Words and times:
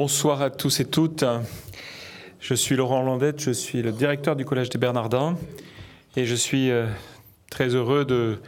Bonsoir 0.00 0.42
à 0.42 0.50
tous 0.50 0.78
et 0.78 0.84
toutes. 0.84 1.24
Je 2.38 2.54
suis 2.54 2.76
Laurent 2.76 3.02
Landette, 3.02 3.42
je 3.42 3.50
suis 3.50 3.82
le 3.82 3.90
directeur 3.90 4.36
du 4.36 4.44
Collège 4.44 4.70
des 4.70 4.78
Bernardins 4.78 5.36
et 6.14 6.24
je 6.24 6.36
suis 6.36 6.70
euh, 6.70 6.86
très 7.50 7.74
heureux 7.74 8.04
de, 8.04 8.38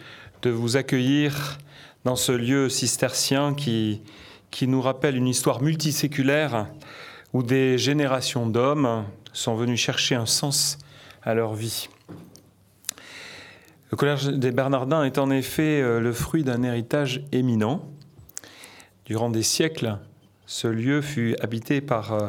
de 0.42 0.50
vous 0.50 0.76
accueillir 0.76 1.58
dans 2.04 2.14
ce 2.14 2.30
lieu 2.30 2.68
cistercien 2.68 3.54
qui, 3.54 4.00
qui 4.52 4.68
nous 4.68 4.80
rappelle 4.80 5.16
une 5.16 5.26
histoire 5.26 5.60
multiséculaire 5.60 6.68
où 7.32 7.42
des 7.42 7.78
générations 7.78 8.46
d'hommes 8.46 9.04
sont 9.32 9.56
venus 9.56 9.80
chercher 9.80 10.14
un 10.14 10.26
sens 10.26 10.78
à 11.24 11.34
leur 11.34 11.54
vie. 11.54 11.88
Le 13.90 13.96
Collège 13.96 14.26
des 14.26 14.52
Bernardins 14.52 15.02
est 15.02 15.18
en 15.18 15.32
effet 15.32 15.82
euh, 15.82 15.98
le 15.98 16.12
fruit 16.12 16.44
d'un 16.44 16.62
héritage 16.62 17.24
éminent. 17.32 17.82
Durant 19.04 19.30
des 19.30 19.42
siècles, 19.42 19.98
ce 20.50 20.66
lieu 20.66 21.00
fut 21.00 21.36
habité 21.38 21.80
par 21.80 22.12
euh, 22.12 22.28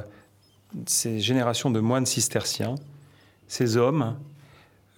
ces 0.85 1.20
générations 1.20 1.71
de 1.71 1.80
moines 1.80 2.05
cisterciens, 2.05 2.75
ces 3.47 3.77
hommes, 3.77 4.16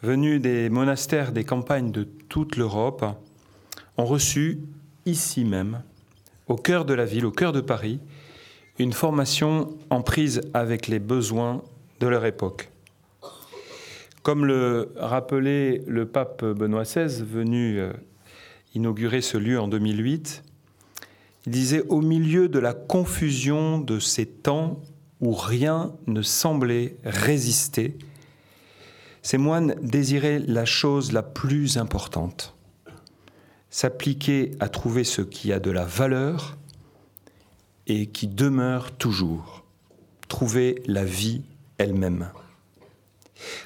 venus 0.01 0.41
des 0.41 0.69
monastères 0.69 1.31
des 1.31 1.45
campagnes 1.45 1.93
de 1.93 2.03
toute 2.03 2.57
l'Europe, 2.57 3.05
ont 3.95 4.03
reçu 4.03 4.59
ici 5.05 5.45
même, 5.45 5.83
au 6.49 6.57
cœur 6.57 6.83
de 6.83 6.93
la 6.93 7.05
ville, 7.05 7.25
au 7.25 7.31
cœur 7.31 7.53
de 7.53 7.61
Paris, 7.61 8.01
une 8.77 8.91
formation 8.91 9.73
en 9.89 10.01
prise 10.01 10.41
avec 10.53 10.89
les 10.89 10.99
besoins 10.99 11.63
de 12.01 12.07
leur 12.07 12.25
époque. 12.25 12.71
Comme 14.21 14.45
le 14.45 14.91
rappelait 14.97 15.81
le 15.87 16.05
pape 16.05 16.43
Benoît 16.43 16.83
XVI, 16.83 17.23
venu 17.23 17.79
euh, 17.79 17.93
inaugurer 18.75 19.21
ce 19.21 19.37
lieu 19.37 19.61
en 19.61 19.69
2008, 19.69 20.43
il 21.45 21.51
disait 21.51 21.83
Au 21.89 22.01
milieu 22.01 22.47
de 22.47 22.59
la 22.59 22.73
confusion 22.73 23.79
de 23.79 23.99
ces 23.99 24.25
temps 24.25 24.81
où 25.21 25.33
rien 25.33 25.93
ne 26.07 26.21
semblait 26.21 26.97
résister, 27.03 27.97
ces 29.21 29.37
moines 29.37 29.75
désiraient 29.81 30.39
la 30.39 30.65
chose 30.65 31.13
la 31.13 31.23
plus 31.23 31.77
importante 31.77 32.53
s'appliquer 33.73 34.51
à 34.59 34.69
trouver 34.69 35.03
ce 35.03 35.23
qui 35.23 35.51
a 35.51 35.59
de 35.59 35.71
la 35.71 35.83
valeur 35.83 36.59
et 37.87 38.05
qui 38.05 38.27
demeure 38.27 38.91
toujours, 38.91 39.65
trouver 40.27 40.83
la 40.85 41.03
vie 41.03 41.41
elle-même. 41.79 42.29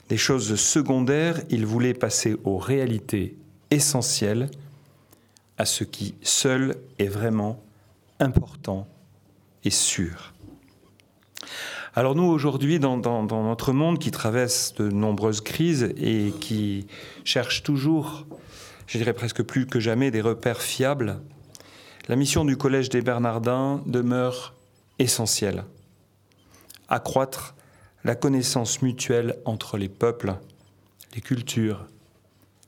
Des 0.07 0.15
choses 0.15 0.55
secondaires, 0.55 1.41
il 1.49 1.65
voulait 1.65 1.93
passer 1.93 2.37
aux 2.45 2.57
réalités 2.57 3.35
essentielles, 3.69 4.49
à 5.57 5.65
ce 5.65 5.83
qui 5.83 6.15
seul 6.21 6.77
est 6.99 7.09
vraiment 7.09 7.61
important 8.19 8.87
et 9.63 9.69
sûr. 9.69 10.33
Alors 11.95 12.15
nous, 12.15 12.25
aujourd'hui, 12.25 12.79
dans, 12.79 12.97
notre 12.97 13.73
monde 13.73 13.97
qui 13.97 14.11
traverse 14.11 14.75
de 14.75 14.89
nombreuses 14.89 15.41
crises 15.41 15.93
et 15.97 16.31
qui 16.39 16.85
cherche 17.23 17.63
toujours, 17.63 18.27
je 18.85 18.99
dirais 18.99 19.13
presque 19.13 19.41
plus 19.41 19.65
que 19.65 19.79
jamais, 19.79 20.11
des 20.11 20.21
repères 20.21 20.61
fiables, 20.61 21.19
la 22.07 22.15
mission 22.15 22.45
du 22.45 22.55
Collège 22.55 22.89
des 22.89 23.01
Bernardins 23.01 23.81
demeure 23.85 24.53
essentielle. 24.99 25.63
Accroître 26.87 27.55
la 28.03 28.15
connaissance 28.15 28.81
mutuelle 28.81 29.35
entre 29.43 29.77
les 29.77 29.89
peuples, 29.89 30.35
les 31.15 31.21
cultures, 31.21 31.87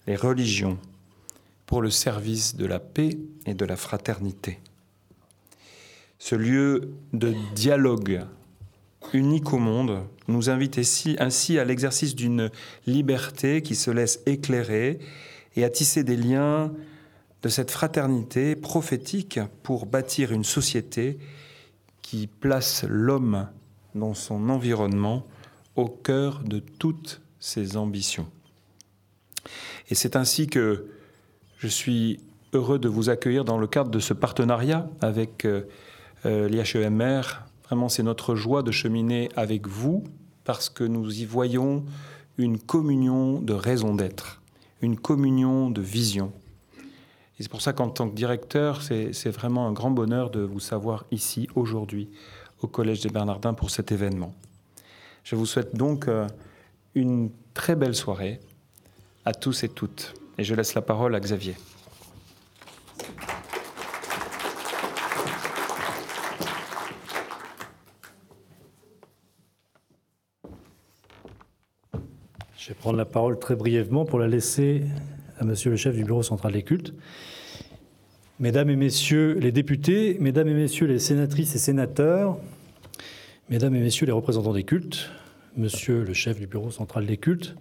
les 0.08 0.16
religions, 0.16 0.80
pour 1.68 1.82
le 1.84 1.92
service 1.92 2.56
de 2.56 2.66
la 2.66 2.80
paix 2.80 3.18
et 3.46 3.54
de 3.54 3.64
la 3.64 3.76
fraternité. 3.76 4.60
Ce 6.20 6.36
lieu 6.36 6.92
de 7.14 7.34
dialogue 7.56 8.22
unique 9.14 9.54
au 9.54 9.58
monde 9.58 10.04
nous 10.28 10.50
invite 10.50 10.78
ainsi, 10.78 11.58
à 11.58 11.66
l'exercice 11.66 12.14
d'une 12.14 12.52
liberté 12.86 13.62
qui 13.62 13.74
se 13.74 13.90
laisse 13.90 14.22
éclairer 14.26 15.00
et 15.56 15.64
à 15.64 15.70
tisser 15.70 16.04
des 16.04 16.18
liens 16.18 16.74
de 17.42 17.50
cette 17.50 17.72
fraternité 17.72 18.58
prophétique 18.58 19.40
pour 19.64 19.86
bâtir 19.86 20.34
une 20.34 20.44
société 20.44 21.18
qui 22.02 22.28
place 22.28 22.84
l'homme 22.88 23.48
dans 23.96 24.14
son 24.14 24.50
environnement 24.50 25.26
au 25.78 25.88
cœur 25.88 26.44
de 26.44 26.60
toutes 26.60 27.22
ses 27.40 27.78
ambitions. 27.78 28.28
Et 29.90 29.96
c'est 29.96 30.18
ainsi 30.18 30.48
que 30.48 30.88
je 31.58 31.68
suis 31.68 32.20
heureux 32.52 32.78
de 32.78 32.90
vous 32.90 33.10
accueillir 33.10 33.46
dans 33.46 33.58
le 33.58 33.68
cadre 33.68 33.90
de 33.90 34.00
ce 34.00 34.14
partenariat 34.14 34.90
avec 35.02 35.48
euh, 36.26 36.48
euh, 36.48 36.50
l'IHEMR. 36.50 37.22
Vraiment, 37.66 37.90
c'est 37.90 38.04
notre 38.04 38.36
joie 38.36 38.64
de 38.64 38.72
cheminer 38.72 39.30
avec 39.36 39.68
vous 39.68 40.04
parce 40.44 40.70
que 40.70 40.84
nous 40.84 41.22
y 41.22 41.26
voyons 41.26 41.86
une 42.38 42.58
communion 42.58 43.40
de 43.40 43.54
raison 43.54 43.94
d'être, 43.94 44.42
une 44.82 44.98
communion 44.98 45.70
de 45.70 45.82
vision. 45.82 46.32
Et 47.38 47.44
c'est 47.44 47.50
pour 47.50 47.62
ça 47.62 47.74
qu'en 47.74 47.90
tant 47.90 48.10
que 48.10 48.16
directeur, 48.16 48.82
c'est 48.82 49.30
vraiment 49.30 49.68
un 49.68 49.72
grand 49.72 49.92
bonheur 49.92 50.30
de 50.30 50.42
vous 50.42 50.60
savoir 50.60 51.06
ici 51.12 51.48
aujourd'hui 51.56 52.10
au 52.62 52.68
Collège 52.68 53.02
des 53.02 53.10
Bernardins 53.10 53.54
pour 53.54 53.70
cet 53.70 53.92
événement. 53.92 54.34
Je 55.24 55.36
vous 55.36 55.46
souhaite 55.46 55.76
donc 55.76 56.08
euh, 56.08 56.28
une 56.96 57.30
très 57.54 57.76
belle 57.76 57.96
soirée 57.96 58.40
à 59.26 59.34
tous 59.34 59.64
et 59.64 59.70
toutes. 59.70 60.14
Et 60.38 60.44
je 60.44 60.56
laisse 60.56 60.74
la 60.74 60.82
parole 60.82 61.14
à 61.16 61.20
Xavier. 61.20 61.56
Je 72.70 72.76
vais 72.76 72.80
prendre 72.80 73.00
la 73.00 73.06
parole 73.06 73.40
très 73.40 73.56
brièvement 73.56 74.06
pour 74.06 74.20
la 74.20 74.28
laisser 74.28 74.84
à 75.40 75.44
Monsieur 75.44 75.72
le 75.72 75.76
chef 75.76 75.96
du 75.96 76.04
bureau 76.04 76.22
central 76.22 76.54
des 76.54 76.62
cultes. 76.62 76.94
Mesdames 78.40 78.70
et 78.70 78.76
Messieurs 78.76 79.40
les 79.40 79.52
députés, 79.52 80.18
Mesdames 80.20 80.48
et 80.50 80.54
Messieurs 80.54 80.86
les 80.86 81.00
sénatrices 81.00 81.56
et 81.56 81.58
sénateurs, 81.58 82.38
Mesdames 83.50 83.76
et 83.76 83.80
Messieurs 83.80 84.06
les 84.06 84.12
représentants 84.12 84.54
des 84.54 84.66
cultes, 84.66 85.10
Monsieur 85.58 86.04
le 86.04 86.14
chef 86.14 86.40
du 86.40 86.46
bureau 86.46 86.70
central 86.70 87.08
des 87.08 87.18
cultes, 87.18 87.56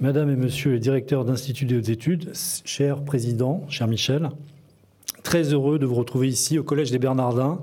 Madame 0.00 0.28
et 0.28 0.36
Monsieur 0.36 0.72
les 0.72 0.80
directeurs 0.80 1.24
d'instituts 1.24 1.64
et 1.74 1.80
d'études, 1.80 2.30
cher 2.66 3.06
Président, 3.06 3.64
cher 3.70 3.88
Michel, 3.88 4.28
très 5.22 5.54
heureux 5.54 5.78
de 5.78 5.86
vous 5.86 5.94
retrouver 5.94 6.28
ici 6.28 6.58
au 6.58 6.62
Collège 6.62 6.90
des 6.90 6.98
Bernardins, 6.98 7.58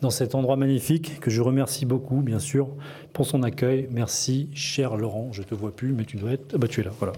dans 0.00 0.10
cet 0.10 0.34
endroit 0.34 0.56
magnifique 0.56 1.20
que 1.20 1.30
je 1.30 1.42
remercie 1.42 1.86
beaucoup, 1.86 2.22
bien 2.22 2.38
sûr, 2.38 2.68
pour 3.12 3.26
son 3.26 3.42
accueil. 3.42 3.88
Merci, 3.90 4.48
cher 4.54 4.96
Laurent. 4.96 5.28
Je 5.32 5.42
te 5.42 5.54
vois 5.54 5.74
plus, 5.74 5.92
mais 5.92 6.04
tu 6.04 6.16
dois 6.16 6.32
être. 6.32 6.52
Ah 6.54 6.58
bah, 6.58 6.68
tu 6.68 6.80
es 6.80 6.84
là, 6.84 6.90
voilà. 6.98 7.12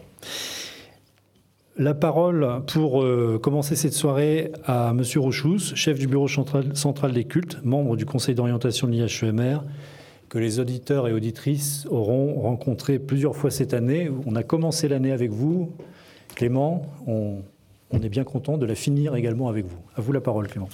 La 1.78 1.94
parole 1.94 2.46
pour 2.66 3.02
euh, 3.02 3.38
commencer 3.42 3.76
cette 3.76 3.94
soirée 3.94 4.52
à 4.66 4.92
Monsieur 4.92 5.20
Rochous, 5.20 5.74
chef 5.74 5.98
du 5.98 6.06
bureau 6.06 6.28
central, 6.28 7.12
des 7.12 7.24
cultes, 7.24 7.58
membre 7.64 7.96
du 7.96 8.04
conseil 8.04 8.34
d'orientation 8.34 8.86
de 8.86 8.92
l'IHEMR, 8.92 9.58
que 10.28 10.38
les 10.38 10.60
auditeurs 10.60 11.08
et 11.08 11.14
auditrices 11.14 11.86
auront 11.90 12.40
rencontré 12.42 12.98
plusieurs 12.98 13.36
fois 13.36 13.50
cette 13.50 13.72
année. 13.72 14.10
On 14.26 14.36
a 14.36 14.42
commencé 14.42 14.86
l'année 14.86 15.12
avec 15.12 15.30
vous, 15.30 15.72
Clément. 16.34 16.82
On, 17.06 17.38
on 17.90 18.02
est 18.02 18.10
bien 18.10 18.24
content 18.24 18.58
de 18.58 18.66
la 18.66 18.74
finir 18.74 19.14
également 19.16 19.48
avec 19.48 19.64
vous. 19.64 19.78
À 19.96 20.02
vous 20.02 20.12
la 20.12 20.20
parole, 20.20 20.48
Clément. 20.48 20.68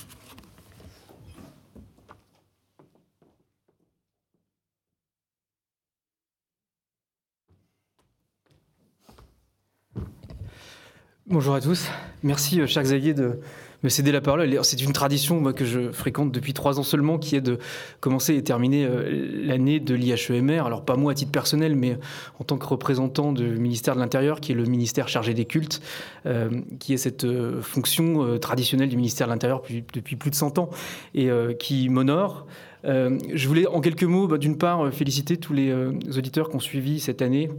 Bonjour 11.31 11.55
à 11.55 11.61
tous. 11.61 11.91
Merci, 12.23 12.59
euh, 12.59 12.67
cher 12.67 12.83
Xavier, 12.83 13.13
de 13.13 13.41
me 13.83 13.91
céder 13.91 14.13
la 14.13 14.23
parole. 14.23 14.59
C'est 14.63 14.81
une 14.81 14.95
tradition 14.95 15.53
que 15.53 15.67
je 15.67 15.93
fréquente 15.93 16.33
depuis 16.33 16.55
trois 16.55 16.81
ans 16.81 16.83
seulement, 16.83 17.19
qui 17.19 17.37
est 17.37 17.43
de 17.43 17.59
commencer 18.01 18.35
et 18.35 18.43
terminer 18.43 18.87
euh, 18.87 19.45
l'année 19.45 19.79
de 19.79 19.95
l'IHEMR. 19.95 20.61
Alors 20.65 20.87
pas 20.87 20.97
moi 20.97 21.13
à 21.13 21.15
titre 21.15 21.31
personnel, 21.31 21.77
mais 21.77 21.99
en 22.41 22.45
tant 22.45 22.57
que 22.57 22.65
représentant 22.65 23.33
du 23.33 23.45
ministère 23.45 23.95
de 23.95 24.01
l'Intérieur, 24.01 24.41
qui 24.41 24.53
est 24.53 24.55
le 24.55 24.65
ministère 24.65 25.09
chargé 25.09 25.35
des 25.35 25.45
cultes, 25.45 25.83
euh, 26.25 26.49
qui 26.81 26.95
est 26.95 26.97
cette 26.97 27.27
fonction 27.61 28.39
traditionnelle 28.39 28.89
du 28.89 28.97
ministère 28.97 29.27
de 29.27 29.33
l'Intérieur 29.33 29.61
depuis, 29.93 30.17
plus 30.17 30.31
de 30.31 30.35
100 30.35 30.59
ans 30.59 30.71
et 31.15 31.29
qui 31.59 31.91
m'honore. 31.91 32.47
je 32.85 33.49
voulais 33.49 33.67
en 33.67 33.83
quelques 33.83 34.05
mots, 34.05 34.29
bah, 34.29 34.39
d'une 34.39 34.57
part, 34.57 34.91
féliciter 34.95 35.37
tous 35.37 35.53
les 35.53 35.75
auditeurs 36.17 36.49
qui 36.49 36.57
ont 36.57 36.61
suivi 36.61 37.01
cette 37.01 37.21
année 37.21 37.51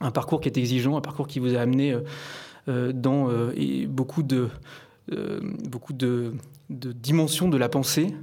un 0.00 0.10
parcours 0.10 0.40
qui 0.40 0.48
est 0.48 0.56
exigeant, 0.56 0.96
un 0.96 1.02
parcours 1.02 1.28
qui 1.28 1.38
vous 1.38 1.54
a 1.54 1.60
amené 1.60 1.94
dans 2.66 3.30
euh, 3.30 3.86
beaucoup 3.86 4.22
de 4.22 4.48
euh, 5.12 5.40
beaucoup 5.68 5.92
de, 5.92 6.34
dimensions 6.68 7.48
de 7.48 7.56
la 7.56 7.68
pensée 7.68 8.14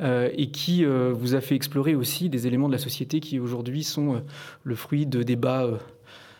et 0.00 0.50
qui 0.50 0.84
vous 0.84 1.34
a 1.34 1.40
fait 1.40 1.54
explorer 1.54 1.94
aussi 1.94 2.28
des 2.28 2.46
éléments 2.46 2.66
de 2.68 2.72
la 2.72 2.78
société 2.78 3.20
qui 3.20 3.40
aujourd'hui 3.40 3.84
sont 3.84 4.22
le 4.62 4.74
fruit 4.74 5.06
de 5.06 5.22
débats, 5.22 5.66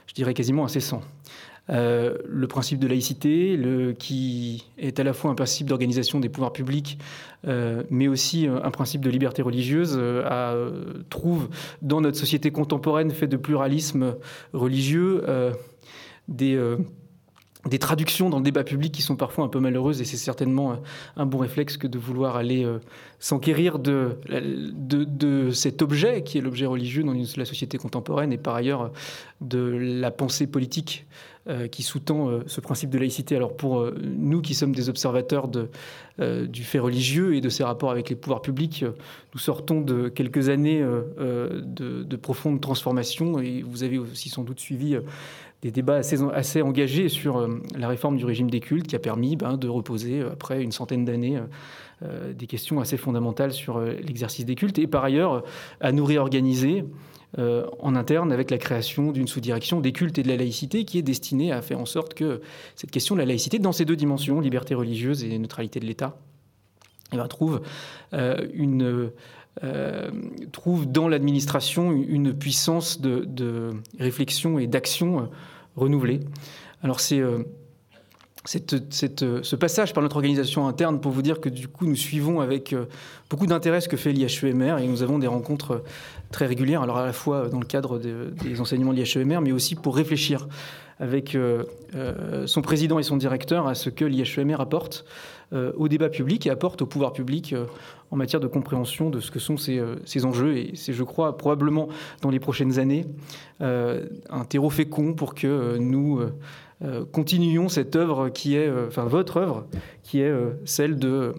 je 0.06 0.12
dirais 0.12 0.34
quasiment 0.34 0.66
incessants. 0.66 1.00
euh, 1.70 2.18
le 2.26 2.46
principe 2.46 2.78
de 2.78 2.86
laïcité, 2.86 3.58
qui 3.98 4.66
est 4.76 5.00
à 5.00 5.04
la 5.04 5.14
fois 5.14 5.30
un 5.30 5.34
principe 5.34 5.66
d'organisation 5.68 6.20
des 6.20 6.28
pouvoirs 6.28 6.52
publics, 6.52 6.98
euh, 7.46 7.82
mais 7.88 8.06
aussi 8.06 8.46
un 8.46 8.70
principe 8.70 9.00
de 9.00 9.08
liberté 9.08 9.40
religieuse, 9.40 9.98
trouve 11.08 11.48
dans 11.80 12.02
notre 12.02 12.18
société 12.18 12.50
contemporaine 12.50 13.10
faite 13.10 13.30
de 13.30 13.38
pluralisme 13.38 14.16
religieux 14.52 15.24
des 16.28 16.76
des 17.68 17.78
traductions 17.78 18.30
dans 18.30 18.38
le 18.38 18.44
débat 18.44 18.64
public 18.64 18.92
qui 18.92 19.02
sont 19.02 19.16
parfois 19.16 19.44
un 19.44 19.48
peu 19.48 19.60
malheureuses 19.60 20.00
et 20.00 20.04
c'est 20.04 20.16
certainement 20.16 20.72
euh, 20.72 20.76
un 21.16 21.26
bon 21.26 21.38
réflexe 21.38 21.76
que 21.76 21.86
de 21.86 21.98
vouloir 21.98 22.36
aller 22.36 22.64
euh, 22.64 22.78
s'enquérir 23.18 23.78
de, 23.78 24.18
de, 24.28 25.50
cet 25.50 25.82
objet 25.82 26.22
qui 26.22 26.38
est 26.38 26.40
l'objet 26.40 26.66
religieux 26.66 27.02
dans 27.02 27.14
la 27.14 27.44
société 27.44 27.78
contemporaine 27.78 28.32
et 28.32 28.38
par 28.38 28.54
ailleurs 28.54 28.92
de 29.40 29.58
la 29.58 30.10
pensée 30.10 30.46
politique 30.46 31.06
euh, 31.48 31.68
qui 31.68 31.82
sous-tend 31.82 32.40
ce 32.46 32.60
principe 32.60 32.90
de 32.90 32.98
laïcité. 32.98 33.36
Alors 33.36 33.56
pour 33.56 33.90
nous 34.02 34.42
qui 34.42 34.54
sommes 34.54 34.74
des 34.74 34.88
observateurs 34.88 35.48
du 35.48 36.64
fait 36.64 36.78
religieux 36.78 37.34
et 37.34 37.40
de 37.40 37.48
ses 37.48 37.64
rapports 37.64 37.90
avec 37.90 38.10
les 38.10 38.16
pouvoirs 38.16 38.42
publics, 38.42 38.84
nous 39.34 39.40
sortons 39.40 39.80
de 39.80 40.08
quelques 40.08 40.48
années 40.48 40.82
de, 40.82 42.02
de 42.02 42.16
profondes 42.16 42.60
transformations 42.60 43.38
et 43.38 43.62
vous 43.62 43.82
avez 43.82 43.98
aussi 43.98 44.28
sans 44.28 44.42
doute 44.42 44.60
suivi 44.60 44.96
des 45.62 45.70
débats 45.70 45.96
assez, 45.96 46.62
engagés 46.62 47.08
sur 47.08 47.38
euh, 47.38 47.60
la 47.76 47.88
réforme 47.88 48.16
du 48.16 48.24
régime 48.24 48.50
des 48.50 48.60
cultes 48.60 48.86
qui 48.86 48.96
a 48.96 48.98
permis 48.98 49.36
ben, 49.36 49.56
de 49.56 49.68
reposer, 49.68 50.20
euh, 50.20 50.32
après 50.32 50.62
une 50.62 50.72
centaine 50.72 51.04
d'années, 51.04 51.40
euh, 52.02 52.32
des 52.32 52.46
questions 52.46 52.80
assez 52.80 52.96
fondamentales 52.96 53.52
sur 53.52 53.80
l'exercice 53.80 54.44
des 54.44 54.54
cultes 54.54 54.78
et 54.78 54.86
par 54.86 55.04
ailleurs 55.04 55.44
à 55.80 55.92
nous 55.92 56.04
réorganiser 56.04 56.84
en 57.38 57.96
interne 57.96 58.32
avec 58.32 58.50
la 58.50 58.56
création 58.56 59.12
d'une 59.12 59.28
sous-direction 59.28 59.80
des 59.80 59.92
cultes 59.92 60.16
et 60.16 60.22
de 60.22 60.28
la 60.28 60.36
laïcité 60.36 60.86
qui 60.86 60.96
est 60.96 61.02
destinée 61.02 61.52
à 61.52 61.60
faire 61.60 61.78
en 61.78 61.84
sorte 61.84 62.14
que 62.14 62.40
cette 62.76 62.90
question 62.90 63.14
de 63.14 63.20
la 63.20 63.26
laïcité, 63.26 63.58
dans 63.58 63.72
ces 63.72 63.84
deux 63.84 63.96
dimensions, 63.96 64.40
liberté 64.40 64.74
religieuse 64.74 65.22
et 65.22 65.38
neutralité 65.38 65.78
de 65.78 65.84
l'État, 65.84 66.16
eh 67.12 67.16
ben, 67.16 67.28
trouve 67.28 67.60
une 68.54 69.10
euh, 69.64 70.10
trouve 70.52 70.84
dans 70.84 71.08
l'administration 71.08 71.90
une 71.90 72.34
puissance 72.34 73.00
de, 73.00 73.70
réflexion 73.98 74.58
et 74.58 74.66
d'action 74.66 75.20
euh, 75.20 75.22
renouvelée. 75.76 76.20
Alors 76.82 77.00
c'est 77.00 77.20
euh, 77.20 77.42
ce 78.44 79.56
passage 79.56 79.94
par 79.94 80.02
notre 80.02 80.16
organisation 80.16 80.68
interne 80.68 81.00
pour 81.00 81.10
vous 81.10 81.22
dire 81.22 81.40
que 81.40 81.48
du 81.48 81.68
coup 81.68 81.86
nous 81.86 81.96
suivons 81.96 82.42
avec 82.42 82.74
beaucoup 83.30 83.46
d'intérêt 83.46 83.80
ce 83.80 83.88
que 83.88 83.96
fait 83.96 84.12
l'IHEMR 84.12 84.76
et 84.78 84.86
nous 84.86 85.02
avons 85.02 85.18
des 85.18 85.26
rencontres 85.26 85.82
très 86.30 86.44
régulières, 86.44 86.82
alors 86.82 86.98
à 86.98 87.06
la 87.06 87.14
fois 87.14 87.48
dans 87.48 87.58
le 87.58 87.66
cadre 87.66 87.98
des 87.98 88.60
enseignements 88.60 88.92
de 88.92 89.00
l'IHEMR, 89.00 89.40
mais 89.40 89.52
aussi 89.52 89.74
pour 89.74 89.96
réfléchir 89.96 90.48
avec 91.00 91.36
son 92.46 92.62
président 92.62 93.00
et 93.00 93.02
son 93.02 93.16
directeur 93.16 93.66
à 93.66 93.74
ce 93.74 93.90
que 93.90 94.04
l'IHEMR 94.04 94.60
apporte 94.60 95.04
au 95.52 95.88
débat 95.88 96.08
public 96.08 96.46
et 96.46 96.50
apporte 96.50 96.82
au 96.82 96.86
pouvoir 96.86 97.12
public 97.12 97.52
en 98.10 98.16
matière 98.16 98.40
de 98.40 98.46
compréhension 98.46 99.10
de 99.10 99.20
ce 99.20 99.30
que 99.30 99.38
sont 99.38 99.56
ces, 99.56 99.78
euh, 99.78 99.96
ces 100.04 100.24
enjeux. 100.24 100.56
Et 100.56 100.72
c'est, 100.74 100.92
je 100.92 101.02
crois, 101.02 101.36
probablement 101.36 101.88
dans 102.22 102.30
les 102.30 102.40
prochaines 102.40 102.78
années, 102.78 103.06
un 103.60 104.44
terreau 104.48 104.70
fécond 104.70 105.14
pour 105.14 105.34
que 105.34 105.78
nous 105.78 106.20
continuions 107.10 107.68
cette 107.68 107.96
œuvre 107.96 108.28
qui 108.28 108.54
est, 108.54 108.70
enfin 108.86 109.04
votre 109.04 109.38
œuvre, 109.38 109.66
qui 110.02 110.20
est 110.20 110.32
celle 110.66 110.98
de 110.98 111.34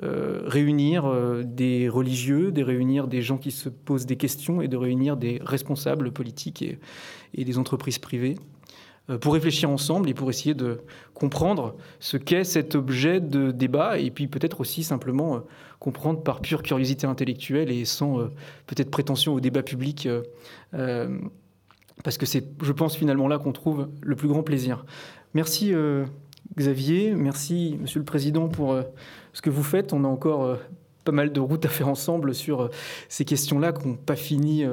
réunir 0.00 1.08
des 1.44 1.88
religieux, 1.88 2.50
de 2.50 2.62
réunir 2.62 3.06
des 3.06 3.22
gens 3.22 3.38
qui 3.38 3.52
se 3.52 3.68
posent 3.68 4.06
des 4.06 4.16
questions 4.16 4.60
et 4.60 4.68
de 4.68 4.76
réunir 4.76 5.16
des 5.16 5.40
responsables 5.44 6.10
politiques 6.10 6.64
et 7.34 7.44
des 7.44 7.58
entreprises 7.58 7.98
privées 7.98 8.34
euh, 8.34 8.51
pour 9.20 9.34
réfléchir 9.34 9.68
ensemble 9.68 10.08
et 10.08 10.14
pour 10.14 10.30
essayer 10.30 10.54
de 10.54 10.80
comprendre 11.14 11.76
ce 11.98 12.16
qu'est 12.16 12.44
cet 12.44 12.74
objet 12.74 13.20
de 13.20 13.50
débat 13.50 13.98
et 13.98 14.10
puis 14.10 14.28
peut-être 14.28 14.60
aussi 14.60 14.84
simplement 14.84 15.36
euh, 15.36 15.38
comprendre 15.80 16.22
par 16.22 16.40
pure 16.40 16.62
curiosité 16.62 17.06
intellectuelle 17.06 17.70
et 17.70 17.84
sans 17.84 18.20
euh, 18.20 18.30
peut-être 18.66 18.90
prétention 18.90 19.34
au 19.34 19.40
débat 19.40 19.62
public 19.62 20.08
parce 22.02 22.16
que 22.16 22.26
c'est, 22.26 22.44
je 22.62 22.72
pense, 22.72 22.96
finalement 22.96 23.28
là 23.28 23.38
qu'on 23.38 23.52
trouve 23.52 23.88
le 24.00 24.16
plus 24.16 24.26
grand 24.26 24.42
plaisir. 24.42 24.86
Merci 25.34 25.72
Xavier, 26.56 27.14
merci 27.14 27.76
Monsieur 27.80 27.98
le 28.00 28.04
Président 28.04 28.48
pour 28.48 28.76
ce 29.32 29.42
que 29.42 29.50
vous 29.50 29.62
faites. 29.62 29.92
On 29.92 30.04
a 30.04 30.08
encore 30.08 30.58
pas 31.04 31.12
mal 31.12 31.32
de 31.32 31.40
routes 31.40 31.64
à 31.64 31.68
faire 31.68 31.88
ensemble 31.88 32.34
sur 32.34 32.70
ces 33.08 33.24
questions-là 33.24 33.72
qui 33.72 33.88
n'ont 33.88 33.94
pas 33.94 34.16
fini 34.16 34.64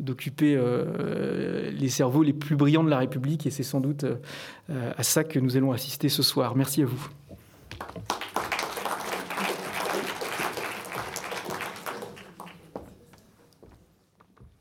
d'occuper 0.00 0.54
euh, 0.56 1.70
les 1.70 1.88
cerveaux 1.88 2.22
les 2.22 2.32
plus 2.32 2.56
brillants 2.56 2.84
de 2.84 2.90
la 2.90 2.98
République 2.98 3.46
et 3.46 3.50
c'est 3.50 3.62
sans 3.62 3.80
doute 3.80 4.04
euh, 4.04 4.92
à 4.96 5.02
ça 5.02 5.24
que 5.24 5.38
nous 5.38 5.56
allons 5.56 5.72
assister 5.72 6.08
ce 6.08 6.22
soir. 6.22 6.54
Merci 6.56 6.82
à 6.82 6.86
vous. 6.86 7.08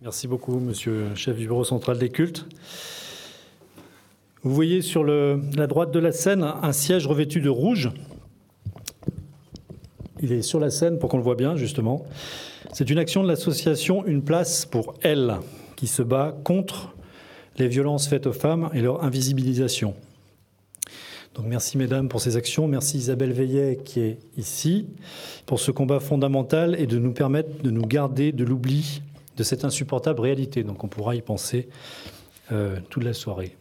Merci 0.02 0.28
beaucoup, 0.28 0.60
monsieur 0.60 1.10
le 1.10 1.16
chef 1.16 1.38
du 1.38 1.48
bureau 1.48 1.64
central 1.64 2.00
des 2.00 2.10
cultes. 2.10 2.46
Vous 4.44 4.56
voyez 4.56 4.82
sur 4.82 5.04
la 5.04 5.68
droite 5.68 5.92
de 5.92 6.00
la 6.00 6.14
scène 6.14 6.44
un 6.44 6.72
siège 6.72 7.06
revêtu 7.06 7.42
de 7.42 7.50
rouge. 7.50 7.92
Il 10.22 10.32
est 10.32 10.42
sur 10.42 10.60
la 10.60 10.70
scène 10.70 11.00
pour 11.00 11.10
qu'on 11.10 11.18
le 11.18 11.24
voit 11.24 11.36
bien, 11.36 11.56
justement. 11.56 12.06
C'est 12.74 12.90
une 12.90 12.98
action 12.98 13.24
de 13.24 13.28
l'association 13.28 14.06
Une 14.06 14.24
place 14.24 14.66
pour 14.66 14.96
elle, 15.02 15.38
qui 15.76 15.88
se 15.88 16.02
bat 16.02 16.36
contre 16.44 16.94
les 17.58 17.68
violences 17.68 18.08
faites 18.08 18.28
aux 18.28 18.34
femmes 18.34 18.70
et 18.74 18.82
leur 18.82 19.04
invisibilisation. 19.04 19.94
Donc 21.36 21.46
merci 21.46 21.78
mesdames 21.78 22.10
pour 22.10 22.20
ces 22.20 22.36
actions, 22.36 22.68
merci 22.68 22.98
Isabelle 22.98 23.32
Veillet 23.32 23.78
qui 23.86 24.00
est 24.00 24.18
ici 24.38 24.88
pour 25.46 25.60
ce 25.60 25.70
combat 25.70 26.00
fondamental 26.00 26.76
et 26.80 26.88
de 26.88 26.98
nous 26.98 27.14
permettre 27.14 27.62
de 27.62 27.70
nous 27.70 27.86
garder 27.86 28.32
de 28.32 28.44
l'oubli 28.44 29.04
de 29.36 29.44
cette 29.44 29.64
insupportable 29.64 30.20
réalité. 30.20 30.64
Donc 30.64 30.84
on 30.84 30.88
pourra 30.88 31.16
y 31.16 31.22
penser 31.22 31.70
euh, 32.52 32.80
toute 32.90 33.04
la 33.04 33.14
soirée. 33.14 33.56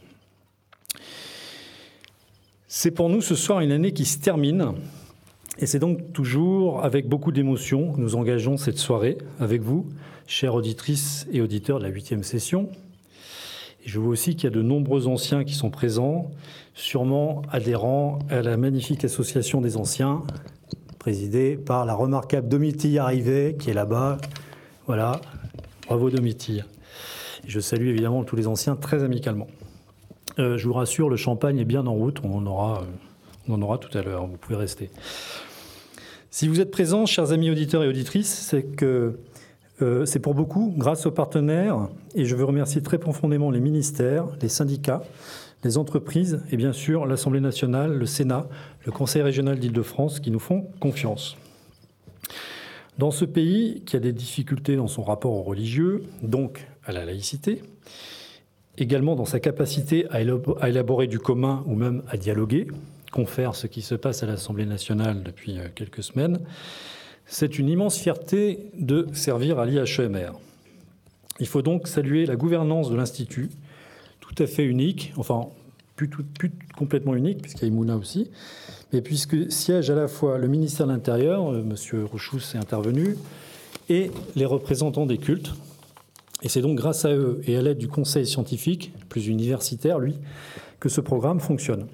C'est 2.66 2.92
pour 2.92 3.10
nous 3.10 3.20
ce 3.20 3.34
soir 3.34 3.60
une 3.60 3.72
année 3.72 3.92
qui 3.92 4.06
se 4.06 4.18
termine 4.18 4.72
et 5.58 5.66
c'est 5.66 5.78
donc 5.78 6.12
toujours 6.12 6.84
avec 6.84 7.08
beaucoup 7.08 7.32
d'émotion 7.32 7.92
que 7.92 8.00
nous 8.00 8.14
engageons 8.14 8.56
cette 8.58 8.78
soirée 8.78 9.16
avec 9.40 9.62
vous, 9.62 9.86
chères 10.26 10.54
auditrices 10.54 11.26
et 11.32 11.40
auditeurs 11.40 11.78
de 11.78 11.84
la 11.84 11.90
huitième 11.90 12.22
session. 12.22 12.68
Et 13.84 13.88
je 13.88 13.98
vois 13.98 14.10
aussi 14.10 14.34
qu'il 14.34 14.44
y 14.44 14.46
a 14.52 14.54
de 14.54 14.62
nombreux 14.62 15.06
anciens 15.06 15.44
qui 15.44 15.54
sont 15.54 15.70
présents, 15.70 16.30
sûrement 16.74 17.42
adhérents 17.50 18.18
à 18.28 18.42
la 18.42 18.56
magnifique 18.58 19.04
association 19.04 19.62
des 19.62 19.78
anciens, 19.78 20.24
présidée 20.98 21.56
par 21.56 21.86
la 21.86 21.94
remarquable 21.94 22.48
Domitille 22.48 22.98
Arrivé, 22.98 23.56
qui 23.58 23.70
est 23.70 23.74
là-bas. 23.74 24.18
Voilà, 24.86 25.20
bravo 25.86 26.10
Domitille. 26.10 26.64
Je 27.46 27.60
salue 27.60 27.86
évidemment 27.86 28.24
tous 28.24 28.36
les 28.36 28.46
anciens 28.46 28.76
très 28.76 29.04
amicalement. 29.04 29.46
Euh, 30.38 30.58
je 30.58 30.66
vous 30.66 30.74
rassure, 30.74 31.08
le 31.08 31.16
champagne 31.16 31.58
est 31.58 31.64
bien 31.64 31.86
en 31.86 31.94
route, 31.94 32.20
on 32.24 32.44
aura, 32.44 32.82
on 33.48 33.54
en 33.54 33.62
aura 33.62 33.78
tout 33.78 33.96
à 33.96 34.02
l'heure, 34.02 34.26
vous 34.26 34.36
pouvez 34.36 34.56
rester. 34.56 34.90
Si 36.36 36.48
vous 36.48 36.60
êtes 36.60 36.70
présents, 36.70 37.06
chers 37.06 37.32
amis 37.32 37.48
auditeurs 37.48 37.82
et 37.82 37.88
auditrices, 37.88 38.28
c'est 38.28 38.62
que 38.62 39.20
euh, 39.80 40.04
c'est 40.04 40.18
pour 40.18 40.34
beaucoup 40.34 40.74
grâce 40.76 41.06
aux 41.06 41.10
partenaires, 41.10 41.88
et 42.14 42.26
je 42.26 42.36
veux 42.36 42.44
remercier 42.44 42.82
très 42.82 42.98
profondément 42.98 43.50
les 43.50 43.58
ministères, 43.58 44.26
les 44.42 44.50
syndicats, 44.50 45.02
les 45.64 45.78
entreprises 45.78 46.42
et 46.50 46.58
bien 46.58 46.74
sûr 46.74 47.06
l'Assemblée 47.06 47.40
nationale, 47.40 47.94
le 47.94 48.04
Sénat, 48.04 48.48
le 48.84 48.92
Conseil 48.92 49.22
régional 49.22 49.58
d'Île-de-France 49.58 50.20
qui 50.20 50.30
nous 50.30 50.38
font 50.38 50.66
confiance. 50.78 51.38
Dans 52.98 53.10
ce 53.10 53.24
pays 53.24 53.82
qui 53.86 53.96
a 53.96 54.00
des 54.00 54.12
difficultés 54.12 54.76
dans 54.76 54.88
son 54.88 55.04
rapport 55.04 55.32
aux 55.32 55.42
religieux, 55.42 56.02
donc 56.20 56.68
à 56.84 56.92
la 56.92 57.06
laïcité, 57.06 57.62
également 58.76 59.16
dans 59.16 59.24
sa 59.24 59.40
capacité 59.40 60.04
à 60.10 60.20
élaborer 60.20 61.06
du 61.06 61.18
commun 61.18 61.64
ou 61.66 61.76
même 61.76 62.02
à 62.08 62.18
dialoguer, 62.18 62.66
confère 63.16 63.54
ce 63.54 63.66
qui 63.66 63.80
se 63.80 63.94
passe 63.94 64.22
à 64.22 64.26
l'Assemblée 64.26 64.66
nationale 64.66 65.22
depuis 65.22 65.58
euh, 65.58 65.68
quelques 65.74 66.02
semaines, 66.02 66.38
c'est 67.24 67.58
une 67.58 67.70
immense 67.70 67.96
fierté 67.96 68.70
de 68.78 69.06
servir 69.14 69.58
à 69.58 69.64
l'IHEMR. 69.64 70.32
Il 71.40 71.46
faut 71.46 71.62
donc 71.62 71.88
saluer 71.88 72.26
la 72.26 72.36
gouvernance 72.36 72.90
de 72.90 72.94
l'Institut, 72.94 73.48
tout 74.20 74.34
à 74.36 74.46
fait 74.46 74.64
unique, 74.64 75.14
enfin 75.16 75.48
plus, 75.96 76.10
complètement 76.76 77.14
unique, 77.14 77.40
puisqu'il 77.40 77.62
y 77.62 77.64
a 77.64 77.68
Imouna 77.68 77.96
aussi, 77.96 78.30
mais 78.92 79.00
puisque 79.00 79.50
siège 79.50 79.88
à 79.88 79.94
la 79.94 80.08
fois 80.08 80.36
le 80.36 80.46
ministère 80.46 80.86
de 80.86 80.92
l'Intérieur, 80.92 81.54
euh, 81.54 81.62
M. 81.62 82.04
Rouchous 82.04 82.42
est 82.54 82.58
intervenu, 82.58 83.16
et 83.88 84.10
les 84.34 84.44
représentants 84.44 85.06
des 85.06 85.16
cultes. 85.16 85.54
Et 86.42 86.50
c'est 86.50 86.60
donc 86.60 86.76
grâce 86.76 87.06
à 87.06 87.14
eux 87.14 87.40
et 87.46 87.56
à 87.56 87.62
l'aide 87.62 87.78
du 87.78 87.88
conseil 87.88 88.26
scientifique, 88.26 88.92
plus 89.08 89.26
universitaire 89.26 90.00
lui, 90.00 90.18
que 90.80 90.90
ce 90.90 91.00
programme 91.00 91.40
fonctionne. 91.40 91.86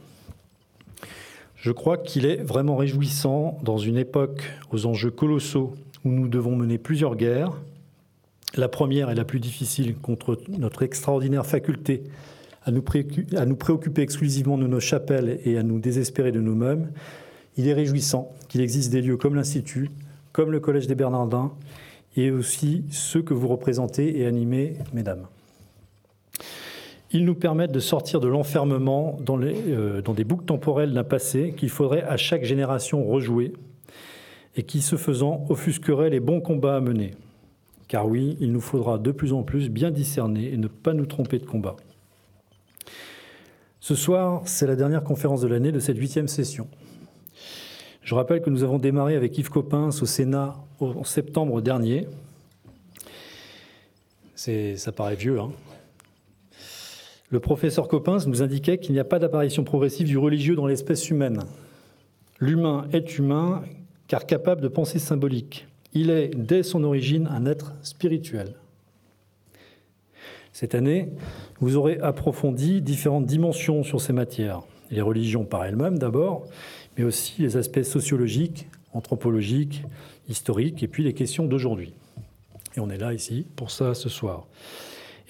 Je 1.63 1.71
crois 1.71 1.97
qu'il 1.97 2.27
est 2.27 2.43
vraiment 2.43 2.75
réjouissant 2.75 3.57
dans 3.63 3.79
une 3.79 3.97
époque 3.97 4.43
aux 4.73 4.85
enjeux 4.85 5.13
colossaux 5.13 5.75
où 6.05 6.09
nous 6.09 6.27
devons 6.27 6.57
mener 6.57 6.77
plusieurs 6.77 7.15
guerres. 7.15 7.53
La 8.57 8.69
première 8.69 9.11
est 9.11 9.15
la 9.15 9.25
plus 9.25 9.39
difficile 9.39 9.95
contre 9.95 10.41
notre 10.49 10.83
extraordinaire 10.83 11.47
faculté 11.47 12.03
à 12.65 12.73
nous, 12.73 12.83
préoccuper 12.83 14.03
exclusivement 14.03 14.59
de 14.59 14.67
nos 14.67 14.81
chapelles 14.81 15.39
et 15.45 15.57
à 15.57 15.63
nous 15.63 15.79
désespérer 15.79 16.33
de 16.33 16.41
nous-mêmes, 16.41 16.91
il 17.57 17.69
est 17.69 17.75
réjouissant 17.75 18.33
qu'il 18.49 18.61
existe 18.61 18.91
des 18.91 19.01
lieux 19.01 19.17
comme 19.17 19.37
l'Institut, 19.37 19.89
comme 20.33 20.51
le 20.51 20.59
Collège 20.59 20.89
des 20.89 20.97
Bernardins, 20.97 21.53
et 22.17 22.33
aussi 22.33 22.85
ceux 22.91 23.23
que 23.23 23.35
vous 23.35 23.47
représentez 23.47 24.19
et 24.19 24.27
animez, 24.27 24.75
mesdames. 24.93 25.27
Ils 27.15 27.27
nous 27.27 27.35
permettent 27.35 27.73
de 27.73 27.81
sortir 27.81 28.21
de 28.21 28.29
l'enfermement 28.29 29.19
dans, 29.21 29.39
euh, 29.41 30.01
dans, 30.01 30.15
des 30.15 30.25
boucles 30.25 30.47
temporelles 30.47 30.95
d'un 30.95 31.05
passé 31.05 31.55
qu'il 31.57 31.69
faudrait 31.69 32.03
à 32.03 32.17
chaque 32.17 32.45
génération 32.45 33.05
rejouer 33.05 33.53
et 34.57 34.63
qui, 34.63 34.81
ce 34.81 34.97
faisant, 34.97 35.45
offusquerait 35.51 36.09
les 36.09 36.21
bons 36.21 36.41
combats 36.41 36.77
à 36.77 36.81
mener. 36.81 37.13
Car 37.89 38.09
oui, 38.09 38.37
il 38.41 38.53
nous 38.53 38.61
faudra 38.61 38.97
de 38.97 39.11
plus 39.11 39.35
en 39.35 39.43
plus 39.43 39.69
bien 39.69 39.91
discerner 39.91 40.53
et 40.53 40.57
ne 40.57 40.69
pas 40.69 40.95
nous 40.95 41.05
tromper 41.05 41.39
de 41.39 41.45
combat. 41.45 41.77
Ce 43.81 43.95
soir, 43.95 44.43
c'est 44.47 44.67
la 44.67 44.77
dernière 44.77 45.05
conférence 45.05 45.43
de 45.43 45.49
l'année 45.49 45.73
de 45.73 45.81
cette 45.81 45.99
huitième 45.99 46.29
session. 46.29 46.69
Je 48.03 48.15
rappelle 48.15 48.41
que 48.41 48.49
nous 48.49 48.63
avons 48.63 48.79
démarré 48.79 49.17
avec 49.17 49.37
Yves 49.37 49.51
Coppens 49.51 50.01
au 50.01 50.07
Sénat 50.07 50.57
en 50.81 51.05
septembre 51.05 51.61
dernier. 51.61 52.07
Ça 54.35 54.93
paraît 54.93 55.15
vieux. 55.15 55.39
Hein 55.39 55.53
le 57.33 57.41
professeur 57.41 57.89
Coppens 57.89 58.27
nous 58.27 58.43
indiquait 58.43 58.77
qu'il 58.77 58.93
n'y 58.93 59.01
a 59.01 59.05
pas 59.05 59.19
d'apparition 59.19 59.65
progressive 59.65 60.07
du 60.07 60.19
religieux 60.19 60.55
dans 60.55 60.67
l'espèce 60.67 61.09
humaine. 61.09 61.41
L'humain 62.39 62.87
est 62.93 63.17
humain 63.17 63.63
car 64.07 64.27
capable 64.27 64.61
de 64.61 64.69
pensée 64.69 64.99
symbolique. 64.99 65.67
Il 65.95 66.11
est, 66.11 66.29
dès 66.37 66.63
son 66.63 66.85
origine, 66.85 67.27
un 67.33 67.47
être 67.47 67.73
spirituel. 67.83 68.55
Cette 70.53 70.75
année, 70.75 71.09
vous 71.59 71.77
aurez 71.77 71.99
approfondi 72.01 72.83
différentes 72.83 73.25
dimensions 73.25 73.83
sur 73.83 74.03
ces 74.03 74.13
matières. 74.13 74.61
Les 74.91 75.01
religions 75.01 75.47
par 75.47 75.65
elles-mêmes 75.65 75.99
d'abord, 75.99 76.45
mais 76.99 77.05
aussi 77.05 77.41
les 77.41 77.57
aspects 77.57 77.83
sociologiques, 77.83 78.69
anthropologiques, 78.93 79.85
historiques, 80.29 80.83
et 80.83 80.89
puis 80.89 81.03
les 81.03 81.15
questions 81.15 81.47
d'aujourd'hui. 81.47 81.95
Et 82.77 82.81
on 82.81 82.91
est 82.91 82.99
là 82.99 83.15
ici 83.15 83.47
pour 83.57 83.71
ça 83.71 83.95
ce 83.95 84.11
soir. 84.11 84.47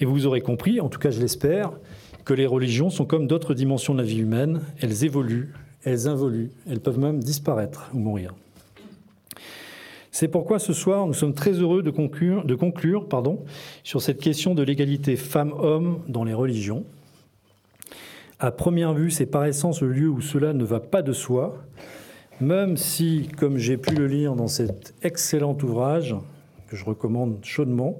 Et 0.01 0.05
vous 0.05 0.25
aurez 0.25 0.41
compris, 0.41 0.81
en 0.81 0.89
tout 0.89 0.99
cas 0.99 1.11
je 1.11 1.21
l'espère, 1.21 1.71
que 2.25 2.33
les 2.33 2.45
religions 2.45 2.89
sont 2.89 3.05
comme 3.05 3.27
d'autres 3.27 3.53
dimensions 3.53 3.93
de 3.93 3.99
la 3.99 4.05
vie 4.05 4.19
humaine, 4.19 4.61
elles 4.79 5.03
évoluent, 5.03 5.53
elles 5.83 6.07
involuent, 6.07 6.51
elles 6.69 6.79
peuvent 6.79 6.99
même 6.99 7.21
disparaître 7.21 7.89
ou 7.93 7.99
mourir. 7.99 8.33
C'est 10.11 10.27
pourquoi 10.27 10.59
ce 10.59 10.73
soir, 10.73 11.07
nous 11.07 11.13
sommes 11.13 11.33
très 11.33 11.53
heureux 11.53 11.81
de 11.81 11.89
conclure, 11.89 12.45
sur 13.83 14.01
cette 14.01 14.19
question 14.19 14.53
de 14.53 14.61
l'égalité 14.61 15.15
femmes-hommes 15.15 16.01
dans 16.07 16.23
les 16.23 16.35
religions. 16.35 16.85
À 18.39 18.51
première 18.51 18.93
vue, 18.93 19.09
c'est 19.09 19.25
par 19.25 19.45
essence 19.45 19.81
le 19.81 19.91
lieu 19.91 20.09
où 20.09 20.21
cela 20.21 20.53
ne 20.53 20.63
va 20.63 20.79
pas 20.79 21.01
de 21.01 21.13
soi, 21.13 21.63
même 22.39 22.77
si, 22.77 23.29
comme 23.37 23.57
j'ai 23.57 23.77
pu 23.77 23.95
le 23.95 24.05
lire 24.05 24.35
dans 24.35 24.47
cet 24.47 24.93
excellent 25.01 25.57
ouvrage, 25.63 26.15
que 26.67 26.75
je 26.75 26.85
recommande 26.85 27.39
chaudement, 27.41 27.99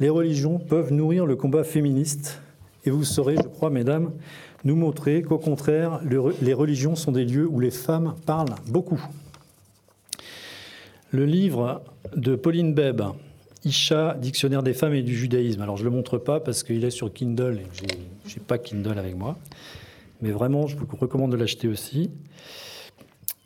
les 0.00 0.10
religions 0.10 0.58
peuvent 0.58 0.92
nourrir 0.92 1.26
le 1.26 1.34
combat 1.34 1.64
féministe. 1.64 2.40
Et 2.84 2.90
vous 2.90 3.04
saurez, 3.04 3.36
je 3.36 3.48
crois, 3.48 3.70
mesdames, 3.70 4.12
nous 4.64 4.76
montrer 4.76 5.22
qu'au 5.22 5.38
contraire, 5.38 6.00
les 6.40 6.54
religions 6.54 6.96
sont 6.96 7.12
des 7.12 7.24
lieux 7.24 7.46
où 7.46 7.60
les 7.60 7.70
femmes 7.70 8.14
parlent 8.26 8.54
beaucoup. 8.68 9.02
Le 11.10 11.24
livre 11.24 11.82
de 12.16 12.34
Pauline 12.34 12.74
Beb, 12.74 13.02
Isha, 13.64 14.16
Dictionnaire 14.20 14.62
des 14.62 14.74
femmes 14.74 14.94
et 14.94 15.02
du 15.02 15.16
judaïsme. 15.16 15.62
Alors 15.62 15.76
je 15.76 15.84
ne 15.84 15.88
le 15.88 15.94
montre 15.94 16.18
pas 16.18 16.40
parce 16.40 16.62
qu'il 16.62 16.84
est 16.84 16.90
sur 16.90 17.12
Kindle 17.12 17.60
et 17.60 17.66
je 17.76 17.84
n'ai 17.84 18.42
pas 18.46 18.58
Kindle 18.58 18.98
avec 18.98 19.16
moi. 19.16 19.38
Mais 20.20 20.30
vraiment, 20.30 20.66
je 20.66 20.76
vous 20.76 20.86
recommande 20.96 21.32
de 21.32 21.36
l'acheter 21.36 21.68
aussi. 21.68 22.10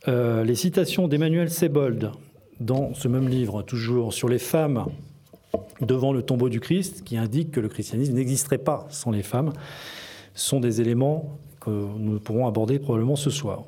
Euh, 0.06 0.44
les 0.44 0.54
citations 0.54 1.08
d'Emmanuel 1.08 1.50
Sebold 1.50 2.10
dans 2.60 2.94
ce 2.94 3.06
même 3.06 3.28
livre, 3.28 3.62
toujours 3.62 4.12
sur 4.12 4.28
les 4.28 4.38
femmes 4.38 4.86
devant 5.80 6.12
le 6.12 6.22
tombeau 6.22 6.48
du 6.48 6.60
Christ, 6.60 7.04
qui 7.04 7.16
indique 7.16 7.50
que 7.50 7.60
le 7.60 7.68
christianisme 7.68 8.14
n'existerait 8.14 8.58
pas 8.58 8.86
sans 8.90 9.10
les 9.10 9.22
femmes, 9.22 9.52
sont 10.34 10.60
des 10.60 10.80
éléments 10.80 11.38
que 11.60 11.70
nous 11.70 12.18
pourrons 12.20 12.46
aborder 12.46 12.78
probablement 12.78 13.16
ce 13.16 13.30
soir. 13.30 13.64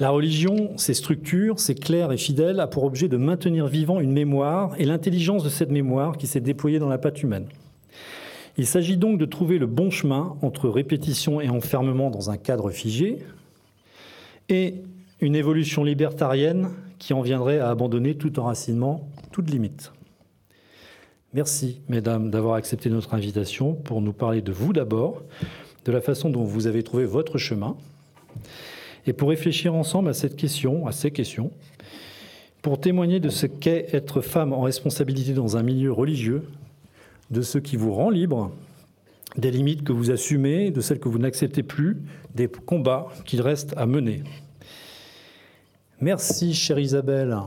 La 0.00 0.10
religion, 0.10 0.76
ses 0.76 0.94
structures, 0.94 1.60
c'est 1.60 1.76
clair 1.76 2.10
et 2.10 2.16
fidèle, 2.16 2.58
a 2.58 2.66
pour 2.66 2.82
objet 2.82 3.08
de 3.08 3.16
maintenir 3.16 3.68
vivant 3.68 4.00
une 4.00 4.12
mémoire 4.12 4.74
et 4.78 4.84
l'intelligence 4.84 5.44
de 5.44 5.48
cette 5.48 5.70
mémoire 5.70 6.16
qui 6.16 6.26
s'est 6.26 6.40
déployée 6.40 6.80
dans 6.80 6.88
la 6.88 6.98
patte 6.98 7.22
humaine. 7.22 7.46
Il 8.56 8.66
s'agit 8.66 8.96
donc 8.96 9.18
de 9.18 9.24
trouver 9.24 9.58
le 9.58 9.66
bon 9.66 9.90
chemin 9.90 10.36
entre 10.42 10.68
répétition 10.68 11.40
et 11.40 11.48
enfermement 11.48 12.10
dans 12.10 12.30
un 12.30 12.36
cadre 12.36 12.70
figé 12.70 13.18
et 14.48 14.74
une 15.20 15.36
évolution 15.36 15.84
libertarienne 15.84 16.70
qui 17.04 17.12
en 17.12 17.20
viendrait 17.20 17.58
à 17.58 17.68
abandonner 17.68 18.14
tout 18.14 18.38
enracinement, 18.38 19.10
toute 19.30 19.50
limite. 19.50 19.92
Merci, 21.34 21.82
mesdames, 21.86 22.30
d'avoir 22.30 22.54
accepté 22.54 22.88
notre 22.88 23.12
invitation 23.12 23.74
pour 23.74 24.00
nous 24.00 24.14
parler 24.14 24.40
de 24.40 24.52
vous 24.52 24.72
d'abord, 24.72 25.22
de 25.84 25.92
la 25.92 26.00
façon 26.00 26.30
dont 26.30 26.44
vous 26.44 26.66
avez 26.66 26.82
trouvé 26.82 27.04
votre 27.04 27.36
chemin 27.36 27.76
et 29.06 29.12
pour 29.12 29.28
réfléchir 29.28 29.74
ensemble 29.74 30.08
à 30.08 30.14
cette 30.14 30.34
question, 30.34 30.86
à 30.86 30.92
ces 30.92 31.10
questions, 31.10 31.50
pour 32.62 32.80
témoigner 32.80 33.20
de 33.20 33.28
ce 33.28 33.44
qu'est 33.44 33.88
être 33.92 34.22
femme 34.22 34.54
en 34.54 34.62
responsabilité 34.62 35.34
dans 35.34 35.58
un 35.58 35.62
milieu 35.62 35.92
religieux, 35.92 36.44
de 37.30 37.42
ce 37.42 37.58
qui 37.58 37.76
vous 37.76 37.92
rend 37.92 38.08
libre, 38.08 38.50
des 39.36 39.50
limites 39.50 39.84
que 39.84 39.92
vous 39.92 40.10
assumez, 40.10 40.70
de 40.70 40.80
celles 40.80 41.00
que 41.00 41.10
vous 41.10 41.18
n'acceptez 41.18 41.62
plus, 41.62 41.98
des 42.34 42.48
combats 42.48 43.08
qu'il 43.26 43.42
reste 43.42 43.74
à 43.76 43.84
mener. 43.84 44.22
Merci, 46.00 46.54
chère 46.54 46.80
Isabelle 46.80 47.38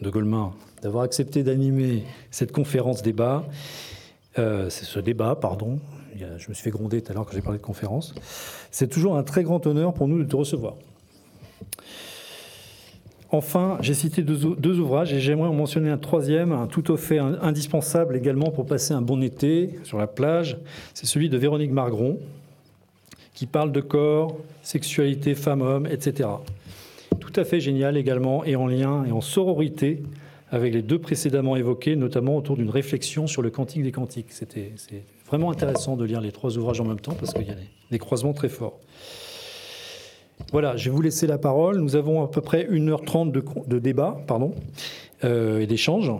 de 0.00 0.08
Goldman, 0.08 0.52
d'avoir 0.82 1.04
accepté 1.04 1.42
d'animer 1.42 2.04
cette 2.30 2.50
conférence 2.50 3.02
débat, 3.02 3.44
euh, 4.38 4.70
c'est 4.70 4.86
ce 4.86 4.98
débat, 4.98 5.36
pardon, 5.36 5.78
je 6.16 6.48
me 6.48 6.54
suis 6.54 6.64
fait 6.64 6.70
gronder 6.70 7.02
tout 7.02 7.12
à 7.12 7.14
l'heure 7.14 7.26
quand 7.26 7.34
j'ai 7.34 7.42
parlé 7.42 7.58
de 7.58 7.64
conférence. 7.64 8.14
C'est 8.70 8.88
toujours 8.88 9.18
un 9.18 9.22
très 9.22 9.42
grand 9.42 9.66
honneur 9.66 9.92
pour 9.92 10.08
nous 10.08 10.18
de 10.18 10.28
te 10.28 10.34
recevoir. 10.34 10.76
Enfin, 13.30 13.76
j'ai 13.80 13.94
cité 13.94 14.22
deux, 14.22 14.80
ouvrages 14.80 15.12
et 15.12 15.20
j'aimerais 15.20 15.48
en 15.48 15.54
mentionner 15.54 15.90
un 15.90 15.98
troisième, 15.98 16.52
un 16.52 16.66
tout 16.66 16.90
au 16.90 16.96
fait 16.96 17.18
indispensable 17.18 18.16
également 18.16 18.50
pour 18.50 18.64
passer 18.64 18.94
un 18.94 19.02
bon 19.02 19.22
été 19.22 19.78
sur 19.84 19.98
la 19.98 20.06
plage. 20.06 20.56
C'est 20.94 21.06
celui 21.06 21.28
de 21.28 21.36
Véronique 21.36 21.70
Margron, 21.70 22.18
qui 23.34 23.46
parle 23.46 23.72
de 23.72 23.80
corps, 23.80 24.36
sexualité, 24.62 25.34
femme-homme, 25.34 25.86
etc. 25.86 26.28
Tout 27.20 27.32
à 27.36 27.44
fait 27.44 27.60
génial 27.60 27.96
également 27.96 28.44
et 28.44 28.56
en 28.56 28.66
lien 28.66 29.04
et 29.04 29.12
en 29.12 29.20
sororité 29.20 30.02
avec 30.50 30.74
les 30.74 30.82
deux 30.82 30.98
précédemment 30.98 31.56
évoqués, 31.56 31.96
notamment 31.96 32.36
autour 32.36 32.56
d'une 32.56 32.68
réflexion 32.68 33.26
sur 33.26 33.40
le 33.40 33.50
cantique 33.50 33.82
des 33.82 33.90
cantiques. 33.90 34.30
C'était 34.30 34.72
vraiment 35.26 35.50
intéressant 35.50 35.96
de 35.96 36.04
lire 36.04 36.20
les 36.20 36.30
trois 36.30 36.58
ouvrages 36.58 36.80
en 36.80 36.84
même 36.84 37.00
temps 37.00 37.14
parce 37.18 37.32
qu'il 37.32 37.46
y 37.46 37.50
a 37.50 37.56
des, 37.90 37.98
croisements 37.98 38.34
très 38.34 38.50
forts. 38.50 38.78
Voilà, 40.50 40.76
je 40.76 40.90
vais 40.90 40.94
vous 40.94 41.00
laisser 41.00 41.26
la 41.26 41.38
parole. 41.38 41.80
Nous 41.80 41.96
avons 41.96 42.22
à 42.22 42.28
peu 42.28 42.42
près 42.42 42.64
1h30 42.64 43.32
de, 43.66 43.78
débat 43.78 44.20
pardon, 44.26 44.54
euh, 45.24 45.60
et 45.60 45.66
d'échange, 45.66 46.12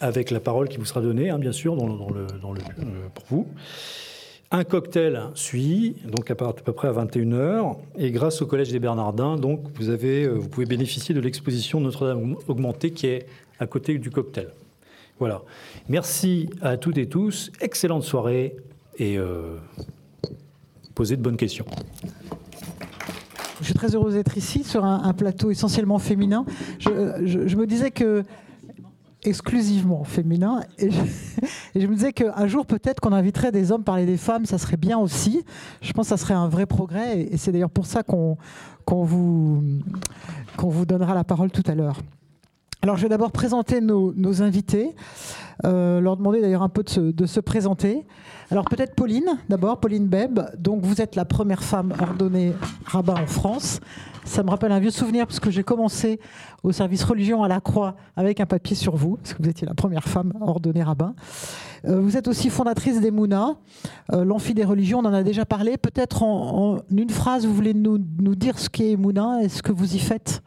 avec 0.00 0.32
la 0.32 0.40
parole 0.40 0.68
qui 0.68 0.78
vous 0.78 0.84
sera 0.84 1.00
donnée, 1.00 1.30
hein, 1.30 1.38
bien 1.38 1.52
sûr, 1.52 1.76
dans 1.76 1.86
le, 1.86 2.22
euh, 2.22 3.08
pour 3.14 3.24
vous. 3.28 3.46
Un 4.50 4.64
cocktail 4.64 5.24
suit, 5.34 5.96
donc 6.06 6.30
à 6.30 6.34
peu 6.34 6.72
près 6.72 6.88
à 6.88 6.92
21h, 6.92 7.76
et 7.98 8.10
grâce 8.10 8.40
au 8.40 8.46
Collège 8.46 8.72
des 8.72 8.78
Bernardins, 8.78 9.36
donc 9.36 9.60
vous, 9.74 9.90
avez, 9.90 10.24
euh, 10.24 10.30
vous 10.32 10.48
pouvez 10.48 10.64
bénéficier 10.64 11.14
de 11.14 11.20
l'exposition 11.20 11.80
Notre-Dame 11.80 12.34
augmentée 12.48 12.92
qui 12.92 13.08
est 13.08 13.26
à 13.60 13.66
côté 13.66 13.98
du 13.98 14.10
cocktail. 14.10 14.48
Voilà. 15.18 15.42
Merci 15.88 16.48
à 16.62 16.78
toutes 16.78 16.96
et 16.96 17.08
tous. 17.08 17.50
Excellente 17.60 18.04
soirée 18.04 18.56
et 18.96 19.18
euh, 19.18 19.56
posez 20.94 21.16
de 21.16 21.22
bonnes 21.22 21.36
questions. 21.36 21.66
Je 23.60 23.64
suis 23.66 23.74
très 23.74 23.94
heureuse 23.94 24.14
d'être 24.14 24.36
ici 24.38 24.64
sur 24.64 24.84
un, 24.84 25.12
plateau 25.12 25.50
essentiellement 25.50 25.98
féminin. 25.98 26.46
Je, 26.78 27.56
me 27.56 27.66
disais 27.66 27.90
que 27.90 28.22
exclusivement 29.24 30.04
féminin. 30.04 30.60
Et 30.78 30.90
je, 30.90 31.86
me 31.86 31.94
disais 31.94 32.12
qu'un 32.12 32.46
jour, 32.46 32.66
peut-être 32.66 33.00
qu'on 33.00 33.12
inviterait 33.12 33.52
des 33.52 33.72
hommes 33.72 33.84
parler 33.84 34.06
des 34.06 34.16
femmes, 34.16 34.46
ça 34.46 34.58
serait 34.58 34.76
bien 34.76 34.98
aussi. 34.98 35.44
Je 35.80 35.92
pense 35.92 36.06
que 36.06 36.10
ça 36.10 36.16
serait 36.16 36.34
un 36.34 36.48
vrai 36.48 36.66
progrès. 36.66 37.20
Et, 37.20 37.36
c'est 37.36 37.52
d'ailleurs 37.52 37.70
pour 37.70 37.86
ça 37.86 38.02
qu'on 38.02 38.36
vous, 38.86 39.62
qu'on 40.56 40.68
vous 40.68 40.86
donnera 40.86 41.14
la 41.14 41.24
parole 41.24 41.50
tout 41.50 41.64
à 41.66 41.74
l'heure. 41.74 42.00
Alors, 42.80 42.96
je 42.96 43.02
vais 43.02 43.08
d'abord 43.08 43.32
présenter 43.32 43.80
nos, 43.80 44.42
invités, 44.42 44.94
euh, 45.64 46.00
leur 46.00 46.16
demander 46.16 46.40
d'ailleurs 46.40 46.62
un 46.62 46.68
peu 46.68 46.84
de 46.84 47.26
se, 47.26 47.40
présenter. 47.40 48.06
Alors, 48.52 48.64
peut-être 48.66 48.94
Pauline, 48.94 49.36
d'abord, 49.48 49.80
Pauline 49.80 50.06
Beb. 50.06 50.38
Donc, 50.56 50.84
vous 50.84 51.00
êtes 51.00 51.16
la 51.16 51.24
première 51.24 51.64
femme 51.64 51.92
ordonnée 52.00 52.52
rabbin 52.84 53.16
en 53.20 53.26
France. 53.26 53.80
Ça 54.24 54.44
me 54.44 54.50
rappelle 54.50 54.70
un 54.70 54.78
vieux 54.78 54.92
souvenir 54.92 55.26
parce 55.26 55.40
que 55.40 55.50
j'ai 55.50 55.64
commencé 55.64 56.20
au 56.62 56.70
service 56.70 57.02
religion 57.02 57.42
à 57.42 57.48
la 57.48 57.60
Croix 57.60 57.96
avec 58.14 58.38
un 58.38 58.46
papier 58.46 58.76
sur 58.76 58.94
vous, 58.94 59.16
parce 59.16 59.34
que 59.34 59.42
vous 59.42 59.48
étiez 59.48 59.66
la 59.66 59.74
première 59.74 60.04
femme 60.04 60.32
ordonnée 60.40 60.84
rabbin. 60.84 61.16
Euh, 61.84 62.00
vous 62.00 62.16
êtes 62.16 62.28
aussi 62.28 62.48
fondatrice 62.48 63.00
des 63.00 63.10
Mouna, 63.10 63.56
euh, 64.12 64.24
l'amphi 64.24 64.54
des 64.54 64.64
religions, 64.64 65.00
on 65.00 65.04
en 65.04 65.14
a 65.14 65.24
déjà 65.24 65.44
parlé. 65.44 65.78
Peut-être 65.78 66.22
en, 66.22 66.78
une 66.90 67.10
phrase, 67.10 67.44
vous 67.44 67.54
voulez 67.54 67.74
nous, 67.74 67.98
nous 68.20 68.36
dire 68.36 68.56
ce 68.56 68.68
qu'est 68.68 68.94
Mouna 68.94 69.42
et 69.42 69.48
ce 69.48 69.62
que 69.62 69.72
vous 69.72 69.96
y 69.96 69.98
faites? 69.98 70.42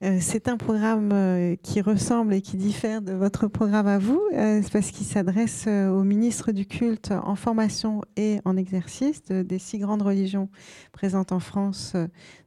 C'est 0.00 0.48
un 0.48 0.56
programme 0.56 1.10
euh, 1.12 1.56
qui 1.62 1.82
ressemble 1.82 2.32
et 2.32 2.40
qui 2.40 2.56
diffère 2.56 3.02
de 3.02 3.12
votre 3.12 3.48
programme 3.48 3.86
à 3.86 3.98
vous, 3.98 4.20
euh, 4.32 4.62
parce 4.72 4.90
qu'il 4.90 5.04
s'adresse 5.04 5.66
aux 5.66 6.02
ministres 6.04 6.52
du 6.52 6.64
culte 6.64 7.12
en 7.12 7.34
formation 7.34 8.00
et 8.16 8.40
en 8.46 8.56
exercice 8.56 9.22
des 9.24 9.58
six 9.58 9.78
grandes 9.78 10.02
religions 10.02 10.48
présentes 10.92 11.32
en 11.32 11.40
France 11.40 11.94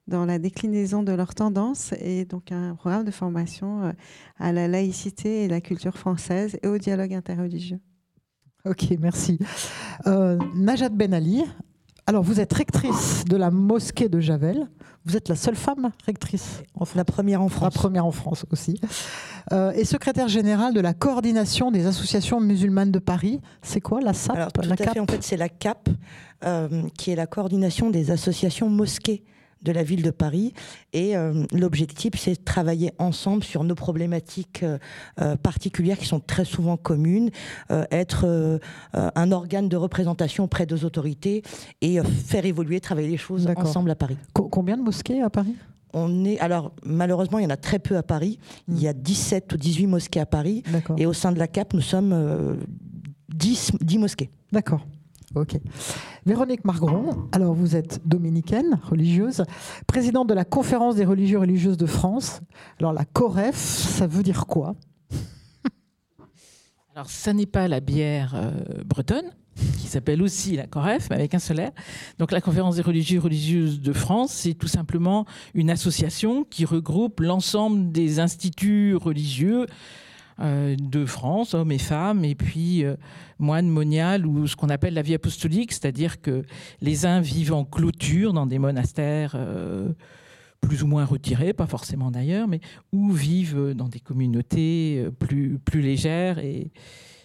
dans 0.07 0.25
la 0.25 0.39
déclinaison 0.39 1.03
de 1.03 1.11
leurs 1.11 1.35
tendances, 1.35 1.93
et 1.99 2.25
donc 2.25 2.51
un 2.51 2.73
programme 2.75 3.03
de 3.03 3.11
formation 3.11 3.93
à 4.37 4.51
la 4.51 4.67
laïcité 4.67 5.43
et 5.43 5.47
la 5.47 5.61
culture 5.61 5.97
française 5.97 6.57
et 6.63 6.67
au 6.67 6.79
dialogue 6.79 7.13
interreligieux. 7.13 7.79
Ok, 8.65 8.95
merci. 8.99 9.37
Najat 10.55 10.89
Ben 10.89 11.13
Ali, 11.13 11.43
alors, 12.05 12.21
vous 12.21 12.41
êtes 12.41 12.51
rectrice 12.51 13.23
de 13.23 13.37
la 13.37 13.49
mosquée 13.49 14.09
de 14.09 14.19
Javel. 14.19 14.67
Vous 15.05 15.15
êtes 15.15 15.29
la 15.29 15.37
seule 15.37 15.55
femme 15.55 15.91
rectrice 16.05 16.63
La 16.95 17.05
première 17.05 17.41
en 17.41 17.47
France. 17.47 17.63
La 17.63 17.71
première 17.71 18.05
en 18.05 18.11
France 18.11 18.45
aussi. 18.51 18.79
Euh, 19.53 19.71
et 19.71 19.85
secrétaire 19.85 20.27
générale 20.27 20.73
de 20.73 20.81
la 20.81 20.93
coordination 20.93 21.71
des 21.71 21.85
associations 21.85 22.41
musulmanes 22.41 22.91
de 22.91 22.99
Paris. 22.99 23.39
C'est 23.61 23.79
quoi 23.79 24.01
la 24.01 24.13
SAP 24.13 24.35
Alors, 24.35 24.51
tout 24.51 24.61
la 24.61 24.73
à 24.73 24.75
CAP 24.75 24.93
fait, 24.93 24.99
en 24.99 25.05
fait, 25.05 25.23
c'est 25.23 25.37
la 25.37 25.47
CAP, 25.47 25.89
euh, 26.43 26.83
qui 26.97 27.11
est 27.11 27.15
la 27.15 27.27
coordination 27.27 27.89
des 27.89 28.11
associations 28.11 28.69
mosquées 28.69 29.23
de 29.63 29.71
la 29.71 29.83
ville 29.83 30.03
de 30.03 30.11
Paris. 30.11 30.53
Et 30.91 31.15
euh, 31.17 31.45
l'objectif, 31.53 32.13
c'est 32.17 32.33
de 32.39 32.43
travailler 32.43 32.91
ensemble 32.99 33.43
sur 33.43 33.63
nos 33.63 33.75
problématiques 33.75 34.63
euh, 34.63 34.77
euh, 35.21 35.35
particulières 35.35 35.97
qui 35.97 36.05
sont 36.05 36.19
très 36.19 36.45
souvent 36.45 36.77
communes, 36.77 37.29
être 37.91 38.59
un 38.93 39.31
organe 39.31 39.69
de 39.69 39.77
représentation 39.77 40.45
auprès 40.45 40.65
des 40.65 40.85
autorités 40.85 41.43
et 41.81 42.01
faire 42.01 42.45
évoluer, 42.45 42.79
travailler 42.79 43.09
les 43.09 43.17
choses 43.17 43.47
ensemble 43.55 43.91
à 43.91 43.95
Paris. 43.95 44.17
combien 44.33 44.77
de 44.77 44.81
mosquées 44.81 45.21
à 45.21 45.29
Paris? 45.29 45.55
On 45.93 46.25
est, 46.25 46.39
alors 46.39 46.73
malheureusement, 46.83 47.39
il 47.39 47.43
y 47.43 47.45
en 47.45 47.51
a 47.51 47.57
très 47.57 47.79
peu 47.79 47.97
à 47.97 48.03
Paris. 48.03 48.39
Il 48.67 48.81
y 48.81 48.87
a 48.87 48.93
17 48.93 49.53
ou 49.53 49.57
18 49.57 49.87
mosquées 49.87 50.19
à 50.19 50.25
Paris. 50.25 50.63
Et 50.97 51.05
au 51.05 51.13
sein 51.13 51.31
de 51.31 51.39
la 51.39 51.47
CAP, 51.47 51.73
nous 51.73 51.81
sommes 51.81 52.57
10, 53.33 53.71
10 53.81 53.97
mosquées. 53.99 54.29
D'accord. 54.51 54.85
Ok. 55.35 55.57
Véronique 56.25 56.63
Margron, 56.63 57.27
alors 57.33 57.53
vous 57.53 57.75
êtes 57.75 57.99
dominicaine, 58.07 58.79
religieuse, 58.83 59.43
présidente 59.87 60.29
de 60.29 60.33
la 60.33 60.45
Conférence 60.45 60.95
des 60.95 61.03
religieux 61.03 61.37
religieuses 61.37 61.75
de 61.75 61.85
France. 61.85 62.39
Alors 62.79 62.93
la 62.93 63.03
COREF, 63.03 63.57
ça 63.57 64.07
veut 64.07 64.23
dire 64.23 64.45
quoi? 64.45 64.75
Alors 66.95 67.09
ça 67.09 67.33
n'est 67.33 67.45
pas 67.45 67.67
la 67.67 67.81
bière 67.81 68.35
euh, 68.35 68.51
bretonne, 68.85 69.31
qui 69.77 69.87
s'appelle 69.87 70.21
aussi 70.21 70.55
la 70.55 70.65
COREF, 70.65 71.09
mais 71.09 71.17
avec 71.17 71.33
un 71.33 71.39
solaire. 71.39 71.71
Donc 72.19 72.31
la 72.31 72.39
Conférence 72.39 72.77
des 72.77 72.83
religieux 72.83 73.19
religieuses 73.19 73.81
de 73.81 73.91
France, 73.91 74.31
c'est 74.31 74.53
tout 74.53 74.69
simplement 74.69 75.25
une 75.53 75.69
association 75.69 76.45
qui 76.45 76.63
regroupe 76.63 77.19
l'ensemble 77.19 77.91
des 77.91 78.21
instituts 78.21 78.95
religieux 78.95 79.65
euh, 80.39 80.75
de 80.79 81.05
France, 81.05 81.53
hommes 81.53 81.71
et 81.71 81.77
femmes, 81.77 82.25
et 82.25 82.33
puis 82.33 82.83
euh, 82.83 82.95
moines 83.37 83.67
moniales 83.67 84.25
ou 84.25 84.47
ce 84.47 84.55
qu'on 84.55 84.69
appelle 84.69 84.95
la 84.95 85.03
vie 85.03 85.13
apostolique, 85.13 85.71
c'est-à-dire 85.71 86.21
que 86.21 86.43
les 86.81 87.05
uns 87.05 87.21
vivent 87.21 87.53
en 87.53 87.65
clôture 87.65 88.33
dans 88.33 88.47
des 88.47 88.57
monastères 88.57 89.33
euh, 89.35 89.89
plus 90.59 90.81
ou 90.81 90.87
moins 90.87 91.05
retirés, 91.05 91.53
pas 91.53 91.67
forcément 91.67 92.09
d'ailleurs, 92.09 92.47
mais 92.47 92.61
ou 92.91 93.11
vivent 93.11 93.73
dans 93.75 93.87
des 93.87 93.99
communautés 93.99 95.05
plus, 95.19 95.59
plus 95.59 95.81
légères 95.81 96.39
et 96.39 96.71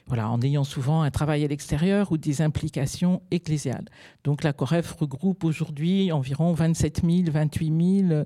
voilà, 0.06 0.30
en 0.30 0.40
ayant 0.42 0.64
souvent 0.64 1.02
un 1.02 1.10
travail 1.10 1.44
à 1.44 1.48
l'extérieur 1.48 2.12
ou 2.12 2.18
des 2.18 2.42
implications 2.42 3.22
ecclésiales. 3.30 3.86
Donc 4.24 4.42
la 4.42 4.52
COREF 4.52 4.92
regroupe 4.92 5.44
aujourd'hui 5.44 6.12
environ 6.12 6.52
27 6.52 7.02
000, 7.04 7.30
28 7.30 8.06
000 8.06 8.24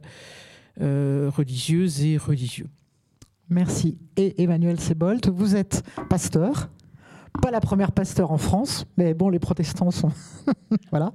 religieuses 1.31 2.03
et 2.05 2.17
religieux. 2.17 2.69
Merci. 3.53 3.99
Et 4.17 4.43
Emmanuel 4.43 4.81
Sebolt, 4.81 5.29
vous 5.29 5.57
êtes 5.57 5.83
pasteur. 6.09 6.71
Pas 7.43 7.51
la 7.51 7.61
première 7.61 7.93
pasteur 7.93 8.31
en 8.31 8.39
France, 8.39 8.87
mais 8.97 9.15
bon, 9.15 9.29
les 9.29 9.39
protestants 9.39 9.91
sont. 9.91 10.11
voilà. 10.91 11.13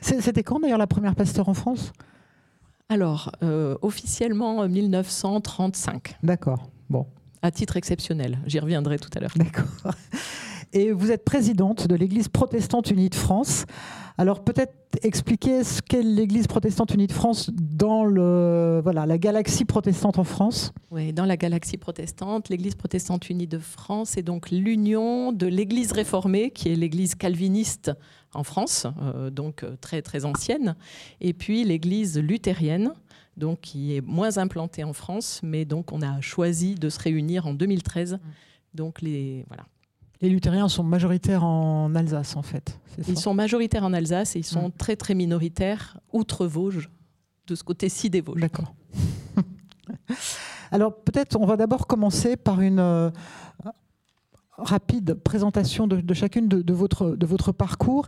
C'était 0.00 0.42
quand 0.42 0.60
d'ailleurs 0.60 0.78
la 0.78 0.86
première 0.86 1.14
pasteur 1.14 1.48
en 1.48 1.54
France? 1.54 1.92
Alors, 2.88 3.32
euh, 3.42 3.76
officiellement 3.82 4.66
1935. 4.68 6.16
D'accord. 6.22 6.70
Bon. 6.88 7.06
À 7.42 7.50
titre 7.50 7.76
exceptionnel. 7.76 8.38
J'y 8.46 8.58
reviendrai 8.58 8.98
tout 8.98 9.10
à 9.16 9.20
l'heure. 9.20 9.32
D'accord. 9.36 9.94
Et 10.72 10.92
vous 10.92 11.10
êtes 11.10 11.24
présidente 11.24 11.86
de 11.88 11.96
l'Église 11.96 12.28
protestante 12.28 12.90
unie 12.90 13.08
de 13.08 13.14
France. 13.14 13.64
Alors 14.18 14.44
peut-être 14.44 14.74
expliquer 15.02 15.64
ce 15.64 15.80
qu'est 15.80 16.02
l'Église 16.02 16.46
protestante 16.46 16.92
unie 16.92 17.06
de 17.06 17.12
France 17.12 17.50
dans 17.54 18.04
le, 18.04 18.80
voilà, 18.82 19.06
la 19.06 19.18
galaxie 19.18 19.64
protestante 19.64 20.18
en 20.18 20.24
France. 20.24 20.72
Oui, 20.90 21.12
dans 21.12 21.24
la 21.24 21.36
galaxie 21.36 21.78
protestante, 21.78 22.50
l'Église 22.50 22.74
protestante 22.74 23.30
unie 23.30 23.46
de 23.46 23.58
France 23.58 24.18
est 24.18 24.22
donc 24.22 24.50
l'union 24.50 25.32
de 25.32 25.46
l'Église 25.46 25.92
réformée, 25.92 26.50
qui 26.50 26.68
est 26.68 26.76
l'Église 26.76 27.14
calviniste 27.14 27.92
en 28.34 28.44
France, 28.44 28.86
euh, 29.00 29.30
donc 29.30 29.64
euh, 29.64 29.76
très 29.80 30.02
très 30.02 30.24
ancienne, 30.24 30.76
et 31.20 31.32
puis 31.32 31.64
l'Église 31.64 32.18
luthérienne, 32.18 32.92
donc 33.36 33.60
qui 33.62 33.96
est 33.96 34.02
moins 34.02 34.38
implantée 34.38 34.84
en 34.84 34.92
France, 34.92 35.40
mais 35.42 35.64
donc 35.64 35.92
on 35.92 36.02
a 36.02 36.20
choisi 36.20 36.74
de 36.74 36.90
se 36.90 37.00
réunir 37.00 37.46
en 37.46 37.54
2013. 37.54 38.18
Donc 38.74 39.00
les 39.00 39.44
voilà. 39.48 39.64
Les 40.22 40.28
luthériens 40.28 40.68
sont 40.68 40.84
majoritaires 40.84 41.44
en 41.44 41.94
Alsace, 41.94 42.36
en 42.36 42.42
fait. 42.42 42.78
Ils 43.08 43.18
sont 43.18 43.32
majoritaires 43.32 43.84
en 43.84 43.92
Alsace 43.92 44.36
et 44.36 44.40
ils 44.40 44.44
sont 44.44 44.70
très 44.70 44.96
très 44.96 45.14
minoritaires 45.14 45.98
outre-Vosges, 46.12 46.90
de 47.46 47.54
ce 47.54 47.64
côté-ci 47.64 48.10
des 48.10 48.20
Vosges. 48.20 48.40
D'accord. 48.40 48.74
Alors 50.70 50.94
peut-être 50.94 51.36
on 51.40 51.46
va 51.46 51.56
d'abord 51.56 51.86
commencer 51.86 52.36
par 52.36 52.60
une 52.60 52.78
euh, 52.78 53.10
rapide 54.56 55.14
présentation 55.14 55.86
de, 55.86 56.14
chacune 56.14 56.48
de, 56.48 56.72
votre, 56.72 57.10
de 57.10 57.26
votre 57.26 57.52
parcours. 57.52 58.06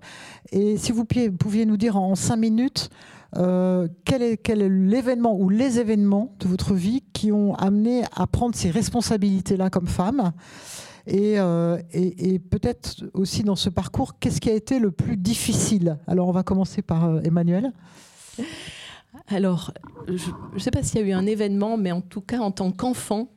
Et 0.51 0.77
si 0.77 0.92
vous 0.92 1.05
pouviez, 1.05 1.66
nous 1.66 1.77
dire 1.77 1.96
en 1.96 2.14
cinq 2.14 2.37
minutes 2.37 2.90
euh, 3.37 3.88
quel 4.05 4.22
est, 4.22 4.37
quel 4.37 4.61
est 4.61 4.68
l'événement 4.68 5.37
ou 5.37 5.48
les 5.48 5.81
événements 5.81 6.35
de 6.40 6.46
votre 6.46 6.75
vie 6.75 7.03
qui 7.12 7.33
ont 7.33 7.55
amené 7.55 8.05
à 8.14 8.27
prendre 8.27 8.55
ces 8.55 8.70
responsabilités-là 8.70 9.70
comme 9.70 9.87
femme 9.87 10.33
euh, 11.08 11.78
et, 11.92 12.38
peut-être 12.38 13.04
aussi 13.14 13.42
dans 13.42 13.56
ce 13.56 13.68
parcours, 13.68 14.18
qu'est-ce 14.18 14.40
qui 14.40 14.50
a 14.50 14.54
été 14.54 14.78
le 14.78 14.90
plus 14.90 15.16
difficile? 15.16 15.98
Alors 16.06 16.28
on 16.28 16.32
va 16.32 16.42
commencer 16.42 16.82
par 16.82 17.04
euh, 17.04 17.20
Emmanuel. 17.22 17.72
Alors, 19.28 19.72
je 20.08 20.30
ne 20.54 20.58
sais 20.58 20.70
pas 20.70 20.82
s'il 20.82 21.00
y 21.00 21.04
a 21.04 21.06
eu 21.06 21.12
un 21.12 21.26
événement, 21.26 21.76
mais 21.76 21.92
en 21.92 22.00
tout 22.00 22.20
cas, 22.20 22.38
en 22.38 22.50
tant 22.50 22.72
qu'enfant, 22.72 23.28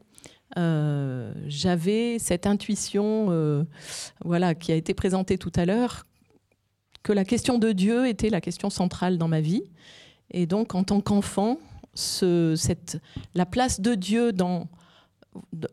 euh, 0.58 1.34
j'avais 1.48 2.18
cette 2.18 2.48
intuition 2.48 3.66
voilà, 4.24 4.56
qui 4.56 4.72
a 4.72 4.76
été 4.76 4.94
présentée 4.94 5.38
tout 5.38 5.52
à 5.56 5.66
l'heure, 5.66 6.06
que 7.04 7.14
la 7.14 7.26
question 7.26 7.58
de 7.58 7.72
Dieu 7.72 8.08
était 8.08 8.30
la 8.30 8.42
question 8.42 8.70
centrale 8.70 9.18
dans 9.18 9.28
ma 9.28 9.42
vie. 9.42 9.64
Et 10.32 10.48
donc, 10.48 10.76
en 10.76 10.84
tant 10.84 11.02
qu'enfant, 11.02 11.60
la 12.12 13.46
place 13.46 13.80
de 13.80 13.96
Dieu 13.96 14.32
dans 14.32 14.68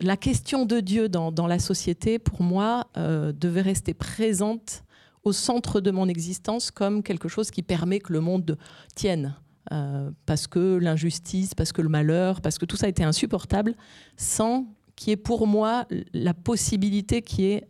la 0.00 0.16
question 0.16 0.64
de 0.66 0.80
Dieu 0.80 1.08
dans, 1.08 1.46
la 1.46 1.58
société, 1.58 2.18
pour 2.18 2.42
moi, 2.42 2.88
euh, 2.96 3.32
devait 3.32 3.62
rester 3.62 3.94
présente 3.94 4.84
au 5.24 5.32
centre 5.32 5.80
de 5.80 5.90
mon 5.90 6.08
existence 6.08 6.70
comme 6.70 7.02
quelque 7.02 7.28
chose 7.28 7.50
qui 7.50 7.62
permet 7.62 8.00
que 8.00 8.12
le 8.12 8.20
monde 8.20 8.58
tienne. 8.94 9.36
Euh, 9.70 10.10
parce 10.26 10.48
que 10.48 10.76
l'injustice, 10.76 11.54
parce 11.54 11.72
que 11.72 11.82
le 11.82 11.88
malheur, 11.88 12.40
parce 12.40 12.58
que 12.58 12.66
tout 12.66 12.76
ça 12.76 12.88
était 12.88 13.04
insupportable, 13.04 13.76
sans 14.16 14.66
qu'il 14.96 15.10
y 15.10 15.12
ait 15.12 15.16
pour 15.16 15.46
moi 15.46 15.86
la 16.12 16.34
possibilité 16.34 17.22
qu'il 17.22 17.44
y 17.44 17.52
ait 17.52 17.68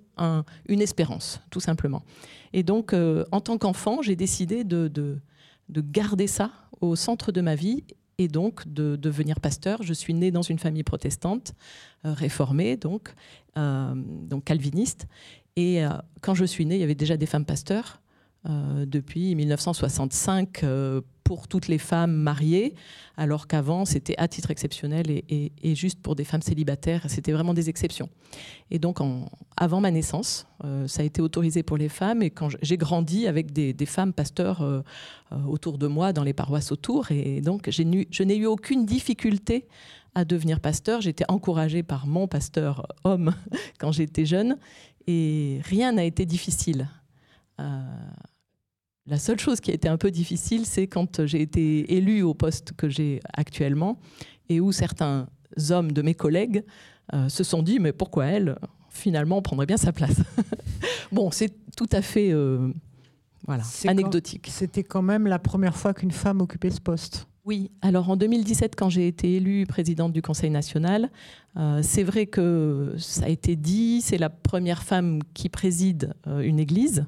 une 0.68 0.80
espérance, 0.80 1.40
tout 1.50 1.60
simplement. 1.60 2.02
Et 2.52 2.62
donc, 2.62 2.92
euh, 2.92 3.24
en 3.32 3.40
tant 3.40 3.58
qu'enfant, 3.58 4.02
j'ai 4.02 4.16
décidé 4.16 4.62
de, 4.64 5.20
garder 5.68 6.26
ça 6.26 6.50
au 6.80 6.96
centre 6.96 7.32
de 7.32 7.40
ma 7.40 7.54
vie 7.54 7.84
et 8.18 8.28
donc 8.28 8.66
de 8.68 8.96
devenir 8.96 9.40
pasteur. 9.40 9.82
Je 9.82 9.92
suis 9.92 10.14
née 10.14 10.30
dans 10.30 10.42
une 10.42 10.58
famille 10.58 10.82
protestante, 10.82 11.54
euh, 12.04 12.12
réformée, 12.12 12.76
donc, 12.76 13.14
euh, 13.56 13.94
donc 13.94 14.44
calviniste. 14.44 15.06
Et 15.56 15.84
euh, 15.84 15.90
quand 16.20 16.34
je 16.34 16.44
suis 16.44 16.66
née, 16.66 16.76
il 16.76 16.80
y 16.80 16.84
avait 16.84 16.94
déjà 16.94 17.16
des 17.16 17.26
femmes 17.26 17.44
pasteurs 17.44 18.00
depuis 18.44 19.34
1965 19.34 20.64
pour 21.22 21.46
toutes 21.48 21.68
les 21.68 21.78
femmes 21.78 22.12
mariées, 22.12 22.74
alors 23.16 23.46
qu'avant 23.46 23.84
c'était 23.84 24.16
à 24.18 24.26
titre 24.26 24.50
exceptionnel 24.50 25.04
et, 25.08 25.74
juste 25.74 26.00
pour 26.00 26.16
des 26.16 26.24
femmes 26.24 26.42
célibataires. 26.42 27.04
C'était 27.08 27.32
vraiment 27.32 27.54
des 27.54 27.68
exceptions. 27.68 28.08
Et 28.70 28.78
donc 28.78 28.98
avant 29.56 29.80
ma 29.80 29.90
naissance, 29.90 30.46
ça 30.86 31.02
a 31.02 31.04
été 31.04 31.22
autorisé 31.22 31.62
pour 31.62 31.76
les 31.76 31.88
femmes 31.88 32.22
et 32.22 32.30
quand 32.30 32.48
j'ai 32.60 32.76
grandi 32.76 33.26
avec 33.26 33.52
des, 33.52 33.86
femmes 33.86 34.12
pasteurs 34.12 34.84
autour 35.46 35.78
de 35.78 35.86
moi 35.86 36.12
dans 36.12 36.24
les 36.24 36.32
paroisses 36.32 36.72
autour, 36.72 37.10
et 37.12 37.40
donc 37.40 37.70
je 37.70 38.22
n'ai 38.22 38.36
eu 38.36 38.46
aucune 38.46 38.84
difficulté 38.84 39.68
à 40.14 40.24
devenir 40.24 40.60
pasteur. 40.60 41.00
J'étais 41.00 41.24
encouragée 41.28 41.82
par 41.82 42.06
mon 42.06 42.28
pasteur 42.28 42.86
homme 43.04 43.34
quand 43.78 43.92
j'étais 43.92 44.26
jeune 44.26 44.58
et 45.06 45.60
rien 45.64 45.92
n'a 45.92 46.04
été 46.04 46.26
difficile. 46.26 46.88
Euh, 49.06 49.10
la 49.10 49.18
seule 49.18 49.38
chose 49.38 49.60
qui 49.60 49.70
a 49.70 49.74
été 49.74 49.88
un 49.88 49.96
peu 49.96 50.10
difficile, 50.10 50.66
c'est 50.66 50.86
quand 50.86 51.26
j'ai 51.26 51.42
été 51.42 51.94
élue 51.94 52.22
au 52.22 52.34
poste 52.34 52.72
que 52.76 52.88
j'ai 52.88 53.20
actuellement 53.32 53.98
et 54.48 54.60
où 54.60 54.72
certains 54.72 55.28
hommes 55.70 55.92
de 55.92 56.02
mes 56.02 56.14
collègues 56.14 56.64
euh, 57.14 57.28
se 57.28 57.44
sont 57.44 57.62
dit 57.62 57.78
mais 57.78 57.92
pourquoi 57.92 58.26
elle 58.26 58.56
finalement 58.90 59.42
prendrait 59.42 59.66
bien 59.66 59.76
sa 59.76 59.92
place. 59.92 60.20
bon, 61.12 61.30
c'est 61.30 61.52
tout 61.76 61.88
à 61.92 62.02
fait 62.02 62.32
euh, 62.32 62.72
voilà, 63.46 63.64
anecdotique. 63.86 64.48
C'était 64.50 64.84
quand 64.84 65.02
même 65.02 65.26
la 65.26 65.38
première 65.38 65.76
fois 65.76 65.94
qu'une 65.94 66.10
femme 66.10 66.40
occupait 66.40 66.70
ce 66.70 66.80
poste. 66.80 67.26
Oui, 67.44 67.72
alors 67.80 68.08
en 68.08 68.16
2017, 68.16 68.76
quand 68.76 68.88
j'ai 68.88 69.08
été 69.08 69.34
élue 69.36 69.66
présidente 69.66 70.12
du 70.12 70.22
Conseil 70.22 70.50
national, 70.50 71.10
euh, 71.56 71.80
c'est 71.82 72.04
vrai 72.04 72.26
que 72.26 72.94
ça 72.98 73.24
a 73.24 73.28
été 73.28 73.56
dit, 73.56 74.00
c'est 74.00 74.18
la 74.18 74.30
première 74.30 74.84
femme 74.84 75.18
qui 75.34 75.48
préside 75.48 76.14
euh, 76.28 76.40
une 76.40 76.60
église. 76.60 77.04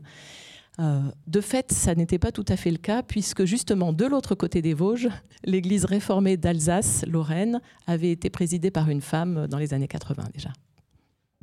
Euh, 0.81 1.01
de 1.27 1.41
fait, 1.41 1.71
ça 1.73 1.95
n'était 1.95 2.19
pas 2.19 2.33
tout 2.33 2.45
à 2.49 2.57
fait 2.57 2.71
le 2.71 2.79
cas, 2.79 3.03
puisque 3.03 3.45
justement, 3.45 3.93
de 3.93 4.05
l'autre 4.07 4.35
côté 4.35 4.61
des 4.61 4.75
Vosges, 4.75 5.09
l'église 5.45 5.85
réformée 5.85 6.37
d'Alsace, 6.37 7.05
Lorraine, 7.07 7.61
avait 7.87 8.11
été 8.11 8.31
présidée 8.31 8.71
par 8.71 8.89
une 8.89 9.01
femme 9.01 9.47
dans 9.47 9.59
les 9.59 9.73
années 9.75 9.89
80 9.89 10.25
déjà. 10.33 10.51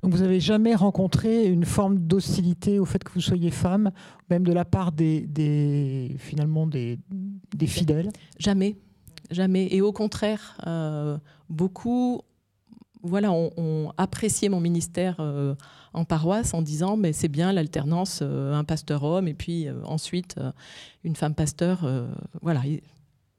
Donc 0.04 0.14
vous 0.14 0.22
n'avez 0.22 0.40
jamais 0.40 0.74
rencontré 0.74 1.46
une 1.46 1.64
forme 1.64 2.00
d'hostilité 2.00 2.80
au 2.80 2.86
fait 2.86 3.04
que 3.04 3.12
vous 3.14 3.22
soyez 3.22 3.52
femme, 3.52 3.92
même 4.32 4.44
de 4.44 4.52
la 4.52 4.66
part 4.66 4.92
des, 4.92 6.16
finalement 6.18 6.66
des, 6.66 6.98
fidèles? 7.68 8.10
Jamais, 8.40 8.78
jamais. 9.30 9.68
Et 9.70 9.82
au 9.82 9.94
contraire, 9.94 10.58
euh, 10.66 11.20
beaucoup 11.50 12.22
voilà, 13.04 13.32
ont, 13.32 13.94
apprécié 13.98 14.50
mon 14.50 14.60
ministère 14.60 15.18
euh, 15.20 15.56
en 15.94 16.06
paroisse 16.06 16.54
en 16.54 16.62
disant 16.62 16.98
mais 16.98 17.14
c'est 17.14 17.28
bien 17.28 17.52
l'alternance, 17.52 18.20
euh, 18.22 18.54
un 18.54 18.64
pasteur 18.64 19.04
homme 19.04 19.28
et 19.28 19.34
puis 19.34 19.68
ensuite 19.86 20.36
une 21.04 21.16
femme 21.16 21.36
pasteur. 21.36 21.86
voilà, 22.42 22.62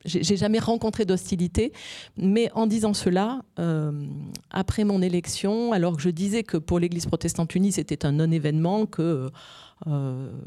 j'ai 0.05 0.37
jamais 0.37 0.59
rencontré 0.59 1.05
d'hostilité, 1.05 1.73
mais 2.17 2.51
en 2.55 2.67
disant 2.67 2.95
cela, 2.95 3.43
euh, 3.59 4.07
après 4.51 4.85
mon 4.85 5.01
élection, 5.01 5.73
alors 5.73 5.97
que 5.97 6.03
je 6.03 6.11
disais 6.11 6.43
que 6.43 6.57
pour 6.57 6.79
l'Église 6.79 7.07
protestante 7.07 7.55
unie, 7.55 7.73
c'était 7.73 8.05
un 8.05 8.13
non-événement, 8.13 8.87
que 8.87 9.31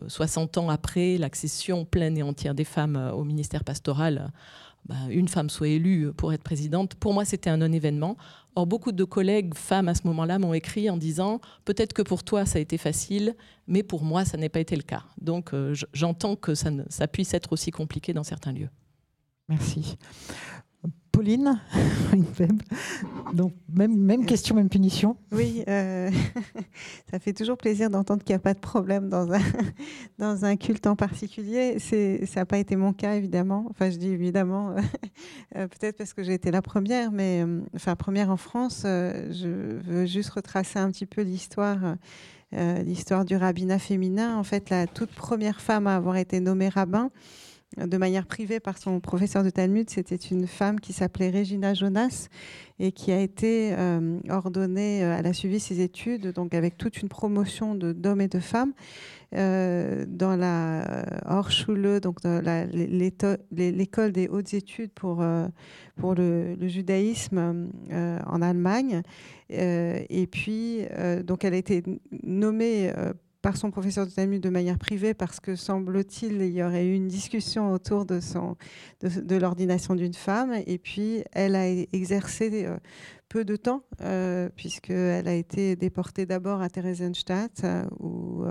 60 0.07 0.57
euh, 0.57 0.61
ans 0.61 0.69
après 0.69 1.17
l'accession 1.17 1.85
pleine 1.85 2.17
et 2.17 2.23
entière 2.23 2.55
des 2.55 2.63
femmes 2.63 3.11
au 3.13 3.23
ministère 3.23 3.63
pastoral, 3.63 4.31
bah, 4.85 4.95
une 5.09 5.27
femme 5.27 5.49
soit 5.49 5.69
élue 5.69 6.11
pour 6.13 6.33
être 6.33 6.43
présidente, 6.43 6.95
pour 6.95 7.13
moi, 7.13 7.25
c'était 7.25 7.49
un 7.49 7.57
non-événement. 7.57 8.17
Or, 8.55 8.65
beaucoup 8.65 8.91
de 8.91 9.03
collègues 9.03 9.53
femmes 9.53 9.89
à 9.89 9.95
ce 9.95 10.07
moment-là 10.07 10.39
m'ont 10.39 10.53
écrit 10.53 10.89
en 10.89 10.97
disant 10.97 11.41
peut-être 11.65 11.93
que 11.93 12.01
pour 12.01 12.23
toi, 12.23 12.45
ça 12.45 12.57
a 12.57 12.61
été 12.61 12.77
facile, 12.77 13.35
mais 13.67 13.83
pour 13.83 14.03
moi, 14.03 14.23
ça 14.23 14.37
n'a 14.37 14.49
pas 14.49 14.61
été 14.61 14.75
le 14.75 14.83
cas. 14.83 15.03
Donc, 15.19 15.53
euh, 15.53 15.75
j'entends 15.93 16.35
que 16.35 16.55
ça 16.55 17.07
puisse 17.07 17.33
être 17.33 17.51
aussi 17.51 17.71
compliqué 17.71 18.13
dans 18.13 18.23
certains 18.23 18.53
lieux. 18.53 18.69
Merci. 19.49 19.97
Pauline, 21.15 21.61
donc 23.33 23.53
même, 23.73 23.95
même 23.95 24.25
question, 24.25 24.53
même 24.53 24.67
punition. 24.67 25.15
Oui, 25.31 25.63
euh, 25.69 26.11
ça 27.11 27.19
fait 27.19 27.31
toujours 27.31 27.55
plaisir 27.55 27.89
d'entendre 27.89 28.21
qu'il 28.21 28.33
n'y 28.33 28.37
a 28.37 28.39
pas 28.39 28.53
de 28.53 28.59
problème 28.59 29.07
dans 29.07 29.31
un, 29.31 29.39
dans 30.19 30.43
un 30.43 30.57
culte 30.57 30.87
en 30.87 30.97
particulier. 30.97 31.79
Ça 31.79 32.41
n'a 32.41 32.45
pas 32.45 32.57
été 32.57 32.75
mon 32.75 32.91
cas, 32.91 33.15
évidemment. 33.15 33.65
Enfin, 33.69 33.89
je 33.89 33.95
dis 33.95 34.09
évidemment, 34.09 34.75
euh, 35.55 35.67
peut-être 35.67 35.97
parce 35.97 36.13
que 36.13 36.21
j'ai 36.21 36.33
été 36.33 36.51
la 36.51 36.61
première, 36.61 37.13
mais 37.13 37.43
euh, 37.45 37.61
enfin, 37.73 37.95
première 37.95 38.29
en 38.29 38.37
France. 38.37 38.81
je 38.83 39.79
veux 39.87 40.05
juste 40.05 40.31
retracer 40.31 40.79
un 40.79 40.91
petit 40.91 41.05
peu 41.05 41.21
l'histoire. 41.21 41.95
l'histoire 42.51 43.23
du 43.23 43.37
rabbinat 43.37 43.79
féminin. 43.79 44.37
En 44.37 44.43
fait, 44.43 44.69
la 44.69 44.85
toute 44.85 45.11
première 45.11 45.61
femme 45.61 45.87
à 45.87 45.95
avoir 45.95 46.17
été 46.17 46.41
nommée 46.41 46.67
rabbin, 46.67 47.09
de 47.77 47.97
manière 47.97 48.25
privée 48.25 48.59
par 48.59 48.77
son 48.77 48.99
professeur 48.99 49.43
de 49.43 49.49
Talmud. 49.49 49.89
C'était 49.89 50.15
une 50.15 50.47
femme 50.47 50.79
qui 50.79 50.93
s'appelait 50.93 51.29
Regina 51.29 51.73
Jonas 51.73 52.29
et 52.79 52.91
qui 52.91 53.11
a 53.11 53.21
été 53.21 53.73
euh, 53.73 54.19
ordonnée, 54.29 55.03
euh, 55.03 55.15
elle 55.17 55.27
a 55.27 55.33
suivi 55.33 55.59
ses 55.59 55.79
études, 55.81 56.27
donc 56.33 56.53
avec 56.53 56.77
toute 56.77 57.01
une 57.01 57.07
promotion 57.07 57.75
d'hommes 57.75 58.21
et 58.21 58.27
de 58.27 58.39
femmes 58.39 58.73
euh, 59.33 60.05
dans 60.07 60.35
la 60.35 61.05
Horschule, 61.25 61.99
donc 62.01 62.19
l'école 63.51 64.11
des 64.11 64.27
hautes 64.27 64.53
études 64.53 64.91
pour, 64.91 65.23
pour 65.95 66.15
le, 66.15 66.55
le 66.55 66.67
judaïsme 66.67 67.69
en 67.91 68.41
Allemagne. 68.41 69.01
et 69.49 70.27
puis, 70.29 70.81
donc 71.23 71.45
elle 71.45 71.53
a 71.53 71.57
été 71.57 71.83
nommée 72.23 72.91
par 73.45 73.57
son 73.57 73.69
professeur 73.69 74.07
de 74.07 74.11
Talmud 74.11 74.41
de 74.41 74.49
manière 74.49 74.79
privée 74.79 75.13
parce 75.13 75.39
que 75.39 75.55
semble-t-il 75.55 76.41
il 76.41 76.51
y 76.51 76.63
aurait 76.63 76.87
eu 76.87 76.95
une 76.95 77.07
discussion 77.07 77.73
autour 77.73 78.03
de, 78.07 78.19
l'ordination 79.35 79.93
d'une 79.93 80.15
femme. 80.15 80.55
Et 80.65 80.79
puis 80.79 81.23
elle 81.31 81.55
a 81.55 81.69
exercé 81.69 82.65
euh, 82.65 82.77
peu 83.29 83.45
de 83.45 83.55
temps 83.55 83.83
euh, 84.01 84.49
puisqu'elle 84.55 85.27
a 85.27 85.35
été 85.35 85.75
déportée 85.75 86.25
d'abord 86.25 86.59
à 86.59 86.69
Theresienstadt 86.69 87.63
euh, 87.63 87.85
où 87.99 88.43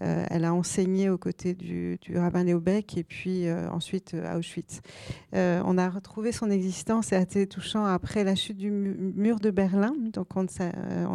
euh, 0.00 0.24
elle 0.30 0.44
a 0.44 0.54
enseigné 0.54 1.10
aux 1.10 1.18
côtés 1.18 1.54
du, 1.54 1.98
rabbin 2.14 2.44
Léo 2.44 2.60
Beck 2.60 2.96
et 2.96 3.04
puis 3.04 3.46
euh, 3.46 3.68
ensuite 3.70 4.14
euh, 4.14 4.32
à 4.32 4.38
Auschwitz. 4.38 4.80
on 5.32 5.76
a 5.76 5.90
retrouvé 5.90 6.32
son 6.32 6.50
existence 6.50 7.12
et 7.12 7.16
assez 7.16 7.46
touchant 7.46 7.84
après 7.84 8.24
la 8.24 8.34
chute 8.34 8.56
du 8.56 8.70
mur 8.70 9.38
de 9.38 9.50
Berlin. 9.50 9.92
Donc 10.12 10.28
on, 10.36 10.46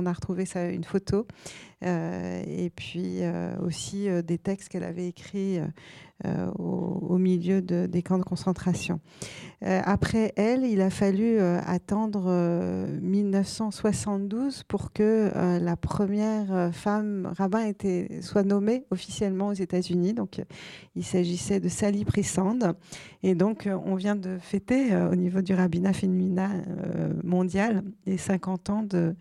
a 0.06 0.14
retrouvé 0.14 0.46
une 0.72 0.84
photo 0.84 1.26
et 1.82 2.72
puis 2.76 3.20
aussi 3.62 4.08
des 4.24 4.38
textes 4.38 4.70
qu'elle 4.70 4.84
avait 4.84 5.08
écrits 5.08 5.60
au, 6.58 7.18
milieu 7.18 7.62
des 7.62 8.02
camps 8.02 8.18
de 8.18 8.24
concentration. 8.24 9.00
Après 9.62 10.34
elle, 10.36 10.66
il 10.66 10.82
a 10.82 10.90
fallu 10.90 11.40
attendre 11.40 12.32
1972 13.02 14.64
pour 14.64 14.92
que 14.92 15.32
la 15.60 15.76
première 15.76 16.72
femme 16.74 17.32
rabbin 17.38 17.72
soit 18.22 18.44
nommée 18.44 18.67
officiellement 18.92 19.48
aux 19.48 19.54
États-Unis. 19.54 20.14
Donc, 20.14 20.42
il 20.96 21.04
s'agissait 21.04 21.60
de 21.60 21.70
Sally 21.70 22.06
Pressand. 22.06 22.60
Et 23.24 23.36
donc, 23.36 23.68
on 23.86 23.96
vient 23.96 24.16
de 24.16 24.38
fêter 24.40 24.96
au 24.96 25.16
niveau 25.16 25.42
du 25.42 25.54
rabbinat 25.54 25.94
féminin 25.94 26.64
mondial 27.24 27.84
les 28.06 28.18
50 28.18 28.70
ans 28.70 28.84
de, 28.84 29.16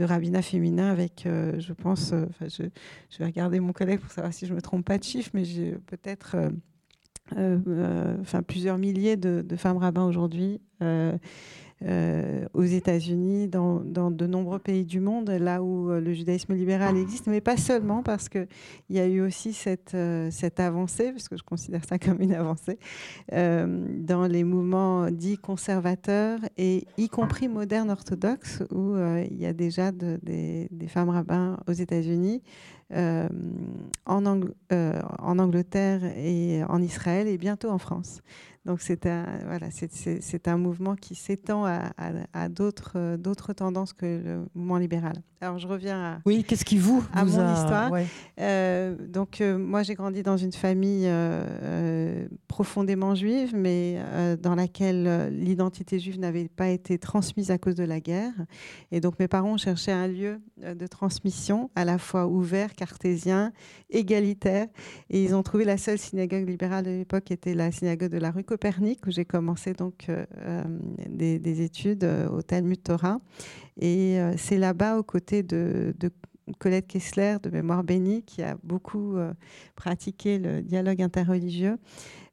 rabbinat 0.00 0.42
féminin 0.42 0.90
avec, 0.90 1.26
euh, 1.26 1.58
je 1.58 1.72
pense, 1.72 2.12
euh, 2.12 2.26
je, 2.40 3.18
vais 3.18 3.24
regarder 3.24 3.60
mon 3.60 3.72
collègue 3.72 4.00
pour 4.00 4.10
savoir 4.10 4.32
si 4.32 4.46
je 4.46 4.54
me 4.54 4.60
trompe 4.60 4.84
pas 4.84 4.98
de 4.98 5.04
chiffre, 5.04 5.30
mais 5.34 5.44
j'ai 5.44 5.72
peut-être 5.86 6.36
euh, 7.36 8.16
plusieurs 8.46 8.78
milliers 8.78 9.16
de 9.16 9.56
femmes 9.56 9.78
rabbins 9.78 10.06
aujourd'hui. 10.06 10.60
Euh, 11.84 12.44
aux 12.54 12.64
États-Unis, 12.64 13.46
dans, 13.46 13.80
de 13.84 14.26
nombreux 14.26 14.58
pays 14.58 14.84
du 14.84 14.98
monde, 14.98 15.30
là 15.30 15.62
où 15.62 15.92
euh, 15.92 16.00
le 16.00 16.12
judaïsme 16.12 16.54
libéral 16.54 16.96
existe, 16.96 17.28
mais 17.28 17.40
pas 17.40 17.56
seulement, 17.56 18.02
parce 18.02 18.28
qu'il 18.28 18.48
y 18.90 18.98
a 18.98 19.06
eu 19.06 19.20
aussi 19.20 19.52
cette, 19.52 19.94
euh, 19.94 20.28
cette 20.32 20.58
avancée, 20.58 21.12
puisque 21.12 21.38
je 21.38 21.44
considère 21.44 21.84
ça 21.84 21.96
comme 22.00 22.20
une 22.20 22.34
avancée, 22.34 22.78
dans 23.30 24.26
les 24.28 24.42
mouvements 24.42 25.08
dits 25.10 25.38
conservateurs, 25.38 26.40
et 26.56 26.84
y 26.96 27.08
compris 27.08 27.46
modernes 27.46 27.90
orthodoxes, 27.90 28.64
où 28.72 28.96
il 28.96 29.38
y 29.38 29.46
a 29.46 29.52
déjà 29.52 29.92
des, 29.92 30.68
femmes 30.88 31.10
rabbins 31.10 31.58
aux 31.68 31.72
États-Unis. 31.72 32.42
en, 32.90 34.26
Angleterre 35.38 36.02
et 36.16 36.64
en 36.68 36.82
Israël 36.82 37.28
et 37.28 37.38
bientôt 37.38 37.70
en 37.70 37.78
France. 37.78 38.22
Donc 38.64 38.80
c'est 38.80 39.06
un, 39.06 39.24
voilà, 39.46 39.68
c'est, 39.70 40.48
un 40.48 40.56
mouvement 40.56 40.94
qui 40.94 41.14
s'étend 41.14 41.64
à, 41.64 41.90
à, 42.32 42.48
d'autres, 42.48 42.92
euh, 42.96 43.16
d'autres 43.16 43.52
tendances 43.52 43.92
que 43.92 44.04
le 44.04 44.46
mouvement 44.54 44.78
libéral. 44.78 45.14
Alors 45.40 45.58
je 45.58 45.68
reviens 45.68 46.02
à, 46.02 46.18
oui, 46.26 46.44
qu'est-ce 46.44 46.64
qui 46.64 46.78
vous, 46.78 47.04
à 47.14 47.24
mon 47.24 47.54
histoire. 47.54 47.92
Euh, 48.40 48.96
donc 49.06 49.40
euh, 49.40 49.56
moi 49.56 49.84
j'ai 49.84 49.94
grandi 49.94 50.24
dans 50.24 50.36
une 50.36 50.52
famille 50.52 51.08
profondément 52.48 53.14
juive, 53.14 53.52
mais 53.54 54.02
dans 54.42 54.54
laquelle 54.54 55.28
l'identité 55.32 55.98
juive 55.98 56.18
n'avait 56.18 56.48
pas 56.48 56.68
été 56.68 56.98
transmise 56.98 57.50
à 57.50 57.58
cause 57.58 57.76
de 57.76 57.84
la 57.84 58.00
guerre. 58.00 58.32
Et 58.90 59.00
donc 59.00 59.18
mes 59.20 59.28
parents 59.28 59.56
cherchaient 59.56 59.92
un 59.92 60.08
lieu 60.08 60.40
de 60.60 60.86
transmission 60.86 61.70
à 61.76 61.84
la 61.84 61.98
fois 61.98 62.26
ouvert, 62.26 62.74
cartésien, 62.74 63.52
égalitaire. 63.90 64.66
Et 65.10 65.22
ils 65.22 65.34
ont 65.34 65.42
trouvé 65.42 65.64
la 65.64 65.78
seule 65.78 65.98
synagogue 65.98 66.48
libérale 66.48 66.84
de 66.84 66.90
l'époque, 66.90 67.24
qui 67.24 67.32
était 67.32 67.54
la 67.54 67.70
synagogue 67.70 68.10
de 68.10 68.18
la 68.18 68.30
rue 68.30 68.44
Copernic, 68.48 69.06
où 69.06 69.10
j'ai 69.10 69.26
commencé 69.26 69.74
donc 69.74 70.10
des, 71.08 71.62
études 71.62 72.08
au 72.32 72.40
Talmud 72.40 72.82
Torah. 72.82 73.20
Et 73.78 74.18
c'est 74.36 74.56
là-bas, 74.56 74.98
aux 74.98 75.02
côtés 75.02 75.42
de, 75.42 75.92
Colette 76.58 76.86
Kessler 76.86 77.36
de 77.42 77.50
Mémoire 77.50 77.84
bénie, 77.84 78.22
qui 78.22 78.42
a 78.42 78.56
beaucoup 78.62 79.16
euh, 79.16 79.32
pratiqué 79.76 80.38
le 80.38 80.62
dialogue 80.62 81.02
interreligieux, 81.02 81.78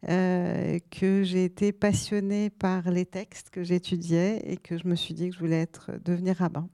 euh, 0.07 0.79
que 0.91 1.23
j'ai 1.23 1.43
été 1.43 1.71
passionnée 1.71 2.49
par 2.49 2.89
les 2.89 3.05
textes 3.05 3.49
que 3.49 3.63
j'étudiais 3.63 4.41
et 4.45 4.57
que 4.57 4.77
je 4.77 4.87
me 4.87 4.95
suis 4.95 5.13
dit 5.13 5.29
que 5.29 5.35
je 5.35 5.39
voulais 5.39 5.61
être, 5.61 5.91
devenir 6.03 6.37
rabbin. 6.37 6.69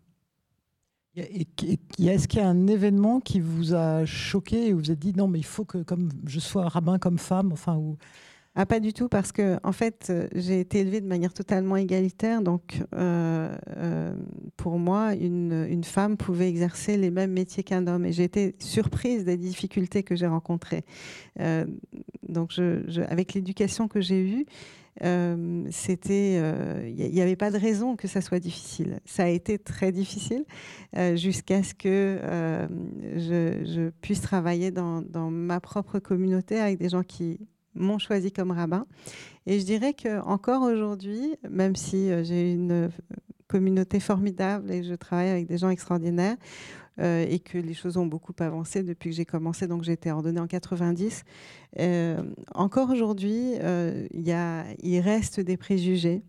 Est-ce 1.16 2.28
qu'il 2.28 2.40
y 2.40 2.42
a 2.42 2.48
un 2.48 2.68
événement 2.68 3.20
qui 3.20 3.42
vous 3.42 3.74
a 3.74 4.06
choqué 4.06 4.68
et 4.68 4.74
vous 4.74 4.92
êtes 4.92 5.00
dit 5.00 5.14
non, 5.14 5.28
mais 5.28 5.40
il 5.40 5.46
faut 5.46 5.66
que 5.66 5.80
comme 5.80 6.08
je 6.26 6.40
sois 6.40 6.70
rabbin 6.70 7.00
comme 7.00 7.18
femme, 7.18 7.52
enfin, 7.52 7.76
ou 7.76 7.98
ah, 8.54 8.66
pas 8.66 8.82
du 8.82 8.92
tout, 8.92 9.08
parce 9.08 9.32
que 9.32 9.58
en 9.64 9.72
fait, 9.72 10.08
euh, 10.10 10.28
j'ai 10.36 10.60
été 10.60 10.80
élevée 10.80 11.00
de 11.00 11.08
manière 11.08 11.34
totalement 11.34 11.78
égalitaire. 11.78 12.42
Donc, 12.42 12.84
euh, 12.94 13.56
euh, 13.78 14.14
pour 14.58 14.78
moi, 14.78 15.14
une, 15.16 15.84
femme 15.86 16.18
pouvait 16.18 16.50
exercer 16.50 16.98
les 16.98 17.12
mêmes 17.12 17.32
métiers 17.32 17.64
qu'un 17.64 17.88
homme. 17.88 18.06
Et 18.06 18.12
j'ai 18.12 18.26
été 18.26 18.56
surprise 18.60 19.24
des 19.24 19.38
difficultés 19.38 20.04
que 20.04 20.18
j'ai 20.18 20.28
rencontrées. 20.28 20.84
donc, 22.28 22.52
avec 23.08 23.34
l'éducation 23.34 23.88
que 23.88 24.02
j'ai 24.02 24.22
eue, 24.22 24.46
c'était, 25.72 26.36
il 26.90 27.12
n'y 27.12 27.22
avait 27.22 27.38
pas 27.38 27.52
de 27.52 27.58
raison 27.58 27.96
que 27.96 28.10
ça 28.10 28.20
soit 28.20 28.40
difficile. 28.40 29.00
Ça 29.06 29.24
a 29.24 29.28
été 29.30 29.60
très 29.60 29.94
difficile 29.94 30.44
jusqu'à 31.16 31.64
ce 31.64 31.74
que 31.74 32.20
je, 33.16 33.90
puisse 34.02 34.22
travailler 34.22 34.72
dans 34.72 35.32
ma 35.32 35.62
propre 35.62 36.00
communauté 36.00 36.60
avec 36.60 36.78
des 36.78 36.90
gens 36.90 37.04
qui 37.04 37.40
m'ont 37.76 38.00
choisi 38.00 38.32
comme 38.32 38.52
rabbin. 38.52 38.86
Et 39.46 39.60
je 39.60 39.66
dirais 39.66 39.94
que 39.94 40.22
encore 40.22 40.64
aujourd'hui, 40.64 41.36
même 41.50 41.76
si 41.76 42.12
euh, 42.12 42.24
j'ai 42.24 42.54
une 42.54 42.72
euh, 42.72 42.90
communauté 43.48 44.00
formidable 44.00 44.72
et 44.72 44.84
je 44.84 44.94
travaille 44.94 45.30
avec 45.30 45.48
des 45.48 45.58
gens 45.58 45.70
extraordinaires 45.70 46.38
euh, 47.00 47.26
et 47.28 47.40
que 47.40 47.58
les 47.58 47.74
choses 47.74 47.98
ont 47.98 48.06
beaucoup 48.06 48.34
avancé 48.40 48.84
depuis 48.84 49.10
que 49.10 49.16
j'ai 49.16 49.26
commencé, 49.26 49.68
donc 49.68 49.84
j'ai 49.84 49.94
été 49.94 50.12
ordonnée 50.12 50.40
en 50.40 50.48
90, 50.48 51.24
encore 52.54 52.90
aujourd'hui, 52.92 53.56
il 54.14 55.00
reste 55.00 55.40
des 55.40 55.58
préjugés. 55.58 56.22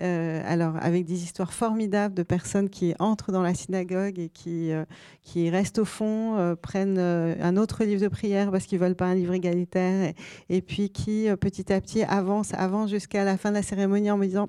Euh, 0.00 0.42
alors, 0.46 0.76
avec 0.80 1.04
des 1.04 1.22
histoires 1.22 1.52
formidables 1.52 2.14
de 2.14 2.22
personnes 2.22 2.70
qui 2.70 2.94
entrent 2.98 3.30
dans 3.30 3.42
la 3.42 3.52
synagogue 3.52 4.18
et 4.18 4.30
qui, 4.30 4.72
euh, 4.72 4.84
qui 5.22 5.50
restent 5.50 5.78
au 5.78 5.84
fond, 5.84 6.36
euh, 6.38 6.54
prennent 6.54 6.98
un 6.98 7.56
autre 7.58 7.84
livre 7.84 8.00
de 8.00 8.08
prière 8.08 8.50
parce 8.50 8.64
qu'ils 8.64 8.78
ne 8.80 8.84
veulent 8.84 8.96
pas 8.96 9.06
un 9.06 9.14
livre 9.14 9.34
égalitaire, 9.34 10.14
et, 10.48 10.62
puis 10.62 10.90
qui, 10.90 11.28
petit 11.40 11.72
à 11.72 11.80
petit, 11.80 12.04
avancent, 12.04 12.54
avancent 12.54 12.90
jusqu'à 12.90 13.24
la 13.24 13.36
fin 13.36 13.50
de 13.50 13.56
la 13.56 13.62
cérémonie 13.62 14.10
en 14.10 14.16
me 14.16 14.26
disant 14.26 14.48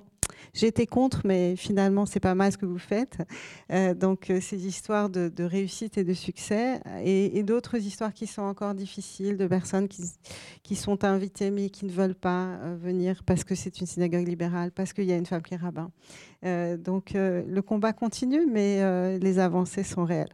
J'étais 0.54 0.86
contre, 0.86 1.20
mais 1.24 1.56
finalement, 1.56 2.06
c'est 2.06 2.20
pas 2.20 2.34
mal 2.34 2.52
ce 2.52 2.58
que 2.58 2.66
vous 2.66 2.78
faites. 2.78 3.18
donc, 3.98 4.32
ces 4.40 4.66
histoires 4.66 5.10
de, 5.10 5.30
réussite 5.44 5.98
et 5.98 6.04
de 6.04 6.14
succès, 6.14 6.80
et, 7.04 7.42
d'autres 7.42 7.76
histoires 7.76 8.14
qui 8.14 8.26
sont 8.26 8.42
encore 8.42 8.74
difficiles, 8.74 9.36
de 9.36 9.46
personnes 9.46 9.88
qui, 9.88 10.76
sont 10.76 11.04
invitées 11.04 11.50
mais 11.50 11.68
qui 11.70 11.84
ne 11.84 11.90
veulent 11.90 12.14
pas 12.14 12.56
venir 12.80 13.22
parce 13.24 13.44
que 13.44 13.54
c'est 13.54 13.80
une 13.80 13.86
synagogue 13.86 14.26
libérale, 14.26 14.70
parce 14.70 14.92
qu'il 14.92 15.04
y 15.04 15.12
a 15.12 15.16
une 15.16 15.26
qui 15.42 15.56
rabbin. 15.56 15.90
Euh, 16.44 16.76
donc 16.76 17.14
euh, 17.14 17.42
le 17.46 17.62
combat 17.62 17.92
continue, 17.92 18.46
mais 18.46 18.82
euh, 18.82 19.18
les 19.18 19.38
avancées 19.38 19.82
sont 19.82 20.04
réelles. 20.04 20.32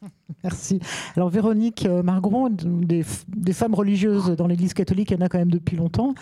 Merci. 0.42 0.80
Alors 1.16 1.28
Véronique 1.28 1.86
Margron, 1.86 2.50
des, 2.50 3.04
des, 3.28 3.52
femmes 3.52 3.74
religieuses 3.74 4.30
dans 4.36 4.46
l'Église 4.46 4.74
catholique, 4.74 5.10
il 5.10 5.14
y 5.14 5.22
en 5.22 5.24
a 5.24 5.28
quand 5.28 5.38
même 5.38 5.50
depuis 5.50 5.76
longtemps. 5.76 6.14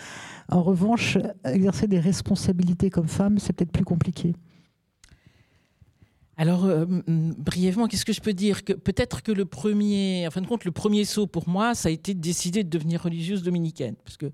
En 0.49 0.61
revanche, 0.61 1.17
exercer 1.43 1.87
des 1.87 1.99
responsabilités 1.99 2.89
comme 2.89 3.07
femme, 3.07 3.39
c'est 3.39 3.53
peut-être 3.53 3.71
plus 3.71 3.85
compliqué. 3.85 4.33
Alors, 6.37 6.67
brièvement, 7.07 7.87
qu'est-ce 7.87 8.03
que 8.03 8.11
je 8.11 8.19
peux 8.19 8.33
dire? 8.33 8.65
Que 8.65 8.73
Peut-être 8.73 9.23
que 9.23 9.31
le 9.31 9.45
premier, 9.45 10.27
en 10.27 10.31
fin 10.31 10.41
de 10.41 10.47
compte, 10.47 10.65
le 10.65 10.71
premier 10.71 11.05
saut 11.05 11.27
pour 11.27 11.47
moi, 11.47 11.75
ça 11.75 11.87
a 11.87 11.91
été 11.93 12.13
de 12.13 12.19
décider 12.19 12.65
de 12.65 12.69
devenir 12.69 13.03
religieuse 13.03 13.41
dominicaine. 13.41 13.95
Parce 14.03 14.17
que 14.17 14.31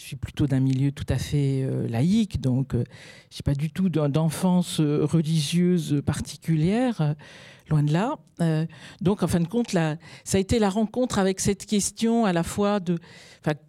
je 0.00 0.06
suis 0.06 0.16
plutôt 0.16 0.46
d'un 0.46 0.60
milieu 0.60 0.92
tout 0.92 1.04
à 1.10 1.18
fait 1.18 1.62
euh, 1.62 1.86
laïque, 1.86 2.40
donc 2.40 2.74
euh, 2.74 2.84
je 3.30 3.36
n'ai 3.36 3.42
pas 3.44 3.54
du 3.54 3.70
tout 3.70 3.90
d'enfance 3.90 4.80
euh, 4.80 5.04
religieuse 5.04 6.00
particulière, 6.06 7.14
loin 7.70 7.82
de 7.82 7.92
là. 7.92 8.16
donc, 9.00 9.22
en 9.22 9.28
fin 9.28 9.40
de 9.40 9.48
compte, 9.48 9.70
ça 9.70 9.96
a 10.34 10.38
été 10.38 10.58
la 10.58 10.68
rencontre 10.68 11.18
avec 11.18 11.40
cette 11.40 11.66
question 11.66 12.24
à 12.24 12.32
la 12.32 12.42
fois 12.42 12.80
de, 12.80 12.98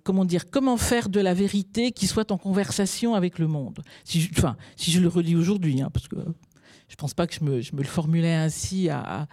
comment 0.03 0.25
dire, 0.25 0.49
comment 0.49 0.77
faire 0.77 1.09
de 1.09 1.19
la 1.19 1.33
vérité 1.33 1.91
qui 1.91 2.07
soit 2.07 2.31
en 2.31 2.37
conversation 2.37 3.15
avec 3.15 3.39
le 3.39 3.47
monde. 3.47 3.81
Si 4.03 4.21
je, 4.21 4.29
enfin, 4.37 4.57
si 4.75 4.91
je 4.91 4.99
le 4.99 5.07
relis 5.07 5.35
aujourd'hui, 5.35 5.81
hein, 5.81 5.89
parce 5.93 6.07
que 6.07 6.17
je 6.17 6.93
ne 6.93 6.97
pense 6.97 7.13
pas 7.13 7.27
que 7.27 7.33
je 7.33 7.43
me, 7.43 7.61
le 7.77 7.87
formulais 7.87 8.33
ainsi 8.33 8.89
à 8.89 9.27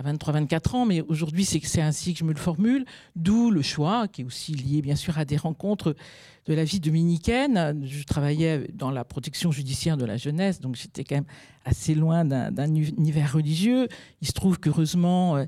23-24 0.00 0.76
ans, 0.76 0.86
mais 0.86 1.02
aujourd'hui 1.02 1.44
c'est 1.44 1.82
ainsi 1.82 2.14
que 2.14 2.20
je 2.20 2.24
me 2.24 2.32
le 2.32 2.38
formule, 2.38 2.86
d'où 3.14 3.50
le 3.50 3.60
choix, 3.60 4.08
qui 4.08 4.22
est 4.22 4.24
aussi 4.24 4.54
lié 4.54 4.80
bien 4.80 4.96
sûr 4.96 5.18
à 5.18 5.24
des 5.24 5.36
rencontres 5.36 5.94
de 6.46 6.54
la 6.54 6.64
vie 6.64 6.80
dominicaine. 6.80 7.82
Je 7.84 8.04
travaillais 8.04 8.66
dans 8.72 8.90
la 8.90 9.04
protection 9.04 9.52
judiciaire 9.52 9.96
de 9.96 10.04
la 10.04 10.16
jeunesse, 10.16 10.60
donc 10.60 10.76
j'étais 10.76 11.04
quand 11.04 11.16
même 11.16 11.26
assez 11.64 11.94
loin 11.94 12.24
d'un 12.24 12.74
univers 12.74 13.34
religieux. 13.34 13.88
Il 14.22 14.28
se 14.28 14.32
trouve 14.32 14.58
qu'heureusement, 14.58 15.36
euh, 15.36 15.44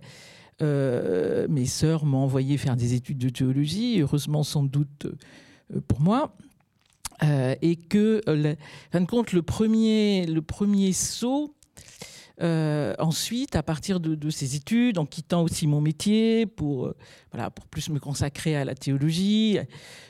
euh, 0.62 1.46
mes 1.48 1.66
sœurs 1.66 2.04
m'ont 2.04 2.18
envoyé 2.18 2.58
faire 2.58 2.76
des 2.76 2.94
études 2.94 3.18
de 3.18 3.28
théologie, 3.30 4.00
heureusement 4.00 4.42
sans 4.42 4.62
doute 4.62 5.06
euh, 5.06 5.80
pour 5.88 6.00
moi. 6.00 6.36
et 7.22 7.76
que, 7.76 8.20
en 8.26 8.56
fin 8.92 9.00
de 9.00 9.06
compte, 9.06 9.32
le 9.32 9.42
premier, 9.42 10.26
le 10.26 10.42
premier 10.42 10.92
saut, 10.92 11.54
euh, 12.42 12.94
ensuite, 12.98 13.54
à 13.54 13.62
partir 13.62 14.00
de, 14.00 14.30
ces 14.30 14.56
études, 14.56 14.98
en 14.98 15.06
quittant 15.06 15.42
aussi 15.42 15.68
mon 15.68 15.80
métier 15.80 16.46
pour, 16.46 16.86
euh, 16.86 16.96
voilà, 17.30 17.50
pour 17.50 17.66
plus 17.66 17.90
me 17.90 18.00
consacrer 18.00 18.56
à 18.56 18.64
la 18.64 18.74
théologie, 18.74 19.58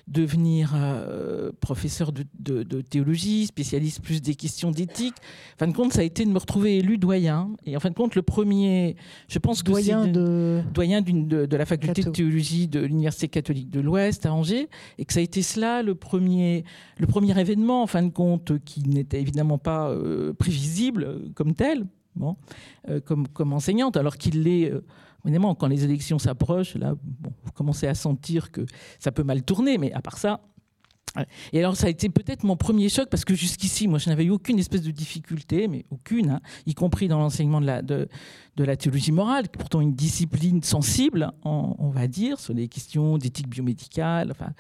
devenir 0.09 0.73
euh, 0.75 1.53
professeur 1.61 2.13
de, 2.13 2.81
théologie, 2.81 3.47
spécialiste 3.47 4.01
plus 4.01 4.23
des 4.23 4.35
questions 4.37 4.71
d'éthique, 4.71 5.15
en 5.57 5.59
fin 5.59 5.67
de 5.69 5.75
compte, 5.75 5.93
ça 5.93 6.01
a 6.01 6.05
été 6.05 6.25
de 6.25 6.31
me 6.31 6.39
retrouver 6.39 6.79
élu 6.79 6.97
doyen. 6.97 7.51
Et 7.67 7.77
en 7.77 7.81
fin 7.81 7.91
de 7.91 7.95
compte, 7.95 8.15
le 8.15 8.23
premier, 8.23 8.97
je 9.29 9.39
pense 9.39 9.63
que 9.63 9.71
doyen 9.71 10.07
de, 10.07 10.63
doyen 10.73 11.03
de, 11.03 11.45
de, 11.45 11.57
la 11.57 11.67
faculté 11.67 12.05
de 12.05 12.11
théologie 12.11 12.69
de 12.69 12.81
l'Université 12.81 13.29
catholique 13.29 13.71
de 13.71 13.81
l'Ouest 13.81 14.25
à 14.25 14.33
Angers, 14.33 14.71
et 14.97 15.05
que 15.05 15.13
ça 15.13 15.21
a 15.21 15.23
été 15.23 15.43
cela 15.43 15.83
le 15.83 15.95
premier, 15.95 16.65
le 16.99 17.07
premier 17.07 17.39
événement, 17.39 17.83
en 17.83 17.87
fin 17.87 18.03
de 18.03 18.11
compte, 18.11 18.65
qui 18.65 18.83
n'était 18.89 19.21
évidemment 19.21 19.59
pas 19.59 19.95
prévisible 20.39 21.31
comme 21.35 21.55
tel 21.55 21.87
euh, 22.89 23.01
comme, 23.01 23.53
enseignante, 23.53 23.97
alors 23.97 24.17
qu'il 24.17 24.43
l'est, 24.43 24.71
euh, 24.71 24.85
évidemment, 25.25 25.55
quand 25.55 25.67
les 25.67 25.85
élections 25.85 26.19
s'approchent, 26.19 26.75
là, 26.77 26.95
vous 27.45 27.53
commencez 27.53 27.87
à 27.87 27.95
sentir 27.95 28.51
que 28.51 28.65
ça 28.99 29.13
peut 29.13 29.25
mal 29.25 29.43
tourner, 29.43 29.79
mais 29.79 29.93
à 29.93 30.03
part 30.03 30.19
ça, 30.19 30.41
et 31.53 31.59
alors, 31.59 31.77
ça 31.77 31.87
a 31.87 31.91
été 31.91 32.09
peut-être 32.09 32.43
mon 32.43 32.57
premier 32.57 32.89
choc 32.89 33.09
parce 33.09 33.25
que 33.25 33.35
jusqu'ici, 33.35 33.87
moi, 33.87 33.99
je 33.99 34.09
n'avais 34.09 34.25
eu 34.25 34.31
aucune 34.31 34.59
espèce 34.59 34.83
de 34.83 34.91
difficulté, 34.91 35.69
mais 35.69 35.85
aucune, 35.91 36.31
hein, 36.31 36.41
y 36.67 36.75
compris 36.75 37.07
dans 37.09 37.19
l'enseignement 37.19 37.61
de 37.61 38.09
la, 38.57 38.77
théologie 38.77 39.13
morale, 39.13 39.45
qui 39.45 39.57
est 39.57 39.59
pourtant 39.59 39.81
une 39.81 39.95
discipline 39.95 40.63
sensible, 40.63 41.33
on, 41.45 41.91
va 41.91 42.09
dire, 42.09 42.41
sur 42.41 42.53
les 42.53 42.69
questions 42.69 43.19
d'éthique 43.19 43.49
biomédicale, 43.49 44.33
enfin, 44.33 44.53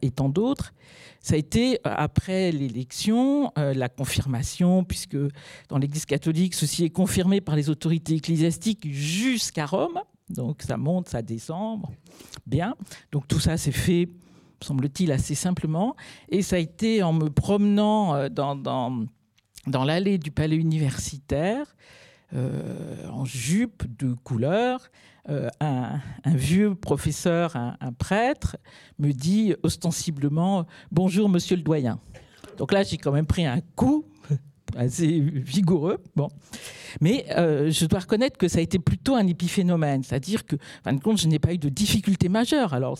et 0.00 0.10
tant 0.10 0.28
d'autres. 0.28 0.72
Ça 1.20 1.34
a 1.34 1.36
été, 1.36 1.74
euh, 1.86 1.94
après 1.96 2.50
l'élection, 2.50 3.52
euh, 3.58 3.74
la 3.74 3.90
confirmation, 3.90 4.84
puisque 4.84 5.18
dans 5.68 5.76
l'Église 5.76 6.06
catholique, 6.06 6.54
ceci 6.54 6.84
est 6.84 6.90
confirmé 6.90 7.42
par 7.42 7.56
les 7.56 7.68
autorités 7.68 8.14
ecclésiastiques 8.14 8.90
jusqu'à 8.90 9.66
Rome. 9.66 10.00
Donc, 10.30 10.62
ça 10.62 10.78
monte, 10.78 11.10
ça 11.10 11.20
descend. 11.20 11.82
Bien. 12.46 12.74
Donc, 13.12 13.28
tout 13.28 13.40
ça 13.40 13.58
s'est 13.58 13.72
fait 13.72 14.08
semble-t-il, 14.62 15.12
assez 15.12 15.34
simplement. 15.34 15.96
Et 16.28 16.42
ça 16.42 16.56
a 16.56 16.58
été 16.58 17.02
en 17.02 17.12
me 17.12 17.28
promenant 17.28 18.14
euh, 18.14 18.28
dans, 18.28 18.56
dans, 18.56 19.84
l'allée 19.84 20.18
du 20.18 20.30
palais 20.30 20.56
universitaire, 20.56 21.74
euh, 22.34 23.08
en 23.08 23.24
jupe 23.24 23.84
de 23.98 24.14
couleur, 24.14 24.90
euh, 25.28 25.48
un, 25.60 26.00
vieux 26.26 26.74
professeur, 26.74 27.56
un, 27.56 27.92
prêtre, 27.92 28.56
me 28.98 29.12
dit 29.12 29.54
ostensiblement 29.62 30.66
Bonjour, 30.90 31.28
monsieur 31.28 31.56
le 31.56 31.62
doyen. 31.62 31.98
Donc 32.56 32.72
là, 32.72 32.82
j'ai 32.82 32.96
quand 32.96 33.12
même 33.12 33.26
pris 33.26 33.46
un 33.46 33.60
coup 33.76 34.04
assez 34.76 35.20
vigoureux. 35.20 35.98
Bon. 36.16 36.28
Mais 37.00 37.26
euh, 37.36 37.70
je 37.70 37.86
dois 37.86 38.00
reconnaître 38.00 38.36
que 38.36 38.48
ça 38.48 38.58
a 38.58 38.62
été 38.62 38.78
plutôt 38.78 39.14
un 39.14 39.26
épiphénomène, 39.26 40.02
c'est-à-dire 40.02 40.44
que, 40.44 40.56
en 40.56 40.84
fin 40.84 40.92
de 40.92 41.00
compte, 41.00 41.20
je 41.20 41.28
n'ai 41.28 41.38
pas 41.38 41.52
eu 41.52 41.58
de 41.58 41.68
difficultés 41.68 42.28
majeures. 42.28 42.74
Alors, 42.74 42.98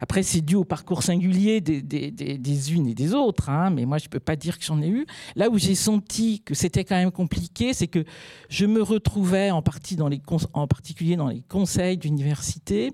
après, 0.00 0.22
c'est 0.22 0.42
dû 0.42 0.54
au 0.54 0.64
parcours 0.64 1.02
singulier 1.02 1.60
des, 1.60 2.72
unes 2.72 2.86
et 2.86 2.94
des 2.94 3.14
autres, 3.14 3.48
hein, 3.48 3.70
mais 3.70 3.86
moi, 3.86 3.98
je 3.98 4.04
ne 4.04 4.10
peux 4.10 4.20
pas 4.20 4.36
dire 4.36 4.58
que 4.58 4.64
j'en 4.64 4.82
ai 4.82 4.88
eu. 4.88 5.06
Là 5.34 5.48
où 5.48 5.58
j'ai 5.58 5.74
senti 5.74 6.40
que 6.40 6.54
c'était 6.54 6.84
quand 6.84 6.96
même 6.96 7.12
compliqué, 7.12 7.72
c'est 7.72 7.86
que 7.86 8.04
je 8.48 8.66
me 8.66 8.82
retrouvais 8.82 9.50
en, 9.50 9.62
partie 9.62 9.96
en 10.52 10.66
particulier 10.66 11.16
dans 11.16 11.28
les 11.28 11.42
conseils 11.48 11.96
d'université 11.96 12.92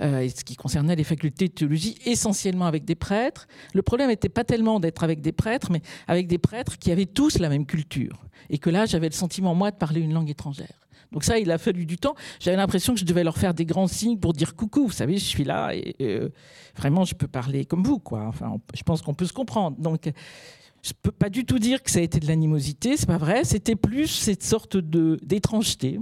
euh, 0.00 0.28
ce 0.28 0.44
qui 0.44 0.56
concernait 0.56 0.96
les 0.96 1.04
facultés 1.04 1.48
de 1.48 1.52
théologie, 1.52 1.96
essentiellement 2.04 2.66
avec 2.66 2.84
des 2.84 2.94
prêtres. 2.94 3.46
Le 3.74 3.82
problème 3.82 4.08
n'était 4.08 4.28
pas 4.28 4.44
tellement 4.44 4.80
d'être 4.80 5.04
avec 5.04 5.20
des 5.20 5.32
prêtres, 5.32 5.70
mais 5.70 5.80
avec 6.06 6.26
des 6.26 6.38
prêtres 6.38 6.78
qui 6.78 6.92
avaient 6.92 7.06
tous 7.06 7.38
la 7.38 7.48
même 7.48 7.66
culture. 7.66 8.24
Et 8.50 8.58
que 8.58 8.70
là, 8.70 8.86
j'avais 8.86 9.08
le 9.08 9.14
sentiment, 9.14 9.54
moi, 9.54 9.70
de 9.70 9.76
parler 9.76 10.00
une 10.00 10.12
langue 10.12 10.30
étrangère. 10.30 10.86
Donc 11.12 11.24
ça, 11.24 11.38
il 11.38 11.50
a 11.50 11.58
fallu 11.58 11.86
du 11.86 11.96
temps. 11.96 12.14
J'avais 12.40 12.56
l'impression 12.56 12.94
que 12.94 13.00
je 13.00 13.04
devais 13.04 13.24
leur 13.24 13.38
faire 13.38 13.54
des 13.54 13.64
grands 13.64 13.86
signes 13.86 14.18
pour 14.18 14.32
dire 14.32 14.54
coucou, 14.54 14.86
vous 14.86 14.92
savez, 14.92 15.18
je 15.18 15.24
suis 15.24 15.44
là 15.44 15.74
et 15.74 15.94
euh, 16.00 16.28
vraiment, 16.76 17.04
je 17.04 17.14
peux 17.14 17.28
parler 17.28 17.64
comme 17.64 17.84
vous, 17.84 17.98
quoi. 17.98 18.24
Enfin, 18.26 18.56
je 18.74 18.82
pense 18.82 19.02
qu'on 19.02 19.14
peut 19.14 19.26
se 19.26 19.32
comprendre. 19.32 19.76
Donc, 19.78 20.10
je 20.82 20.92
peux 21.00 21.10
pas 21.10 21.30
du 21.30 21.44
tout 21.44 21.58
dire 21.58 21.82
que 21.82 21.90
ça 21.90 22.00
a 22.00 22.02
été 22.02 22.20
de 22.20 22.26
l'animosité, 22.26 22.96
c'est 22.96 23.06
pas 23.06 23.18
vrai. 23.18 23.44
C'était 23.44 23.76
plus 23.76 24.08
cette 24.08 24.42
sorte 24.42 24.76
de 24.76 25.18
d'étrangeté 25.22 25.98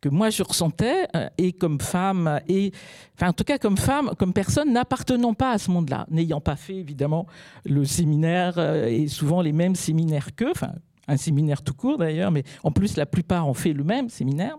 que 0.00 0.08
moi 0.08 0.30
je 0.30 0.42
ressentais, 0.42 1.06
euh, 1.16 1.28
et 1.38 1.52
comme 1.52 1.80
femme, 1.80 2.40
et 2.48 2.72
enfin 3.14 3.30
en 3.30 3.32
tout 3.32 3.44
cas 3.44 3.58
comme 3.58 3.76
femme, 3.76 4.12
comme 4.18 4.32
personne 4.32 4.72
n'appartenant 4.72 5.34
pas 5.34 5.52
à 5.52 5.58
ce 5.58 5.70
monde-là, 5.70 6.06
n'ayant 6.10 6.40
pas 6.40 6.56
fait 6.56 6.76
évidemment 6.76 7.26
le 7.64 7.84
séminaire 7.84 8.54
euh, 8.58 8.86
et 8.86 9.08
souvent 9.08 9.42
les 9.42 9.52
mêmes 9.52 9.74
séminaires 9.74 10.34
qu'eux, 10.34 10.50
enfin 10.50 10.72
un 11.08 11.16
séminaire 11.16 11.62
tout 11.62 11.74
court 11.74 11.98
d'ailleurs, 11.98 12.30
mais 12.30 12.44
en 12.62 12.70
plus 12.70 12.96
la 12.96 13.06
plupart 13.06 13.48
ont 13.48 13.54
fait 13.54 13.72
le 13.72 13.82
même 13.82 14.08
séminaire, 14.08 14.56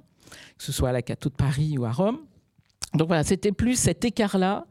que 0.58 0.64
ce 0.64 0.72
soit 0.72 0.90
à 0.90 0.92
la 0.92 1.02
Cato 1.02 1.30
de 1.30 1.36
Paris 1.36 1.78
ou 1.78 1.86
à 1.86 1.92
Rome. 1.92 2.20
Donc 2.96 3.08
voilà, 3.08 3.24
c'était 3.24 3.52
plus 3.52 3.76
cet 3.76 4.04
écart-là 4.04 4.66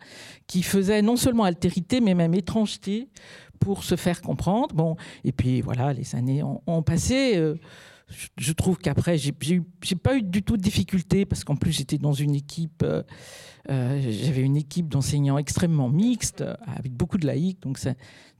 qui 0.48 0.64
faisait 0.64 1.02
non 1.02 1.16
seulement 1.16 1.44
altérité, 1.44 2.00
mais 2.00 2.14
même 2.14 2.35
étrangeté 2.35 3.09
pour 3.61 3.85
se 3.85 3.96
faire 3.96 4.20
comprendre. 4.22 4.74
Bon, 4.74 4.96
et 5.24 5.33
puis 5.33 5.61
voilà, 5.61 5.92
les 5.92 6.16
années 6.16 6.42
ont, 6.42 6.83
passé. 6.83 7.37
Euh, 7.37 7.54
je 8.38 8.53
trouve 8.53 8.79
qu'après, 8.79 9.18
j'ai 9.18 9.33
pas 9.33 10.16
eu 10.16 10.23
du 10.23 10.42
tout 10.42 10.57
de 10.57 10.62
difficulté 10.62 11.27
parce 11.27 11.44
qu'en 11.44 11.57
plus, 11.57 11.73
j'étais 11.73 11.99
dans 11.99 12.12
une 12.12 12.35
équipe, 12.35 12.83
euh, 12.83 13.03
euh, 13.71 14.01
j'avais 14.11 14.42
une 14.42 14.57
équipe 14.57 14.88
d'enseignants 14.88 15.38
extrêmement 15.38 15.88
mixte, 15.88 16.44
avec 16.66 16.92
beaucoup 16.92 17.18
de 17.18 17.27
laïcs, 17.27 17.61
donc 17.61 17.79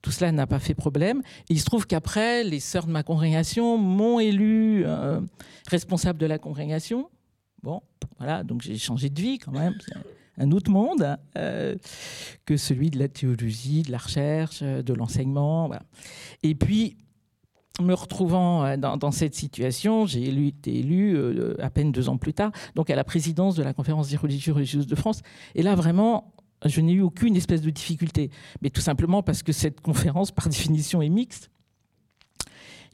tout 0.01 0.11
cela 0.11 0.33
n'a 0.33 0.47
pas 0.47 0.59
fait 0.59 0.75
problème. 0.75 1.23
Il 1.49 1.61
se 1.61 1.65
trouve 1.65 1.87
qu'après, 1.87 2.45
les 2.45 2.61
sœurs 2.61 2.87
de 2.87 2.93
ma 2.93 3.03
congrégation 3.03 3.77
m'ont 3.77 4.21
élu 4.21 4.85
euh, 4.87 5.21
responsable 5.67 6.19
de 6.19 6.27
la 6.27 6.39
congrégation. 6.39 7.11
Bon, 7.63 7.83
voilà, 8.19 8.45
donc 8.45 8.63
j'ai 8.63 8.79
changé 8.79 9.11
de 9.11 9.21
vie 9.21 9.39
quand 9.39 9.53
même. 9.53 9.75
un 10.39 10.53
autre 10.53 10.71
monde 10.71 11.03
hein, 11.03 11.19
que 12.47 12.57
celui 12.57 12.91
de 12.91 12.99
la 12.99 13.09
théologie, 13.09 13.83
de 13.83 13.91
la 13.91 13.99
recherche, 13.99 14.63
de 14.63 14.95
l'enseignement. 14.95 15.69
Et 16.45 16.55
puis, 16.55 16.97
me 17.83 17.95
retrouvant 17.95 18.65
euh, 18.65 18.77
dans, 18.77 19.11
cette 19.11 19.35
situation, 19.35 20.07
j'ai 20.07 20.47
été 20.47 20.79
élu 20.79 21.17
euh, 21.17 21.55
à 21.61 21.71
peine 21.71 21.93
deux 21.93 22.09
ans 22.09 22.17
plus 22.17 22.35
tard, 22.35 22.51
donc 22.75 22.91
à 22.91 22.97
la 22.97 23.05
présidence 23.05 23.55
de 23.55 23.63
la 23.63 23.73
conférence 23.73 24.09
des 24.09 24.17
religieux 24.17 24.53
religieuses 24.53 24.87
de 24.87 24.95
France. 24.95 25.23
Et 25.55 25.63
là, 25.63 25.75
vraiment, 25.75 26.33
je 26.65 26.81
n'ai 26.81 26.93
eu 26.93 27.01
aucune 27.01 27.37
espèce 27.37 27.63
de 27.63 27.71
difficulté, 27.71 28.31
mais 28.63 28.71
tout 28.71 28.81
simplement 28.81 29.23
parce 29.23 29.43
que 29.43 29.53
cette 29.53 29.81
conférence, 29.81 30.31
par 30.31 30.49
définition, 30.49 31.03
est 31.03 31.09
mixte. 31.09 31.51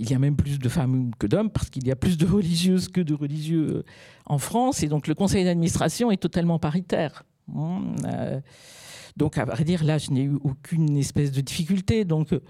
Il 0.00 0.10
y 0.10 0.14
a 0.14 0.18
même 0.18 0.34
plus 0.34 0.58
de 0.58 0.68
femmes 0.68 1.12
que 1.18 1.26
d'hommes, 1.26 1.50
parce 1.50 1.70
qu'il 1.70 1.86
y 1.86 1.92
a 1.92 1.96
plus 1.96 2.18
de 2.18 2.26
religieuses 2.26 2.88
que 2.88 3.00
de 3.00 3.14
religieux 3.14 3.68
euh, 3.70 3.84
en 4.26 4.38
France, 4.38 4.82
et 4.82 4.88
donc 4.88 5.06
le 5.06 5.14
conseil 5.14 5.44
d'administration 5.44 6.10
est 6.10 6.16
totalement 6.20 6.58
paritaire. 6.58 7.24
Hum, 7.54 7.94
donc, 9.16 9.38
à 9.38 9.44
vrai 9.44 9.62
dire, 9.62 9.84
là, 9.84 9.98
je 9.98 10.10
n'ai 10.10 10.22
eu 10.22 10.36
aucune 10.42 10.96
espèce 10.96 11.30
de 11.30 11.40
difficulté. 11.40 12.04
Donc, 12.04 12.32
euh, 12.32 12.40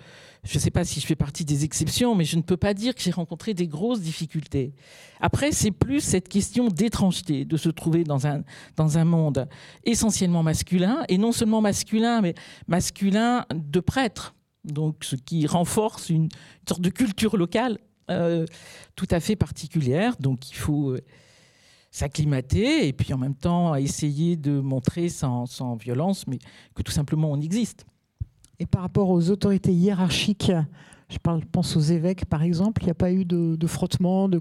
je 0.45 0.57
ne 0.57 0.61
sais 0.61 0.71
pas 0.71 0.85
si 0.85 0.99
je 0.99 1.07
fais 1.07 1.15
partie 1.15 1.45
des 1.45 1.65
exceptions, 1.65 2.15
mais 2.15 2.25
je 2.25 2.37
ne 2.37 2.43
peux 2.43 2.57
pas 2.57 2.73
dire 2.73 2.95
que 2.95 3.03
j'ai 3.03 3.11
rencontré 3.11 3.53
des 3.53 3.67
grosses 3.67 4.01
difficultés. 4.01 4.73
Après, 5.21 5.53
c'est 5.53 5.71
plus 5.71 6.01
cette 6.01 6.29
question 6.29 6.69
d'étrangeté, 6.69 7.45
de 7.45 7.57
se 7.59 7.69
trouver 7.69 8.05
dans 8.05 8.27
un, 8.27 8.43
dans 8.77 8.97
un 8.97 9.05
monde 9.05 9.47
essentiellement 9.85 10.43
masculin, 10.43 11.05
et 11.09 11.19
non 11.19 11.33
seulement 11.33 11.61
masculin, 11.61 12.23
mais 12.23 12.35
masculin 12.67 13.45
de 13.55 13.81
prêtre. 13.81 14.35
Donc, 14.65 15.05
ce 15.05 15.17
qui 15.17 15.47
renforce 15.47 16.09
une, 16.09 16.31
sorte 16.67 16.81
de 16.81 16.91
culture 16.91 17.37
locale 17.37 17.79
euh, 18.11 18.47
tout 18.97 19.09
à 19.11 19.21
fait 19.21 19.37
particulière. 19.37 20.17
Donc, 20.19 20.51
il 20.51 20.57
faut. 20.57 20.93
Euh, 20.93 21.01
s'acclimater 21.95 22.89
et 22.89 22.93
puis 22.93 23.15
en 23.15 23.19
même 23.19 23.37
temps 23.37 23.77
essayer 23.77 24.35
de 24.35 24.59
montrer 24.59 25.09
sans, 25.09 25.77
violence, 25.77 26.27
mais 26.27 26.41
que 26.75 26.83
tout 26.83 26.91
simplement 26.91 27.31
on 27.31 27.41
existe. 27.41 27.87
Et 28.59 28.67
par 28.67 28.83
rapport 28.83 29.11
aux 29.11 29.31
autorités 29.31 29.73
hiérarchiques, 29.73 30.51
je 31.09 31.19
pense 31.53 31.77
aux 31.77 31.81
évêques 31.81 32.25
par 32.25 32.43
exemple, 32.43 32.83
il 32.83 32.87
n'y 32.87 32.91
a 32.91 32.95
pas 32.95 33.13
eu 33.13 33.25
de, 33.25 33.55
de 33.55 33.67
frottement, 33.69 34.29
de, 34.29 34.41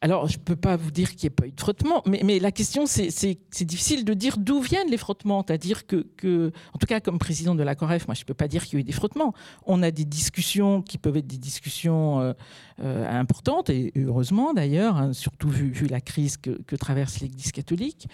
alors, 0.00 0.28
je 0.28 0.38
ne 0.38 0.42
peux 0.42 0.54
pas 0.54 0.76
vous 0.76 0.92
dire 0.92 1.10
qu'il 1.10 1.22
n'y 1.22 1.26
ait 1.26 1.30
pas 1.30 1.46
eu 1.48 1.50
de 1.50 1.60
frottement, 1.60 2.04
mais, 2.06 2.38
la 2.38 2.52
question, 2.52 2.86
c'est 2.86 3.64
difficile 3.64 4.04
de 4.04 4.14
dire 4.14 4.38
d'où 4.38 4.60
viennent 4.60 4.90
les 4.90 4.96
frottements. 4.96 5.44
C'est-à-dire 5.44 5.86
que, 5.86 6.52
en 6.72 6.78
tout 6.78 6.86
cas, 6.86 7.00
comme 7.00 7.18
président 7.18 7.56
de 7.56 7.64
la 7.64 7.74
COREF, 7.74 8.06
moi, 8.06 8.14
je 8.14 8.20
ne 8.20 8.24
peux 8.26 8.34
pas 8.34 8.46
dire 8.46 8.64
qu'il 8.64 8.74
y 8.74 8.76
a 8.76 8.80
eu 8.80 8.84
des 8.84 8.92
frottements. 8.92 9.34
On 9.66 9.82
a 9.82 9.90
des 9.90 10.04
discussions 10.04 10.82
qui 10.82 10.98
peuvent 10.98 11.16
être 11.16 11.26
des 11.26 11.38
discussions 11.38 12.20
euh, 12.20 12.32
euh, 12.80 13.10
importantes, 13.10 13.70
et 13.70 13.92
heureusement 13.96 14.54
d'ailleurs, 14.54 14.96
hein, 14.98 15.12
surtout 15.12 15.48
vu, 15.48 15.72
la 15.90 16.00
crise 16.00 16.36
que, 16.36 16.76
traverse 16.76 17.18
l'Église 17.18 17.50
catholique. 17.50 18.06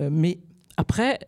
Euh, 0.00 0.08
mais 0.10 0.40
après, 0.76 1.20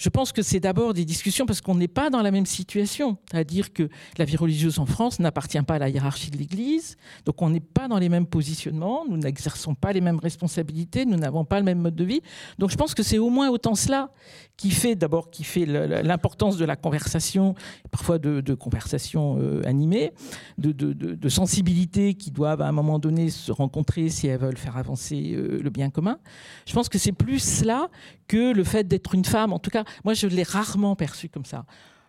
je 0.00 0.08
pense 0.08 0.32
que 0.32 0.40
c'est 0.40 0.60
d'abord 0.60 0.94
des 0.94 1.04
discussions 1.04 1.44
parce 1.44 1.60
qu'on 1.60 1.74
n'est 1.74 1.86
pas 1.86 2.08
dans 2.08 2.22
la 2.22 2.30
même 2.30 2.46
situation. 2.46 3.18
C'est-à-dire 3.30 3.70
que 3.74 3.90
la 4.16 4.24
vie 4.24 4.38
religieuse 4.38 4.78
en 4.78 4.86
France 4.86 5.20
n'appartient 5.20 5.60
pas 5.60 5.74
à 5.74 5.78
la 5.78 5.90
hiérarchie 5.90 6.30
de 6.30 6.38
l'Église, 6.38 6.96
donc 7.26 7.42
on 7.42 7.50
n'est 7.50 7.60
pas 7.60 7.86
dans 7.86 7.98
les 7.98 8.08
mêmes 8.08 8.24
positionnements, 8.24 9.04
nous 9.06 9.18
n'exerçons 9.18 9.74
pas 9.74 9.92
les 9.92 10.00
mêmes 10.00 10.18
responsabilités, 10.18 11.04
nous 11.04 11.18
n'avons 11.18 11.44
pas 11.44 11.58
le 11.58 11.66
même 11.66 11.80
mode 11.80 11.96
de 11.96 12.04
vie. 12.04 12.22
Donc 12.58 12.70
je 12.70 12.76
pense 12.76 12.94
que 12.94 13.02
c'est 13.02 13.18
au 13.18 13.28
moins 13.28 13.50
autant 13.50 13.74
cela 13.74 14.10
qui 14.56 14.70
fait 14.70 14.94
d'abord 14.94 15.30
qui 15.30 15.44
fait 15.44 15.66
l'importance 15.66 16.56
de 16.56 16.64
la 16.64 16.76
conversation, 16.76 17.54
parfois 17.90 18.18
de, 18.18 18.40
de 18.40 18.54
conversation 18.54 19.38
euh, 19.38 19.62
animée, 19.66 20.12
de, 20.56 20.72
de, 20.72 20.92
de, 20.92 21.28
sensibilité 21.28 22.14
qui 22.14 22.30
doivent 22.30 22.60
à 22.60 22.68
un 22.68 22.72
moment 22.72 22.98
donné 22.98 23.30
se 23.30 23.52
rencontrer 23.52 24.08
si 24.08 24.26
elles 24.26 24.38
veulent 24.38 24.58
faire 24.58 24.76
avancer 24.76 25.32
euh, 25.34 25.60
le 25.62 25.70
bien 25.70 25.90
commun. 25.90 26.18
Je 26.66 26.74
pense 26.74 26.88
que 26.88 26.98
c'est 26.98 27.12
plus 27.12 27.38
cela 27.38 27.88
que 28.28 28.52
le 28.52 28.62
fait 28.62 28.86
d'être 28.86 29.14
une 29.14 29.24
femme. 29.24 29.52
En 29.52 29.58
tout 29.58 29.70
cas, 29.70 29.84
moi, 30.04 30.14
je 30.14 30.26
l'ai 30.26 30.42
rarement 30.42 30.96
perçu 30.96 31.28
comme 31.28 31.44
ça. 31.44 31.64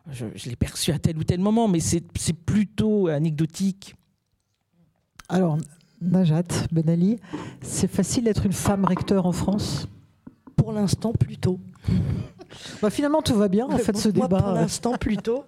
Je, 0.10 0.26
l'ai 0.50 0.56
perçu 0.56 0.92
à 0.92 1.00
tel 1.00 1.18
ou 1.18 1.24
tel 1.24 1.40
moment, 1.40 1.68
mais 1.68 1.80
c'est 1.80 2.34
plutôt 2.34 3.08
anecdotique. 3.08 3.96
Alors, 5.30 5.58
Najat 6.02 6.44
Benali, 6.72 7.20
c'est 7.62 7.90
facile 7.90 8.24
d'être 8.24 8.46
une 8.46 8.54
femme 8.54 8.86
recteur 8.86 9.26
en 9.26 9.32
France? 9.32 9.88
Pour 10.56 10.74
l'instant, 10.74 11.14
plutôt. 11.14 11.60
Bah, 12.82 12.90
finalement, 12.90 13.22
tout 13.22 13.36
va 13.36 13.48
bien, 13.48 13.68
en 13.68 13.78
fait, 13.78 13.98
ce 13.98 14.10
débat. 14.10 14.42
Pour 14.42 14.52
l'instant, 14.52 14.98
plutôt. 14.98 15.46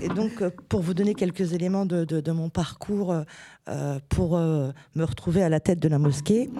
Et 0.00 0.08
donc, 0.08 0.42
euh, 0.42 0.50
pour 0.68 0.80
vous 0.80 0.94
donner 0.94 1.14
quelques 1.14 1.52
éléments 1.52 1.86
de, 1.86 2.30
mon 2.30 2.48
parcours 2.48 3.12
euh, 3.12 3.22
euh, 3.68 3.98
pour 4.08 4.38
me 4.38 5.04
retrouver 5.04 5.42
à 5.42 5.48
la 5.48 5.60
tête 5.60 5.80
de 5.80 5.88
la 5.88 5.98
mosquée, 5.98 6.50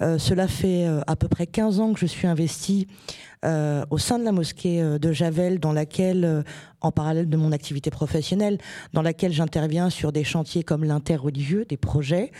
cela 0.00 0.48
fait 0.48 0.86
à 1.06 1.16
peu 1.16 1.28
près 1.28 1.46
15 1.46 1.80
ans 1.80 1.92
que 1.92 2.00
je 2.00 2.06
suis 2.06 2.26
investie 2.26 2.86
au 3.44 3.98
sein 3.98 4.18
de 4.18 4.24
la 4.24 4.32
mosquée 4.32 4.82
de 4.98 5.12
Javel, 5.12 5.58
dans 5.60 5.72
laquelle, 5.72 6.44
en 6.80 6.90
parallèle 6.90 7.28
de 7.28 7.36
mon 7.36 7.52
activité 7.52 7.90
professionnelle, 7.90 8.58
dans 8.92 9.02
laquelle 9.02 9.32
j'interviens 9.32 9.90
sur 9.90 10.12
des 10.12 10.24
chantiers 10.24 10.62
comme 10.62 10.84
l'interreligieux, 10.84 11.64
des 11.68 11.76
projets. 11.76 12.30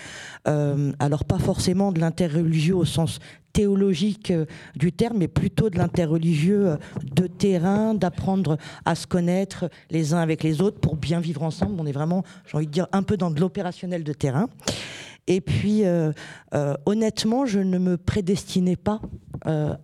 alors, 0.45 1.25
pas 1.25 1.39
forcément 1.39 1.93
de 1.93 2.01
l'interreligieux 2.01 2.77
au 2.77 2.85
sens 2.85 3.21
théologique 3.55 4.31
euh, 4.31 4.45
du 4.77 4.93
terme, 4.93 5.17
mais 5.19 5.29
plutôt 5.29 5.71
de 5.71 5.79
l'interreligieux 5.79 6.73
euh, 6.73 6.77
de 7.03 7.27
terrain, 7.27 7.95
d'apprendre 7.95 8.59
à 8.85 8.95
se 8.95 9.07
connaître 9.07 9.71
les 9.91 10.13
uns 10.13 10.19
avec 10.19 10.43
les 10.43 10.61
autres 10.61 10.79
pour 10.81 10.97
bien 10.97 11.21
vivre 11.21 11.43
ensemble. 11.43 11.77
On 11.79 11.87
est 11.87 11.93
vraiment, 11.93 12.25
j'ai 12.47 12.59
envie 12.59 12.67
de 12.67 12.73
dire, 12.73 12.89
un 12.93 13.03
peu 13.03 13.17
dans 13.17 13.31
de 13.31 13.41
l'opérationnel 13.41 14.05
de 14.05 14.13
terrain. 14.13 14.51
Et 15.27 15.41
puis, 15.41 15.85
euh, 15.85 16.13
honnêtement, 16.87 17.47
je 17.47 17.61
ne 17.61 17.79
me 17.79 17.97
prédestinais 17.97 18.77
pas 18.77 19.01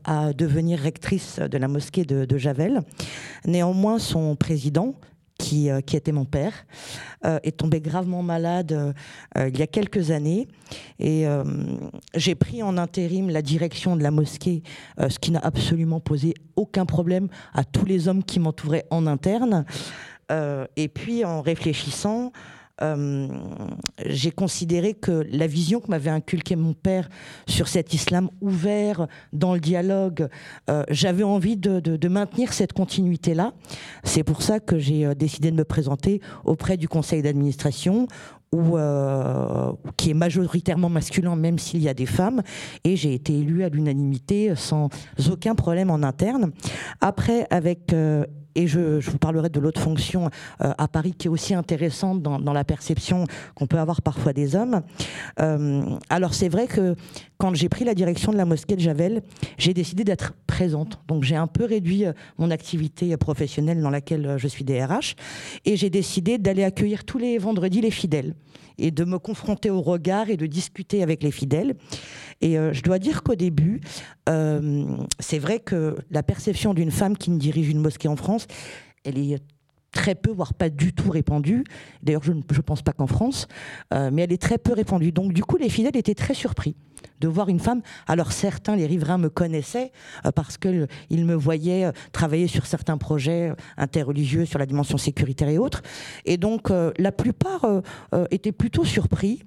à 0.04 0.32
devenir 0.32 0.78
rectrice 0.78 1.38
de 1.38 1.58
la 1.58 1.68
mosquée 1.68 2.04
de, 2.04 2.38
Javel. 2.38 2.80
Néanmoins, 3.44 3.98
son 3.98 4.34
président, 4.36 4.94
euh, 5.52 5.80
qui, 5.80 5.96
était 5.96 6.12
mon 6.12 6.24
père, 6.24 6.52
euh, 7.24 7.38
est 7.42 7.56
tombé 7.56 7.80
gravement 7.80 8.22
malade 8.22 8.72
euh, 9.36 9.48
il 9.48 9.58
y 9.58 9.62
a 9.62 9.66
quelques 9.66 10.10
années. 10.10 10.48
Et 10.98 11.26
j'ai 12.14 12.34
pris 12.34 12.62
en 12.62 12.76
intérim 12.76 13.30
la 13.30 13.42
direction 13.42 13.96
de 13.96 14.02
la 14.02 14.10
mosquée, 14.10 14.62
ce 14.98 15.18
qui 15.18 15.30
n'a 15.30 15.40
absolument 15.40 16.00
posé 16.00 16.34
aucun 16.56 16.86
problème 16.86 17.28
à 17.54 17.64
tous 17.64 17.84
les 17.84 18.08
hommes 18.08 18.22
qui 18.22 18.38
m'entouraient 18.38 18.86
en 18.90 19.06
interne. 19.06 19.64
et 20.30 20.88
puis 20.88 21.24
en 21.24 21.40
réfléchissant, 21.40 22.32
euh, 22.82 23.28
j'ai 24.06 24.30
considéré 24.30 24.94
que 24.94 25.26
la 25.30 25.46
vision 25.46 25.80
que 25.80 25.88
m'avait 25.88 26.10
inculquée 26.10 26.56
mon 26.56 26.72
père 26.72 27.08
sur 27.46 27.68
cet 27.68 27.94
islam 27.94 28.30
ouvert 28.40 29.06
dans 29.32 29.54
le 29.54 29.60
dialogue, 29.60 30.28
euh, 30.68 30.84
j'avais 30.88 31.22
envie 31.22 31.56
de, 31.56 32.08
maintenir 32.08 32.52
cette 32.52 32.72
continuité-là. 32.72 33.52
C'est 34.02 34.24
pour 34.24 34.42
ça 34.42 34.58
que 34.58 34.78
j'ai 34.78 35.06
euh, 35.06 35.14
décidé 35.14 35.50
de 35.50 35.56
me 35.56 35.64
présenter 35.64 36.20
auprès 36.44 36.76
du 36.76 36.88
conseil 36.88 37.22
d'administration 37.22 38.08
ou 38.52 38.76
qui 39.96 40.10
est 40.10 40.14
majoritairement 40.14 40.88
masculin, 40.88 41.36
même 41.36 41.58
s'il 41.58 41.82
y 41.82 41.88
a 41.88 41.94
des 41.94 42.06
femmes. 42.06 42.42
Et 42.84 42.96
j'ai 42.96 43.14
été 43.14 43.38
élue 43.38 43.62
à 43.62 43.68
l'unanimité 43.68 44.54
sans 44.56 44.88
aucun 45.30 45.54
problème 45.54 45.90
en 45.90 46.02
interne. 46.02 46.50
Après, 47.00 47.46
avec 47.50 47.92
et 48.54 48.66
je, 48.66 49.00
vous 49.00 49.18
parlerai 49.18 49.48
de 49.48 49.60
l'autre 49.60 49.80
fonction 49.80 50.28
euh, 50.60 50.72
à 50.76 50.88
Paris 50.88 51.14
qui 51.16 51.28
est 51.28 51.30
aussi 51.30 51.54
intéressante 51.54 52.22
dans, 52.22 52.52
la 52.52 52.64
perception 52.64 53.26
qu'on 53.54 53.66
peut 53.66 53.78
avoir 53.78 54.02
parfois 54.02 54.32
des 54.32 54.56
hommes. 54.56 54.82
Euh, 55.40 55.82
alors 56.08 56.34
c'est 56.34 56.48
vrai 56.48 56.66
que 56.66 56.96
quand 57.38 57.54
j'ai 57.54 57.68
pris 57.68 57.84
la 57.84 57.94
direction 57.94 58.32
de 58.32 58.36
la 58.36 58.44
mosquée 58.44 58.74
de 58.74 58.80
Javel, 58.80 59.22
j'ai 59.56 59.72
décidé 59.72 60.02
d'être 60.04 60.34
présente. 60.46 61.00
Donc 61.06 61.22
j'ai 61.22 61.36
un 61.36 61.46
peu 61.46 61.64
réduit 61.64 62.06
euh, 62.06 62.12
mon 62.38 62.50
activité 62.50 63.16
professionnelle 63.16 63.80
dans 63.80 63.90
laquelle 63.90 64.34
je 64.36 64.48
suis 64.48 64.64
DRH 64.64 65.14
et 65.64 65.76
j'ai 65.76 65.90
décidé 65.90 66.38
d'aller 66.38 66.64
accueillir 66.64 67.04
tous 67.04 67.18
les 67.18 67.38
vendredis 67.38 67.80
les 67.80 67.90
fidèles 67.90 68.34
et 68.78 68.90
de 68.90 69.04
me 69.04 69.18
confronter 69.18 69.70
au 69.70 69.80
regard 69.80 70.30
et 70.30 70.36
de 70.36 70.46
discuter 70.46 71.02
avec 71.02 71.22
les 71.22 71.30
fidèles. 71.30 71.74
Et 72.40 72.58
euh, 72.58 72.72
je 72.72 72.82
dois 72.82 72.98
dire 72.98 73.22
qu'au 73.22 73.34
début, 73.34 73.80
euh, 74.28 74.84
c'est 75.18 75.38
vrai 75.38 75.58
que 75.58 75.96
la 76.10 76.22
perception 76.22 76.74
d'une 76.74 76.90
femme 76.90 77.16
qui 77.16 77.30
ne 77.30 77.38
dirige 77.38 77.68
une 77.68 77.80
mosquée 77.80 78.08
en 78.08 78.16
France, 78.16 78.46
elle 79.04 79.18
est 79.18 79.42
très 79.92 80.14
peu, 80.14 80.30
voire 80.30 80.54
pas 80.54 80.70
du 80.70 80.92
tout 80.92 81.10
répandue. 81.10 81.64
D'ailleurs, 82.02 82.22
je 82.22 82.32
ne 82.32 82.42
pense 82.42 82.82
pas 82.82 82.92
qu'en 82.92 83.06
France, 83.06 83.48
euh, 83.92 84.10
mais 84.12 84.22
elle 84.22 84.32
est 84.32 84.40
très 84.40 84.58
peu 84.58 84.72
répandue. 84.72 85.12
Donc, 85.12 85.32
du 85.32 85.42
coup, 85.42 85.56
les 85.56 85.68
fidèles 85.68 85.96
étaient 85.96 86.14
très 86.14 86.34
surpris 86.34 86.76
de 87.20 87.28
voir 87.28 87.48
une 87.48 87.60
femme. 87.60 87.82
Alors, 88.06 88.32
certains, 88.32 88.76
les 88.76 88.86
riverains, 88.86 89.18
me 89.18 89.28
connaissaient 89.28 89.92
parce 90.34 90.56
qu'ils 90.56 90.88
me 91.10 91.34
voyaient 91.34 91.90
travailler 92.12 92.46
sur 92.46 92.66
certains 92.66 92.96
projets 92.98 93.52
interreligieux, 93.76 94.44
sur 94.44 94.58
la 94.58 94.66
dimension 94.66 94.98
sécuritaire 94.98 95.48
et 95.48 95.58
autres. 95.58 95.82
Et 96.24 96.36
donc, 96.36 96.70
la 96.98 97.12
plupart 97.12 97.66
étaient 98.30 98.52
plutôt 98.52 98.84
surpris. 98.84 99.42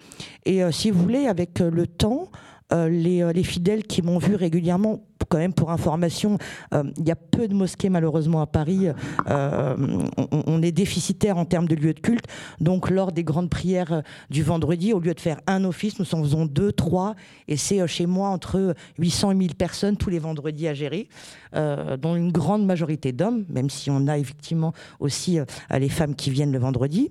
Et 0.46 0.62
si 0.72 0.92
vous 0.92 1.02
voulez, 1.02 1.28
avec 1.28 1.60
le 1.60 1.88
temps, 1.88 2.30
euh, 2.74 2.90
euh, 3.24 3.34
les, 3.34 3.44
fidèles 3.44 3.84
qui 3.84 4.02
m'ont 4.02 4.18
vu 4.18 4.36
régulièrement, 4.36 5.02
quand 5.30 5.38
même 5.38 5.54
pour 5.54 5.72
information, 5.72 6.38
euh, 6.74 6.84
il 6.98 7.08
y 7.08 7.12
a 7.12 7.16
peu 7.16 7.48
de 7.48 7.54
mosquées 7.54 7.90
malheureusement 7.90 8.42
à 8.42 8.48
Paris. 8.48 8.88
On, 9.28 10.62
est 10.62 10.72
déficitaire 10.72 11.38
en 11.38 11.46
termes 11.46 11.68
de 11.68 11.76
lieux 11.76 11.94
de 11.94 12.00
culte. 12.00 12.26
Donc 12.60 12.90
lors 12.90 13.12
des 13.12 13.24
grandes 13.24 13.50
prières 13.50 14.04
du 14.30 14.44
vendredi, 14.44 14.94
au 14.94 15.00
lieu 15.00 15.14
de 15.14 15.20
faire 15.20 15.40
un 15.48 15.64
office, 15.64 16.00
nous 16.00 16.14
en 16.14 16.22
faisons 16.24 16.46
deux, 16.46 16.72
trois. 16.72 17.16
Et 17.48 17.58
c'est 17.58 17.86
chez 17.88 18.06
moi 18.06 18.30
entre 18.30 18.76
800 19.00 19.32
et 19.32 19.36
1000 19.36 19.56
personnes 19.56 19.98
tous 19.98 20.10
les 20.10 20.20
vendredis 20.20 20.68
à 20.68 20.74
gérer, 20.74 21.08
dont 21.54 22.16
une 22.16 22.32
grande 22.32 22.66
majorité 22.66 23.12
d'hommes, 23.12 23.46
même 23.50 23.70
si 23.70 23.90
on 23.90 24.08
a 24.08 24.18
effectivement 24.18 24.74
aussi 25.00 25.40
les 25.72 25.90
femmes 25.90 26.16
qui 26.16 26.30
viennent 26.30 26.52
le 26.52 26.60
vendredi. 26.60 27.10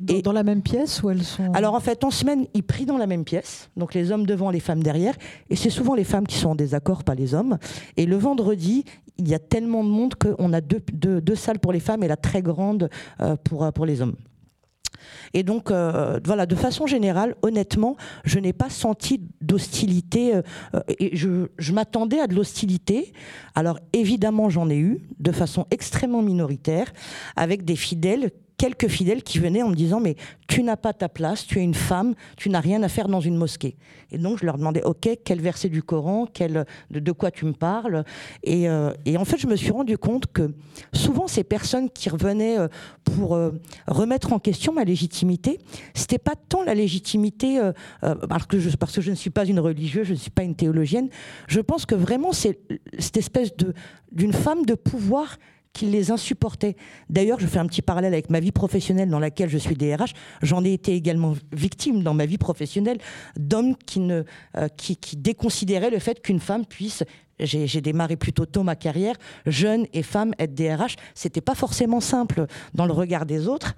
Dans, 0.00 0.14
et, 0.14 0.22
dans 0.22 0.32
la 0.32 0.44
même 0.44 0.62
pièce 0.62 1.02
où 1.02 1.10
elles 1.10 1.24
sont? 1.24 1.52
Alors 1.54 1.74
en 1.74 1.80
fait, 1.80 2.04
en 2.04 2.10
semaine, 2.10 2.46
ils 2.54 2.62
prient 2.62 2.86
dans 2.86 2.98
la 2.98 3.06
même 3.06 3.24
pièce. 3.24 3.70
Donc 3.76 3.94
les 3.94 4.12
hommes 4.12 4.26
devant, 4.26 4.50
les 4.50 4.60
femmes 4.60 4.82
derrière. 4.82 5.03
Et 5.50 5.56
c'est 5.56 5.70
souvent 5.70 5.94
les 5.94 6.04
femmes 6.04 6.26
qui 6.26 6.36
sont 6.36 6.50
en 6.50 6.54
désaccord, 6.54 7.04
pas 7.04 7.14
les 7.14 7.34
hommes. 7.34 7.58
Et 7.96 8.06
le 8.06 8.16
vendredi, 8.16 8.84
il 9.18 9.28
y 9.28 9.34
a 9.34 9.38
tellement 9.38 9.84
de 9.84 9.88
monde 9.88 10.14
qu'on 10.14 10.52
a 10.52 10.60
deux, 10.60 11.34
salles 11.34 11.58
pour 11.58 11.72
les 11.72 11.80
femmes 11.80 12.02
et 12.02 12.08
la 12.08 12.16
très 12.16 12.42
grande 12.42 12.88
euh, 13.20 13.36
pour, 13.36 13.64
euh, 13.64 13.70
pour 13.70 13.86
les 13.86 14.02
hommes. 14.02 14.16
Et 15.34 15.42
donc, 15.42 15.70
euh, 15.70 16.18
voilà, 16.24 16.46
de 16.46 16.54
façon 16.54 16.86
générale, 16.86 17.34
honnêtement, 17.42 17.96
je 18.24 18.38
n'ai 18.38 18.52
pas 18.52 18.70
senti 18.70 19.20
d'hostilité. 19.40 20.40
je 20.98 21.72
m'attendais 21.72 22.20
à 22.20 22.26
de 22.26 22.34
l'hostilité. 22.34 23.12
Alors, 23.54 23.78
évidemment, 23.92 24.48
j'en 24.48 24.70
ai 24.70 24.78
eu, 24.78 25.02
de 25.18 25.32
façon 25.32 25.66
extrêmement 25.70 26.22
minoritaire, 26.22 26.92
avec 27.36 27.64
des 27.64 27.76
fidèles 27.76 28.30
quelques 28.56 28.88
fidèles 28.88 29.22
qui 29.22 29.38
venaient 29.38 29.62
en 29.62 29.68
me 29.68 29.74
disant 29.74 30.00
mais 30.00 30.16
tu 30.46 30.62
n'as 30.62 30.76
pas 30.76 30.92
ta 30.92 31.08
place, 31.08 31.46
tu 31.46 31.58
es 31.58 31.62
une 31.62 31.74
femme, 31.74 32.14
tu 32.36 32.50
n'as 32.50 32.60
rien 32.60 32.82
à 32.82 32.88
faire 32.88 33.08
dans 33.08 33.20
une 33.20 33.36
mosquée. 33.36 33.76
Et 34.10 34.18
donc 34.18 34.38
je 34.38 34.46
leur 34.46 34.58
demandais 34.58 34.82
ok 34.82 35.08
quel 35.24 35.40
verset 35.40 35.68
du 35.68 35.82
Coran, 35.82 36.26
quel, 36.32 36.64
de, 36.90 37.12
quoi 37.12 37.30
tu 37.30 37.44
me 37.44 37.52
parles? 37.52 38.04
Euh, 38.46 38.94
et, 39.04 39.16
en 39.16 39.24
fait 39.24 39.38
je 39.38 39.46
me 39.46 39.56
suis 39.56 39.70
rendu 39.70 39.98
compte 39.98 40.26
que 40.32 40.52
souvent 40.92 41.26
ces 41.26 41.44
personnes 41.44 41.90
qui 41.90 42.08
revenaient 42.08 42.58
euh, 42.58 42.68
pour 43.02 43.34
euh, 43.34 43.50
remettre 43.86 44.32
en 44.32 44.38
question 44.38 44.72
ma 44.72 44.84
légitimité, 44.84 45.58
c'était 45.94 46.18
pas 46.18 46.34
tant 46.48 46.62
la 46.62 46.74
légitimité 46.74 47.60
parce 48.28 48.46
que, 48.46 48.58
je, 48.58 48.76
parce 48.76 48.94
que 48.94 49.00
je 49.00 49.10
ne 49.10 49.16
suis 49.16 49.30
pas 49.30 49.44
une 49.46 49.60
religieuse, 49.60 50.06
je 50.06 50.12
ne 50.12 50.18
suis 50.18 50.30
pas 50.30 50.42
une 50.42 50.54
théologienne. 50.54 51.08
Je 51.48 51.60
pense 51.60 51.86
que 51.86 51.94
vraiment 51.94 52.32
c'est 52.32 52.58
cette 52.98 53.16
espèce 53.16 53.56
de 53.56 53.74
d'une 54.12 54.32
femme 54.32 54.64
de 54.64 54.74
pouvoir 54.74 55.38
qui 55.74 55.86
les 55.86 56.10
insupportait. 56.10 56.76
D'ailleurs, 57.10 57.38
je 57.38 57.46
fais 57.46 57.58
un 57.58 57.66
petit 57.66 57.82
parallèle 57.82 58.14
avec 58.14 58.30
ma 58.30 58.40
vie 58.40 58.52
professionnelle 58.52 59.10
dans 59.10 59.18
laquelle 59.18 59.50
je 59.50 59.58
suis 59.58 59.74
DRH. 59.74 60.14
J'en 60.40 60.64
ai 60.64 60.72
été 60.72 60.94
également 60.94 61.34
victime 61.52 62.02
dans 62.02 62.14
ma 62.14 62.24
vie 62.24 62.38
professionnelle 62.38 62.98
d'hommes 63.36 63.76
qui, 63.76 64.00
euh, 64.10 64.22
qui 64.76 65.16
déconsidéraient 65.16 65.90
le 65.90 65.98
fait 65.98 66.22
qu'une 66.22 66.40
femme 66.40 66.64
puisse 66.64 67.04
j'ai 67.38 67.80
démarré 67.80 68.16
plutôt 68.16 68.46
tôt 68.46 68.62
ma 68.62 68.76
carrière, 68.76 69.16
jeune 69.46 69.86
et 69.92 70.02
femme, 70.02 70.34
être 70.38 70.54
DRH, 70.54 70.96
c'était 71.14 71.40
pas 71.40 71.54
forcément 71.54 72.00
simple 72.00 72.46
dans 72.74 72.86
le 72.86 72.92
regard 72.92 73.26
des 73.26 73.48
autres. 73.48 73.74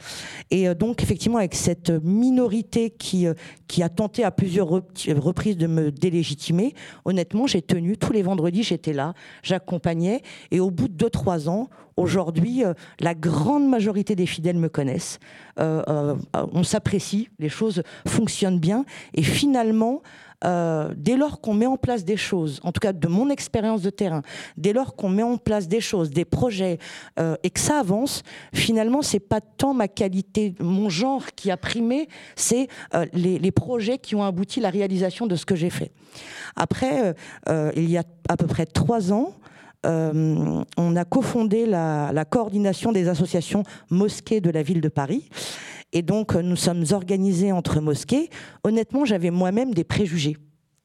Et 0.51 0.69
euh, 0.69 0.75
donc, 0.75 1.03
effectivement, 1.03 1.39
avec 1.39 1.55
cette 1.55 1.91
minorité 1.91 2.91
qui, 2.91 3.27
euh, 3.27 3.35
qui 3.67 3.83
a 3.83 3.89
tenté 3.89 4.25
à 4.25 4.31
plusieurs 4.31 4.69
reprises 4.69 5.57
de 5.57 5.67
me 5.67 5.91
délégitimer, 5.91 6.75
honnêtement, 7.05 7.47
j'ai 7.47 7.63
tenu. 7.63 7.97
Tous 7.97 8.13
les 8.13 8.23
vendredis, 8.23 8.63
j'étais 8.63 8.93
là, 8.93 9.15
j'accompagnais. 9.43 10.23
Et 10.51 10.61
au 10.61 10.71
bout 10.71 10.89
de 10.89 11.07
2-3 11.07 11.49
ans, 11.49 11.71
aujourd'hui, 11.97 12.65
euh, 12.65 12.75
la 13.01 13.15
grande 13.15 13.69
majorité 13.69 14.15
des 14.15 14.27
fidèles 14.27 14.59
me 14.59 14.69
connaissent. 14.69 15.19
on 15.59 16.63
s'apprécie, 16.63 17.31
les 17.39 17.49
choses 17.49 17.83
fonctionnent 18.07 18.61
bien. 18.61 18.85
Et 19.15 19.23
finalement, 19.23 20.03
euh, 20.45 20.93
dès 20.97 21.17
lors 21.17 21.41
qu'on 21.41 21.55
met 21.55 21.67
en 21.67 21.77
place 21.77 22.05
des 22.05 22.17
choses, 22.17 22.61
en 22.63 22.73
tout 22.73 22.81
cas 22.81 22.93
de 22.93 23.09
mon 23.09 23.31
expérience 23.31 23.83
de 23.83 23.91
terrain, 23.91 24.23
dès 24.57 24.73
lors 24.73 24.95
qu'on 24.95 25.09
met 25.09 25.23
en 25.23 25.39
place 25.39 25.67
des 25.69 25.81
choses, 25.81 26.11
des 26.11 26.25
projets, 26.25 26.79
euh, 27.19 27.37
et 27.43 27.51
que 27.51 27.61
ça 27.61 27.79
avance, 27.79 28.23
finalement, 28.53 29.03
c'est 29.03 29.21
pas 29.21 29.41
tant 29.41 29.73
ma 29.73 29.89
qualité, 29.89 30.55
mon 30.61 30.89
genre 30.89 31.25
qui 31.37 31.51
a 31.51 31.57
primé, 31.57 32.09
c'est 32.37 32.69
euh, 32.95 33.07
les, 33.13 33.51
projets 33.51 33.99
qui 33.99 34.15
ont 34.15 34.23
abouti 34.23 34.61
à 34.61 34.65
la 34.65 34.71
réalisation 34.71 35.27
de 35.27 35.35
ce 35.37 35.47
que 35.47 35.57
j'ai 35.57 35.71
fait. 35.71 35.93
Après, 36.57 37.15
il 37.49 37.91
y 37.91 37.97
a 37.97 38.03
à 38.29 38.37
peu 38.37 38.47
près 38.47 38.67
trois 38.67 39.13
ans, 39.13 39.33
on 39.85 40.97
a 40.97 41.05
cofondé 41.05 41.65
la, 41.65 42.11
la, 42.13 42.25
coordination 42.25 42.93
des 42.93 43.09
associations 43.09 43.63
mosquées 43.89 44.41
de 44.41 44.51
la 44.51 44.63
ville 44.63 44.81
de 44.81 44.89
Paris. 44.89 45.29
Et 45.97 46.03
donc, 46.03 46.35
euh, 46.35 46.43
nous 46.43 46.57
sommes 46.57 46.85
organisés 46.91 47.53
entre 47.53 47.81
mosquées. 47.81 48.29
Honnêtement, 48.65 49.07
j'avais 49.07 49.31
moi-même 49.31 49.73
des 49.73 49.83
préjugés. 49.83 50.37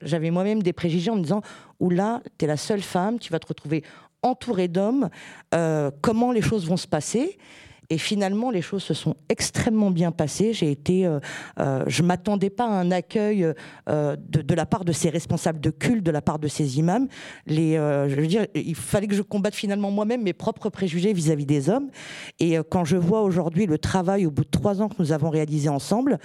J'avais 0.02 0.32
moi-même 0.32 0.64
des 0.64 0.72
préjugés 0.72 1.12
en 1.12 1.18
me 1.18 1.22
disant, 1.22 1.42
oula, 1.82 2.22
tu 2.38 2.46
es 2.46 2.48
la 2.48 2.56
seule 2.56 2.82
femme, 2.82 3.20
tu 3.20 3.30
vas 3.30 3.40
te 3.40 3.48
retrouver 3.48 3.84
entourée 4.24 4.70
d'hommes, 4.70 5.10
euh, 5.54 5.92
comment 6.00 6.32
les 6.32 6.42
choses 6.42 6.66
vont 6.66 6.78
se 6.78 6.88
passer? 6.88 7.38
Et 7.92 7.98
finalement, 7.98 8.52
les 8.52 8.62
choses 8.62 8.84
se 8.84 8.94
sont 8.94 9.16
extrêmement 9.28 9.92
bien 9.92 10.14
passées. 10.14 10.54
J'ai 10.54 10.72
été, 10.72 11.06
euh, 11.06 11.20
euh, 11.60 11.84
je 11.88 12.04
m'attendais 12.04 12.50
pas 12.50 12.64
à 12.64 12.70
un 12.70 12.90
accueil 12.90 13.46
euh, 13.90 14.16
de, 14.30 14.56
la 14.56 14.66
part 14.66 14.86
de 14.86 14.94
ces 14.94 15.10
responsables 15.10 15.60
de 15.60 15.72
culte, 15.72 16.02
de 16.02 16.10
la 16.10 16.22
part 16.22 16.40
de 16.40 16.48
ces 16.48 16.80
imams. 16.80 17.10
Les, 17.48 17.74
je 17.74 18.16
veux 18.16 18.28
dire, 18.28 18.48
il 18.56 18.76
fallait 18.76 19.08
que 19.08 19.16
je 19.16 19.22
combatte 19.22 19.56
finalement 19.56 19.92
moi-même 19.92 20.24
mes 20.24 20.32
propres 20.32 20.70
préjugés 20.70 21.12
vis-à-vis 21.12 21.46
des 21.46 21.70
hommes. 21.70 21.90
Et 22.40 22.56
quand 22.70 22.86
je 22.86 22.96
vois 22.96 23.24
aujourd'hui 23.24 23.66
le 23.66 23.78
travail 23.78 24.26
au 24.26 24.32
bout 24.32 24.46
de 24.46 24.50
trois 24.50 24.82
ans 24.82 24.88
que 24.88 24.96
nous 25.00 25.12
avons 25.12 25.30
réalisé 25.30 25.68
ensemble, 25.68 26.18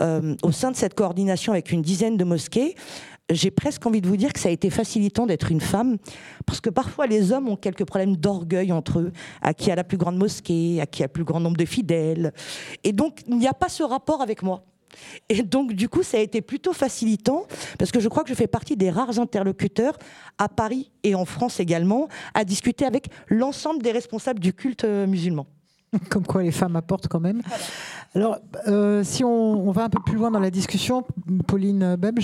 au 0.00 0.52
sein 0.52 0.70
de 0.70 0.76
cette 0.76 0.94
coordination 0.94 1.52
avec 1.52 1.70
une 1.70 1.82
dizaine 1.82 2.16
de 2.16 2.24
mosquées, 2.24 2.76
j'ai 3.30 3.50
presque 3.50 3.86
envie 3.86 4.00
de 4.00 4.08
vous 4.08 4.16
dire 4.16 4.32
que 4.32 4.40
ça 4.40 4.48
a 4.48 4.52
été 4.52 4.70
facilitant 4.70 5.26
d'être 5.26 5.50
une 5.50 5.60
femme, 5.60 5.98
parce 6.46 6.60
que 6.60 6.70
parfois 6.70 7.06
les 7.06 7.32
hommes 7.32 7.48
ont 7.48 7.56
quelques 7.56 7.84
problèmes 7.84 8.16
d'orgueil 8.16 8.72
entre 8.72 9.00
eux, 9.00 9.12
à 9.42 9.54
qui 9.54 9.70
a 9.70 9.74
la 9.74 9.84
plus 9.84 9.98
grande 9.98 10.16
mosquée, 10.16 10.80
à 10.80 10.86
qui 10.86 11.02
a 11.02 11.06
le 11.06 11.12
plus 11.12 11.24
grand 11.24 11.40
nombre 11.40 11.56
de 11.56 11.64
fidèles. 11.64 12.32
Et 12.84 12.92
donc, 12.92 13.20
il 13.28 13.36
n'y 13.36 13.48
a 13.48 13.54
pas 13.54 13.68
ce 13.68 13.82
rapport 13.82 14.20
avec 14.22 14.42
moi. 14.42 14.64
Et 15.28 15.42
donc, 15.42 15.72
du 15.72 15.88
coup, 15.88 16.02
ça 16.02 16.16
a 16.16 16.20
été 16.20 16.40
plutôt 16.40 16.72
facilitant, 16.72 17.46
parce 17.78 17.92
que 17.92 18.00
je 18.00 18.08
crois 18.08 18.24
que 18.24 18.28
je 18.28 18.34
fais 18.34 18.48
partie 18.48 18.76
des 18.76 18.90
rares 18.90 19.18
interlocuteurs, 19.18 19.96
à 20.38 20.48
Paris 20.48 20.90
et 21.04 21.14
en 21.14 21.24
France 21.24 21.60
également, 21.60 22.08
à 22.34 22.44
discuter 22.44 22.84
avec 22.84 23.06
l'ensemble 23.28 23.82
des 23.82 23.92
responsables 23.92 24.40
du 24.40 24.52
culte 24.52 24.84
euh, 24.84 25.06
musulman. 25.06 25.46
Comme 26.10 26.24
quoi 26.24 26.42
les 26.42 26.52
femmes 26.52 26.76
apportent 26.76 27.08
quand 27.08 27.20
même. 27.20 27.42
Alors, 28.14 28.38
euh, 28.66 29.04
si 29.04 29.22
on, 29.22 29.70
va 29.70 29.84
un 29.84 29.88
peu 29.88 30.00
plus 30.04 30.16
loin 30.16 30.30
dans 30.30 30.40
la 30.40 30.50
discussion, 30.50 31.04
Pauline 31.46 31.96
Beb, 31.96 32.18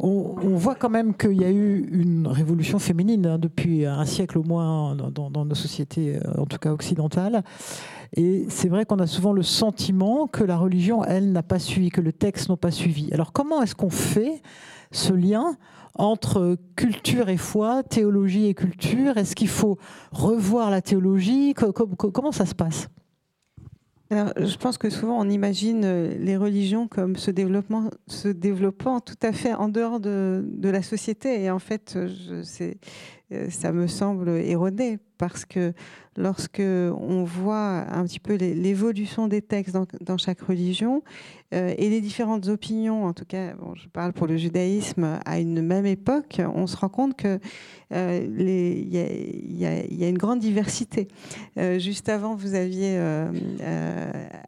on, 0.00 0.56
voit 0.56 0.74
quand 0.74 0.90
même 0.90 1.14
qu'il 1.14 1.40
y 1.40 1.44
a 1.44 1.50
eu 1.50 1.88
une 1.92 2.26
révolution 2.26 2.80
féminine 2.80 3.26
hein, 3.26 3.38
depuis 3.38 3.86
un 3.86 4.04
siècle 4.04 4.38
au 4.38 4.42
moins 4.42 4.96
dans, 4.96 5.30
dans, 5.30 5.44
nos 5.44 5.54
sociétés, 5.54 6.16
euh, 6.16 6.40
en 6.40 6.46
tout 6.46 6.58
cas 6.58 6.72
occidentales. 6.72 7.44
Et 8.16 8.46
c'est 8.48 8.68
vrai 8.68 8.86
qu'on 8.86 8.98
a 8.98 9.06
souvent 9.06 9.32
le 9.32 9.42
sentiment 9.42 10.26
que 10.26 10.42
la 10.42 10.56
religion, 10.56 11.04
elle, 11.04 11.30
n'a 11.30 11.42
pas 11.42 11.58
suivi, 11.58 11.90
que 11.90 12.00
le 12.00 12.12
texte 12.12 12.48
n'a 12.48 12.56
pas 12.56 12.70
suivi. 12.70 13.08
Alors, 13.12 13.32
comment 13.32 13.62
est-ce 13.62 13.74
qu'on 13.74 13.90
fait 13.90 14.42
ce 14.90 15.12
lien 15.12 15.56
entre 15.98 16.56
culture 16.76 17.28
et 17.28 17.36
foi, 17.36 17.82
théologie 17.82 18.46
et 18.46 18.54
culture. 18.54 19.16
Est-ce 19.16 19.34
qu'il 19.34 19.48
faut 19.48 19.78
revoir 20.12 20.70
la 20.70 20.80
théologie? 20.80 21.54
Comment 21.54 22.32
ça 22.32 22.46
se 22.46 22.54
passe? 22.54 22.88
Je 24.10 24.56
pense 24.56 24.78
que 24.78 24.88
souvent 24.88 25.20
on 25.20 25.28
imagine 25.28 25.82
euh, 25.84 26.16
les 26.18 26.38
religions 26.38 26.88
comme 26.88 27.16
se, 27.16 27.30
développant 27.30 29.00
tout 29.00 29.18
à 29.22 29.32
fait 29.32 29.52
en 29.52 29.68
dehors 29.68 30.00
de, 30.00 30.42
la 30.62 30.82
société. 30.82 31.42
Et 31.42 31.50
en 31.50 31.58
fait, 31.58 31.94
euh, 31.96 32.42
ça 33.50 33.72
me 33.72 33.86
semble 33.86 34.28
erroné 34.30 34.98
parce 35.18 35.44
que 35.44 35.74
lorsque 36.18 36.60
on 36.60 37.24
voit 37.24 37.84
un 37.92 38.04
petit 38.04 38.20
peu 38.20 38.34
l'évolution 38.34 39.28
des 39.28 39.42
textes 39.42 39.76
dans, 40.00 40.18
chaque 40.18 40.40
religion 40.40 41.02
euh, 41.54 41.72
et 41.78 41.88
les 41.88 42.00
différentes 42.00 42.48
opinions, 42.48 43.04
en 43.04 43.12
tout 43.12 43.24
cas, 43.24 43.54
bon, 43.54 43.74
je 43.74 43.88
parle 43.88 44.12
pour 44.12 44.26
le 44.26 44.36
judaïsme, 44.36 45.20
à 45.24 45.38
une 45.38 45.62
même 45.62 45.86
époque, 45.86 46.42
on 46.54 46.66
se 46.66 46.76
rend 46.76 46.88
compte 46.88 47.16
que 47.16 47.38
euh, 47.94 48.26
il 48.38 48.94
y, 48.94 49.64
y, 49.64 50.04
a 50.04 50.08
une 50.08 50.18
grande 50.18 50.40
diversité. 50.40 51.08
Euh, 51.56 51.78
juste 51.78 52.08
avant, 52.08 52.34
vous 52.34 52.54
aviez 52.54 53.00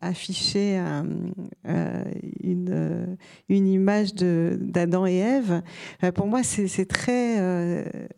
affiché 0.03 0.79
une, 2.43 3.17
une, 3.49 3.67
image 3.69 4.15
d'Adam 4.15 5.07
et 5.07 5.19
Ève. 5.19 5.63
pour 6.15 6.27
moi, 6.27 6.43
c'est 6.43 6.87
très, 6.87 7.37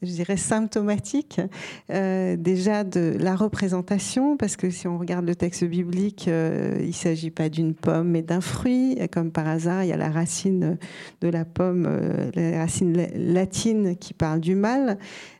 je 0.02 0.10
dirais, 0.10 0.36
symptomatique 0.52 1.40
déjà 1.88 2.84
de 2.84 3.16
la 3.18 3.34
représentation, 3.34 4.36
parce 4.36 4.56
que 4.56 4.70
si 4.70 4.86
on 4.86 4.98
regarde 4.98 5.26
le 5.26 5.34
texte 5.34 5.64
biblique, 5.64 6.26
euh, 6.28 6.76
il 6.80 6.88
ne 6.88 6.92
s'agit 6.92 7.30
pas 7.30 7.48
d'une 7.48 7.74
pomme, 7.74 8.08
mais 8.08 8.22
d'un 8.22 8.40
fruit. 8.40 8.98
Comme 9.12 9.30
par 9.30 9.48
hasard, 9.48 9.84
il 9.84 9.88
y 9.88 9.92
a 9.92 9.96
la 9.96 10.10
racine 10.10 10.78
de 11.20 11.28
la 11.28 11.44
pomme, 11.44 11.86
euh, 11.88 12.30
la 12.34 12.58
racine 12.58 13.06
latine 13.14 13.96
qui 13.96 14.14
parle 14.14 14.40
du 14.40 14.54
mal. 14.54 14.98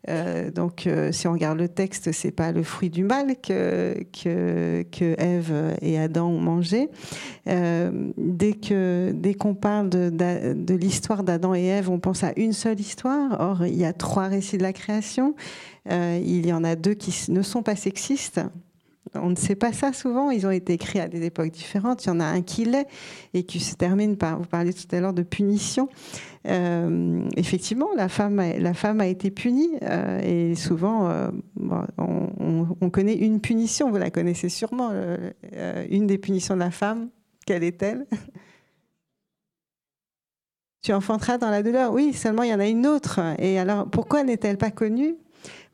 Euh, 0.08 0.50
donc, 0.50 0.88
si 1.12 1.28
on 1.28 1.32
regarde 1.32 1.58
le 1.58 1.68
texte, 1.68 2.12
c'est 2.12 2.30
pas 2.30 2.52
le 2.52 2.62
fruit 2.62 2.90
du 2.90 3.04
mal 3.04 3.36
que, 3.40 4.02
que, 4.12 4.84
que 4.90 5.14
Ève 5.18 5.76
et 5.80 5.98
Adam 5.98 6.28
ont 6.28 6.40
mangé. 6.40 6.88
dès 7.46 8.52
que 8.54 9.12
dès 9.14 9.34
qu'on 9.34 9.54
parle 9.54 9.88
de, 9.88 10.10
de 10.10 10.74
l'histoire 10.74 11.22
d'Adam 11.22 11.54
et 11.54 11.66
Ève, 11.66 11.90
on 11.90 12.00
pense 12.00 12.24
à 12.24 12.32
une 12.36 12.52
seule 12.52 12.80
histoire. 12.80 13.36
Or, 13.40 13.66
il 13.66 13.76
y 13.76 13.84
a 13.84 13.92
trois 13.92 14.26
récits 14.26 14.58
de 14.58 14.62
la 14.62 14.72
création. 14.72 15.01
Euh, 15.90 16.20
il 16.24 16.46
y 16.46 16.52
en 16.52 16.64
a 16.64 16.76
deux 16.76 16.94
qui 16.94 17.30
ne 17.30 17.42
sont 17.42 17.62
pas 17.62 17.76
sexistes. 17.76 18.40
On 19.14 19.28
ne 19.28 19.36
sait 19.36 19.56
pas 19.56 19.72
ça 19.72 19.92
souvent. 19.92 20.30
Ils 20.30 20.46
ont 20.46 20.50
été 20.50 20.72
écrits 20.72 21.00
à 21.00 21.08
des 21.08 21.26
époques 21.26 21.50
différentes. 21.50 22.04
Il 22.04 22.08
y 22.08 22.10
en 22.10 22.20
a 22.20 22.24
un 22.24 22.40
qui 22.40 22.64
l'est 22.64 22.86
et 23.34 23.42
qui 23.42 23.60
se 23.60 23.74
termine 23.74 24.16
par. 24.16 24.38
Vous 24.38 24.46
parliez 24.46 24.72
tout 24.72 24.86
à 24.94 25.00
l'heure 25.00 25.12
de 25.12 25.22
punition. 25.22 25.88
Euh, 26.46 27.22
effectivement, 27.36 27.88
la 27.94 28.08
femme, 28.08 28.38
a, 28.38 28.58
la 28.58 28.74
femme 28.74 29.00
a 29.00 29.06
été 29.06 29.30
punie 29.30 29.70
euh, 29.82 30.50
et 30.50 30.54
souvent, 30.54 31.12
on, 31.98 32.90
connaît 32.90 33.16
une 33.16 33.40
punition. 33.40 33.90
Vous 33.90 33.98
la 33.98 34.10
connaissez 34.10 34.48
sûrement. 34.48 34.90
une 35.90 36.06
des 36.06 36.18
punitions 36.18 36.54
de 36.54 36.60
la 36.60 36.70
femme, 36.70 37.08
quelle 37.44 37.64
est-elle? 37.64 38.06
Tu 40.82 40.92
enfanteras 40.92 41.38
dans 41.38 41.50
la 41.50 41.62
douleur. 41.62 41.92
Oui, 41.92 42.12
seulement 42.12 42.42
il 42.42 42.50
y 42.50 42.54
en 42.54 42.58
a 42.58 42.66
une 42.66 42.88
autre. 42.88 43.20
Et 43.38 43.56
alors, 43.56 43.88
pourquoi 43.88 44.24
n'est-elle 44.24 44.58
pas 44.58 44.72
connue? 44.72 45.14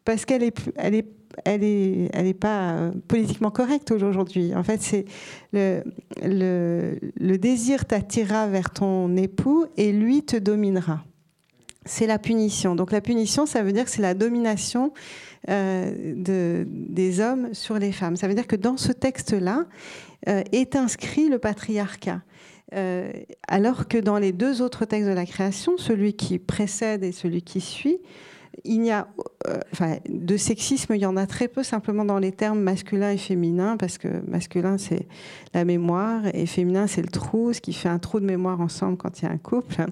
Parce 0.04 0.26
qu'elle 0.26 0.42
est, 0.42 0.54
elle 0.76 0.94
est, 0.94 1.06
elle 1.46 1.64
est, 1.64 2.11
elle 2.12 2.26
est 2.26 2.34
pas 2.34 2.72
euh, 2.72 2.90
politiquement 3.09 3.50
correcte 3.50 3.90
aujourd'hui. 3.90 4.54
En 4.54 4.62
fait, 4.62 4.82
c'est 4.82 5.06
le, 5.52 5.82
désir 7.38 7.86
t'attirera 7.86 8.48
vers 8.48 8.68
ton 8.68 9.16
époux 9.16 9.64
et 9.78 9.92
lui 9.92 10.24
te 10.24 10.36
dominera. 10.36 11.02
C'est 11.86 12.06
la 12.06 12.18
punition. 12.18 12.74
Donc 12.74 12.92
la 12.92 13.00
punition, 13.00 13.46
ça 13.46 13.62
veut 13.62 13.72
dire 13.72 13.84
que 13.84 13.90
c'est 13.90 14.02
la 14.02 14.12
domination 14.12 14.92
euh, 15.48 16.14
de, 16.16 16.66
des 16.68 17.20
hommes 17.20 17.54
sur 17.54 17.78
les 17.78 17.92
femmes. 17.92 18.16
Ça 18.16 18.28
veut 18.28 18.34
dire 18.34 18.46
que 18.46 18.56
dans 18.56 18.76
ce 18.76 18.92
texte-là 18.92 19.64
euh, 20.28 20.42
est 20.52 20.76
inscrit 20.76 21.30
le 21.30 21.38
patriarcat. 21.38 22.20
Alors 23.46 23.88
que 23.88 23.98
dans 23.98 24.18
les 24.18 24.32
deux 24.32 24.62
autres 24.62 24.84
textes 24.84 25.08
de 25.08 25.14
la 25.14 25.26
création, 25.26 25.78
celui 25.78 26.14
qui 26.14 26.38
précède 26.38 27.04
et 27.04 27.12
celui 27.12 27.42
qui 27.42 27.60
suit, 27.60 27.98
il 28.64 28.84
y 28.84 28.90
a, 28.90 29.08
euh, 29.46 29.58
de 30.08 30.36
sexisme, 30.36 30.94
il 30.94 31.00
y 31.00 31.06
en 31.06 31.16
a 31.16 31.26
très 31.26 31.48
peu 31.48 31.62
simplement 31.62 32.04
dans 32.04 32.18
les 32.18 32.32
termes 32.32 32.60
masculin 32.60 33.10
et 33.10 33.16
féminin, 33.16 33.76
parce 33.76 33.98
que 33.98 34.08
masculin 34.26 34.78
c'est 34.78 35.06
la 35.54 35.64
mémoire 35.64 36.22
et 36.34 36.46
féminin 36.46 36.86
c'est 36.86 37.02
le 37.02 37.08
trou, 37.08 37.52
ce 37.52 37.60
qui 37.60 37.72
fait 37.72 37.88
un 37.88 37.98
trou 37.98 38.20
de 38.20 38.26
mémoire 38.26 38.60
ensemble 38.60 38.96
quand 38.96 39.20
il 39.20 39.26
y 39.26 39.28
a 39.28 39.32
un 39.32 39.38
couple. 39.38 39.86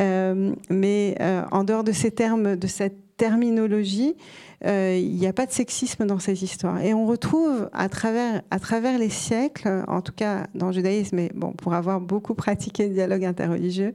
Euh, 0.00 0.52
mais 0.70 1.16
euh, 1.20 1.42
en 1.50 1.64
dehors 1.64 1.84
de 1.84 1.92
ces 1.92 2.10
termes, 2.10 2.56
de 2.56 2.66
cette 2.66 3.16
terminologie, 3.16 4.16
euh, 4.16 4.53
il 4.66 5.16
n'y 5.16 5.26
a 5.26 5.32
pas 5.32 5.46
de 5.46 5.52
sexisme 5.52 6.06
dans 6.06 6.18
ces 6.18 6.42
histoires. 6.42 6.80
Et 6.80 6.94
on 6.94 7.06
retrouve 7.06 7.68
à 7.72 7.88
travers, 7.88 8.42
à 8.50 8.58
travers 8.58 8.98
les 8.98 9.10
siècles, 9.10 9.84
en 9.88 10.00
tout 10.00 10.12
cas 10.12 10.46
dans 10.54 10.68
le 10.68 10.72
judaïsme, 10.72 11.16
mais 11.16 11.30
bon, 11.34 11.52
pour 11.52 11.74
avoir 11.74 12.00
beaucoup 12.00 12.34
pratiqué 12.34 12.88
le 12.88 12.94
dialogue 12.94 13.24
interreligieux 13.24 13.94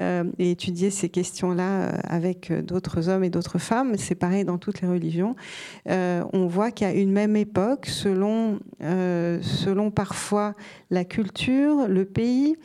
euh, 0.00 0.24
et 0.38 0.52
étudié 0.52 0.90
ces 0.90 1.08
questions-là 1.08 1.82
euh, 1.82 1.92
avec 2.04 2.52
d'autres 2.64 3.08
hommes 3.08 3.24
et 3.24 3.30
d'autres 3.30 3.58
femmes, 3.58 3.96
c'est 3.96 4.14
pareil 4.14 4.44
dans 4.44 4.58
toutes 4.58 4.80
les 4.80 4.88
religions, 4.88 5.34
on 5.86 6.46
voit 6.46 6.70
qu'à 6.70 6.92
une 6.92 7.12
même 7.12 7.36
époque, 7.36 7.86
selon, 7.86 8.60
selon 8.80 9.90
parfois 9.90 10.54
la 10.90 11.04
culture, 11.04 11.88
le 11.88 12.04
pays, 12.04 12.56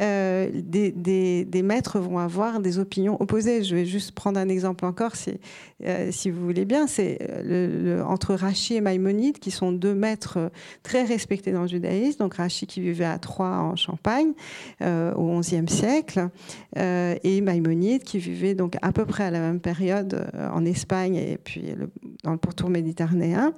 euh, 0.00 0.50
des, 0.52 1.62
maîtres 1.62 1.98
vont 1.98 2.18
avoir 2.18 2.60
des 2.60 2.78
opinions 2.78 3.20
opposées. 3.20 3.62
Je 3.62 3.76
vais 3.76 3.86
juste 3.86 4.12
prendre 4.12 4.38
un 4.38 4.48
exemple 4.48 4.84
encore, 4.84 5.16
si, 5.16 5.38
euh, 5.84 6.10
vous 6.26 6.44
voulez 6.44 6.64
bien. 6.64 6.86
C'est 6.86 7.18
euh, 7.20 8.02
entre 8.04 8.34
Rachi 8.34 8.74
et 8.74 8.80
Maïmonide, 8.80 9.38
qui 9.38 9.50
sont 9.50 9.72
deux 9.72 9.94
maîtres 9.94 10.50
très 10.82 11.04
respectés 11.04 11.52
dans 11.52 11.62
le 11.62 11.68
judaïsme. 11.68 12.18
Donc 12.18 12.34
Rachi 12.34 12.66
qui 12.66 12.80
vivait 12.80 13.04
à 13.04 13.18
Troyes 13.18 13.58
en 13.58 13.76
Champagne 13.76 14.32
au 14.80 15.40
XIe 15.40 15.68
siècle, 15.68 16.28
et 16.76 17.40
Maïmonide 17.40 18.02
qui 18.02 18.18
vivait 18.18 18.54
donc 18.54 18.76
à 18.82 18.92
peu 18.92 19.04
près 19.04 19.24
à 19.24 19.30
la 19.30 19.40
même 19.40 19.60
période 19.60 20.30
en 20.52 20.64
Espagne 20.64 21.16
et 21.16 21.38
puis 21.42 21.74
dans 22.22 22.32
le 22.32 22.38
pourtour 22.38 22.70
méditerranéen. 22.70 23.52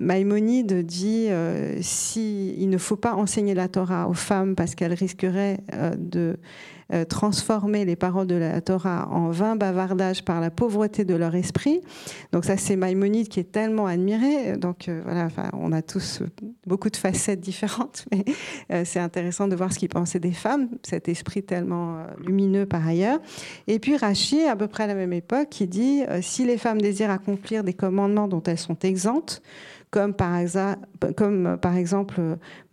Maïmonide 0.00 0.84
dit 0.84 1.26
euh, 1.28 1.78
si 1.80 2.54
il 2.58 2.68
ne 2.68 2.78
faut 2.78 2.96
pas 2.96 3.14
enseigner 3.14 3.54
la 3.54 3.68
Torah 3.68 4.08
aux 4.08 4.14
femmes 4.14 4.56
parce 4.56 4.74
qu'elles 4.74 4.92
risqueraient 4.92 5.60
euh, 5.72 5.94
de 5.96 6.36
euh, 6.92 7.04
transformer 7.04 7.84
les 7.84 7.96
paroles 7.96 8.26
de 8.26 8.34
la 8.34 8.60
Torah 8.60 9.08
en 9.10 9.30
vain 9.30 9.56
bavardage 9.56 10.24
par 10.24 10.40
la 10.40 10.50
pauvreté 10.50 11.04
de 11.04 11.14
leur 11.14 11.34
esprit. 11.34 11.80
Donc 12.32 12.44
ça 12.44 12.56
c'est 12.56 12.76
Maïmonide 12.76 13.28
qui 13.28 13.40
est 13.40 13.50
tellement 13.50 13.86
admiré. 13.86 14.56
Donc 14.56 14.90
voilà, 15.04 15.24
enfin, 15.24 15.50
on 15.54 15.72
a 15.72 15.82
tous 15.82 16.22
beaucoup 16.66 16.90
de 16.90 16.96
facettes 16.96 17.40
différentes, 17.40 18.06
mais 18.12 18.84
c'est 18.84 19.00
intéressant 19.00 19.48
de 19.48 19.56
voir 19.56 19.72
ce 19.72 19.78
qu'il 19.78 19.88
pensait 19.88 20.20
des 20.20 20.32
femmes, 20.32 20.68
cet 20.82 21.08
esprit 21.08 21.42
tellement 21.42 21.98
lumineux 22.24 22.66
par 22.66 22.86
ailleurs. 22.86 23.18
Et 23.66 23.78
puis 23.78 23.96
Rachi, 23.96 24.44
à 24.44 24.56
peu 24.56 24.66
près 24.66 24.84
à 24.84 24.86
la 24.86 24.94
même 24.94 25.12
époque, 25.12 25.48
qui 25.50 25.66
dit 25.66 26.02
si 26.20 26.44
les 26.44 26.58
femmes 26.58 26.80
désirent 26.80 27.10
accomplir 27.10 27.64
des 27.64 27.74
commandements 27.74 28.28
dont 28.28 28.42
elles 28.42 28.58
sont 28.58 28.78
exemptes, 28.80 29.42
comme 29.94 30.14
par, 30.14 31.76
exemple 31.76 32.20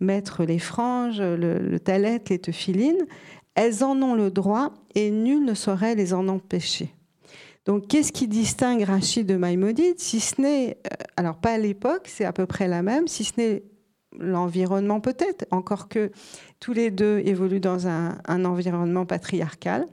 mettre 0.00 0.44
les 0.44 0.58
franges, 0.58 1.20
le, 1.20 1.58
le 1.58 1.80
talet, 1.80 2.20
les 2.28 2.38
tephilines, 2.38 3.06
elles 3.54 3.84
en 3.84 4.00
ont 4.02 4.14
le 4.14 4.30
droit 4.30 4.72
et 4.94 5.10
nul 5.10 5.44
ne 5.44 5.54
saurait 5.54 5.94
les 5.94 6.14
en 6.14 6.28
empêcher. 6.28 6.94
Donc, 7.64 7.86
qu'est-ce 7.86 8.12
qui 8.12 8.26
distingue 8.26 8.82
Rachid 8.82 9.26
de 9.26 9.36
Maïmonide 9.36 9.98
Si 9.98 10.18
ce 10.18 10.40
n'est, 10.40 10.78
euh, 10.86 11.04
alors 11.16 11.36
pas 11.36 11.52
à 11.52 11.58
l'époque, 11.58 12.06
c'est 12.06 12.24
à 12.24 12.32
peu 12.32 12.46
près 12.46 12.66
la 12.66 12.82
même, 12.82 13.06
si 13.06 13.24
ce 13.24 13.34
n'est 13.36 13.62
l'environnement 14.18 15.00
peut-être, 15.00 15.46
encore 15.50 15.88
que 15.88 16.10
tous 16.60 16.72
les 16.72 16.90
deux 16.90 17.20
évoluent 17.20 17.60
dans 17.60 17.86
un, 17.86 18.44
environnement 18.44 19.06
patriarcal. 19.06 19.86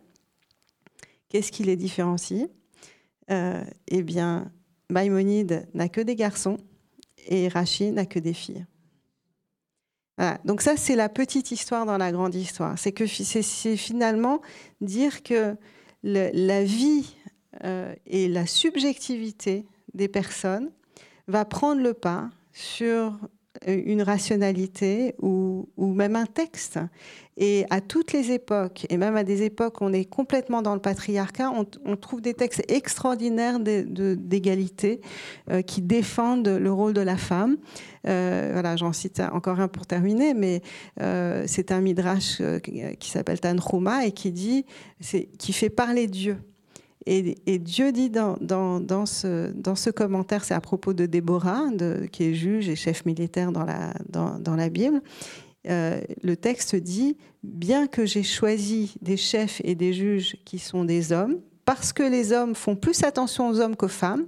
Qu'est-ce 1.29 1.51
qui 1.51 1.63
les 1.63 1.75
différencie? 1.75 2.49
Euh, 3.31 3.63
Eh 3.87 4.01
bien, 4.01 4.51
Maïmonide 4.89 5.67
n'a 5.73 5.89
que 5.89 6.01
des 6.01 6.15
garçons 6.15 6.57
et 7.27 7.47
Rachid 7.47 7.93
n'a 7.93 8.05
que 8.05 8.19
des 8.19 8.33
filles. 8.33 8.65
Donc 10.43 10.61
ça, 10.61 10.75
c'est 10.75 10.95
la 10.95 11.07
petite 11.07 11.51
histoire 11.51 11.85
dans 11.85 11.97
la 11.97 12.11
grande 12.11 12.35
histoire. 12.35 12.77
C'est 12.77 12.91
que 12.91 13.05
c'est 13.05 13.77
finalement 13.77 14.41
dire 14.81 15.23
que 15.23 15.55
la 16.03 16.63
vie 16.63 17.15
euh, 17.63 17.93
et 18.05 18.27
la 18.27 18.45
subjectivité 18.45 19.65
des 19.93 20.07
personnes 20.07 20.71
va 21.27 21.45
prendre 21.45 21.81
le 21.81 21.93
pas 21.93 22.29
sur 22.53 23.17
une 23.67 24.01
rationalité 24.01 25.15
ou, 25.21 25.67
même 25.77 26.15
un 26.15 26.25
texte. 26.25 26.79
Et 27.37 27.65
à 27.69 27.79
toutes 27.79 28.11
les 28.11 28.31
époques, 28.31 28.85
et 28.89 28.97
même 28.97 29.15
à 29.15 29.23
des 29.23 29.43
époques 29.43 29.79
où 29.79 29.85
on 29.85 29.93
est 29.93 30.03
complètement 30.03 30.61
dans 30.61 30.73
le 30.73 30.81
patriarcat, 30.81 31.51
on, 31.85 31.95
trouve 31.95 32.21
des 32.21 32.33
textes 32.33 32.61
extraordinaires 32.69 33.59
d'égalité 33.59 34.99
euh, 35.49 35.61
qui 35.61 35.81
défendent 35.81 36.49
le 36.49 36.71
rôle 36.71 36.93
de 36.93 37.01
la 37.01 37.15
femme. 37.15 37.57
Euh, 38.07 38.49
voilà, 38.53 38.75
j'en 38.75 38.91
cite 38.91 39.21
encore 39.31 39.59
un 39.61 39.69
pour 39.69 39.85
terminer, 39.85 40.33
mais 40.33 40.61
euh, 41.01 41.43
c'est 41.47 41.71
un 41.71 41.79
midrash 41.79 42.41
qui 42.99 43.09
s'appelle 43.09 43.39
Tanhuma 43.39 44.05
et 44.05 44.11
qui 44.11 44.31
dit, 44.31 44.65
qui 45.37 45.53
fait 45.53 45.69
parler 45.69 46.07
Dieu. 46.07 46.37
Et, 47.05 47.59
Dieu 47.59 47.91
dit 47.91 48.09
dans, 48.09 48.37
dans, 48.39 49.05
ce, 49.05 49.51
dans 49.53 49.75
ce 49.75 49.89
commentaire, 49.89 50.43
c'est 50.43 50.53
à 50.53 50.61
propos 50.61 50.93
de 50.93 51.05
Déborah, 51.05 51.65
qui 52.11 52.23
est 52.25 52.33
juge 52.33 52.69
et 52.69 52.75
chef 52.75 53.05
militaire 53.05 53.51
dans 53.51 53.63
la, 53.63 53.93
la 54.55 54.69
Bible, 54.69 55.01
euh, 55.67 56.01
le 56.23 56.37
texte 56.37 56.75
dit, 56.75 57.17
bien 57.43 57.87
que 57.87 58.05
j'ai 58.05 58.23
choisi 58.23 58.95
des 59.01 59.17
chefs 59.17 59.61
et 59.63 59.75
des 59.75 59.93
juges 59.93 60.37
qui 60.45 60.59
sont 60.59 60.85
des 60.85 61.11
hommes, 61.11 61.39
parce 61.65 61.93
que 61.93 62.03
les 62.03 62.31
hommes 62.31 62.55
font 62.55 62.75
plus 62.75 63.03
attention 63.03 63.49
aux 63.49 63.59
hommes 63.59 63.75
qu'aux 63.75 63.87
femmes, 63.87 64.25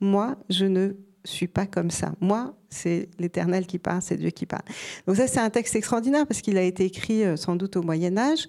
moi, 0.00 0.36
je 0.48 0.64
ne 0.64 0.92
suis 1.28 1.48
pas 1.48 1.66
comme 1.66 1.90
ça. 1.90 2.12
Moi, 2.20 2.54
c'est 2.70 3.08
l'Éternel 3.18 3.66
qui 3.66 3.78
parle, 3.78 4.02
c'est 4.02 4.16
Dieu 4.16 4.30
qui 4.30 4.46
parle. 4.46 4.62
Donc 5.06 5.16
ça, 5.16 5.26
c'est 5.26 5.40
un 5.40 5.50
texte 5.50 5.76
extraordinaire 5.76 6.26
parce 6.26 6.40
qu'il 6.40 6.58
a 6.58 6.62
été 6.62 6.84
écrit 6.84 7.24
euh, 7.24 7.36
sans 7.36 7.56
doute 7.56 7.76
au 7.76 7.82
Moyen 7.82 8.16
Âge, 8.18 8.46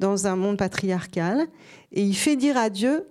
dans 0.00 0.26
un 0.26 0.36
monde 0.36 0.58
patriarcal, 0.58 1.46
et 1.92 2.02
il 2.02 2.14
fait 2.14 2.36
dire 2.36 2.56
à 2.56 2.70
Dieu, 2.70 3.06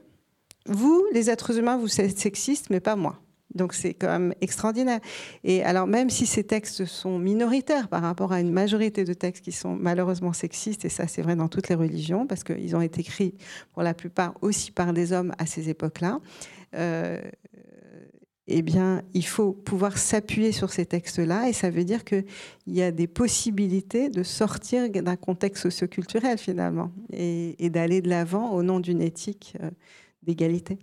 vous, 0.67 1.03
les 1.13 1.30
êtres 1.30 1.57
humains, 1.57 1.78
vous 1.78 2.01
êtes 2.01 2.19
sexistes, 2.19 2.69
mais 2.69 2.80
pas 2.80 2.95
moi. 2.95 3.19
Donc 3.53 3.74
c'est 3.74 3.93
quand 3.93 4.07
même 4.07 4.34
extraordinaire. 4.41 4.99
Et 5.43 5.63
alors 5.63 5.88
même 5.88 6.09
si 6.09 6.26
ces 6.26 6.43
textes 6.43 6.86
sont 6.86 7.19
minoritaires 7.19 7.88
par 7.89 8.01
rapport 8.01 8.32
à 8.32 8.39
une 8.39 8.51
majorité 8.51 9.03
de 9.03 9.13
textes 9.13 9.43
qui 9.43 9.51
sont 9.51 9.76
malheureusement 9.76 10.34
sexistes, 10.34 10.86
et 10.86 10.89
ça 10.89 11.07
c'est 11.07 11.22
vrai 11.22 11.36
dans 11.36 11.47
toutes 11.47 11.69
les 11.69 11.76
religions, 11.76 12.28
parce 12.28 12.43
qu'ils 12.43 12.76
ont 12.76 12.82
été 12.82 13.01
écrits 13.01 13.36
pour 13.74 13.84
la 13.84 13.93
plupart 13.93 14.36
aussi 14.41 14.72
par 14.72 14.93
des 14.93 15.11
hommes 15.11 15.34
à 15.38 15.45
ces 15.45 15.69
époques-là, 15.69 16.19
euh, 16.76 17.19
eh 18.48 18.62
bien, 18.62 19.04
il 19.14 19.26
faut 19.26 19.54
pouvoir 19.54 19.98
s'appuyer 19.98 20.52
sur 20.52 20.72
ces 20.72 20.86
textes-là, 20.86 21.48
et 21.48 21.54
ça 21.54 21.70
veut 21.70 21.84
dire 21.84 22.04
qu'il 22.04 22.26
y 22.68 22.82
a 22.82 22.92
des 22.92 23.08
possibilités 23.08 24.10
de 24.10 24.24
sortir 24.24 24.89
d'un 24.89 25.16
contexte 25.16 25.64
socioculturel 25.64 26.38
finalement, 26.38 26.92
et, 27.14 27.70
d'aller 27.70 28.02
de 28.02 28.10
l'avant 28.10 28.52
au 28.52 28.64
nom 28.64 28.80
d'une 28.80 29.02
éthique 29.02 29.56
euh, 29.62 29.70
d'égalité. 30.24 30.80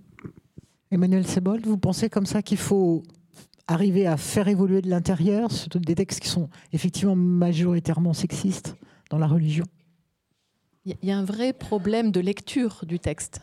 Emmanuel 0.90 1.26
Sebold, 1.26 1.66
vous 1.66 1.78
pensez 1.78 2.08
comme 2.08 2.26
ça 2.26 2.42
qu'il 2.42 2.58
faut 2.58 3.02
arriver 3.66 4.06
à 4.06 4.16
faire 4.16 4.48
évoluer 4.48 4.80
de 4.80 4.88
l'intérieur 4.88 5.50
des 5.74 5.94
textes 5.94 6.20
qui 6.20 6.28
sont 6.28 6.48
effectivement 6.72 7.16
majoritairement 7.16 8.14
sexistes 8.14 8.76
dans 9.10 9.18
la 9.18 9.26
religion? 9.26 9.64
Il 10.86 10.96
y 11.02 11.10
a 11.10 11.18
un 11.18 11.24
vrai 11.24 11.52
problème 11.52 12.10
de 12.10 12.20
lecture 12.20 12.84
du 12.86 12.98
texte. 12.98 13.42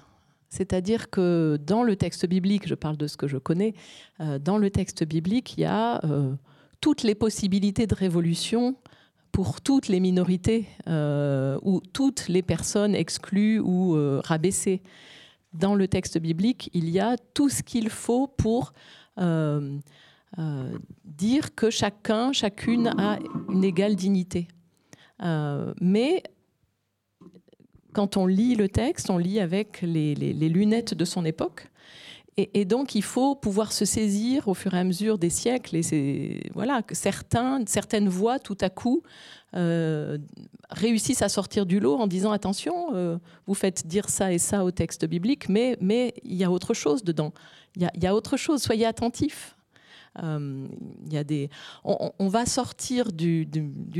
C'est-à-dire 0.55 1.09
que 1.09 1.59
dans 1.61 1.83
le 1.83 1.97
texte 1.97 2.25
biblique, 2.25 2.65
je 2.65 2.75
parle 2.75 2.95
de 2.95 3.07
ce 3.07 3.17
que 3.17 3.27
je 3.27 3.37
connais, 3.37 3.73
euh, 4.21 4.39
dans 4.39 4.57
le 4.57 4.69
texte 4.69 5.03
biblique, 5.03 5.55
il 5.57 5.61
y 5.61 5.65
a 5.65 5.99
euh, 6.05 6.33
toutes 6.79 7.03
les 7.03 7.13
possibilités 7.13 7.87
de 7.87 7.93
révolution 7.93 8.77
pour 9.33 9.59
toutes 9.59 9.89
les 9.89 9.99
minorités 9.99 10.65
euh, 10.87 11.59
ou 11.61 11.81
toutes 11.91 12.29
les 12.29 12.41
personnes 12.41 12.95
exclues 12.95 13.59
ou 13.59 13.97
rabaissées. 14.23 14.81
Dans 15.51 15.75
le 15.75 15.89
texte 15.89 16.17
biblique, 16.19 16.69
il 16.73 16.89
y 16.89 17.01
a 17.01 17.17
tout 17.33 17.49
ce 17.49 17.61
qu'il 17.61 17.89
faut 17.89 18.27
pour 18.27 18.73
dire 21.05 21.55
que 21.55 21.69
chacun, 21.69 22.31
chacune 22.31 22.87
a 22.97 23.19
une 23.49 23.63
égale 23.65 23.95
dignité. 23.95 24.47
mais 25.21 26.23
quand 27.95 28.17
on 28.17 28.25
lit 28.25 28.55
le 28.55 28.67
texte, 28.67 29.09
on 29.09 29.17
lit 29.17 29.39
avec 29.39 29.81
les, 29.81 30.13
lunettes 30.13 30.93
de 30.93 31.05
son 31.05 31.23
époque. 31.23 31.69
Et, 32.37 32.65
donc, 32.65 32.95
il 32.95 33.01
faut 33.01 33.33
pouvoir 33.33 33.71
se 33.71 33.85
saisir 33.85 34.49
au 34.49 34.53
fur 34.53 34.73
et 34.73 34.79
à 34.79 34.83
mesure 34.83 35.17
des 35.17 35.29
siècles. 35.29 35.77
Et 35.77 36.51
voilà 36.53 36.81
que 36.81 36.93
certains, 36.93 37.61
certaines 37.65 38.09
voix, 38.09 38.39
tout 38.39 38.57
à 38.59 38.69
coup, 38.69 39.03
euh, 39.55 40.17
réussissent 40.69 41.21
à 41.21 41.29
sortir 41.29 41.65
du 41.65 41.79
lot 41.79 41.95
en 41.95 42.07
disant 42.07 42.33
attention, 42.33 42.93
euh, 42.93 43.17
vous 43.47 43.53
faites 43.53 43.87
dire 43.87 44.09
ça 44.09 44.33
et 44.33 44.37
ça 44.37 44.65
au 44.65 44.71
texte 44.71 45.05
biblique, 45.05 45.47
mais 45.47 45.77
il 46.25 46.35
y 46.35 46.43
a 46.43 46.51
autre 46.51 46.73
chose 46.73 47.05
dedans. 47.05 47.31
Il 47.77 47.89
y 48.01 48.07
a, 48.07 48.13
autre 48.13 48.35
chose. 48.35 48.61
Soyez 48.61 48.85
attentifs. 48.85 49.54
Euh, 50.23 50.67
y 51.09 51.17
a 51.17 51.23
des, 51.23 51.49
on, 51.83 52.27
va 52.27 52.45
sortir 52.45 53.11
du, 53.11 53.47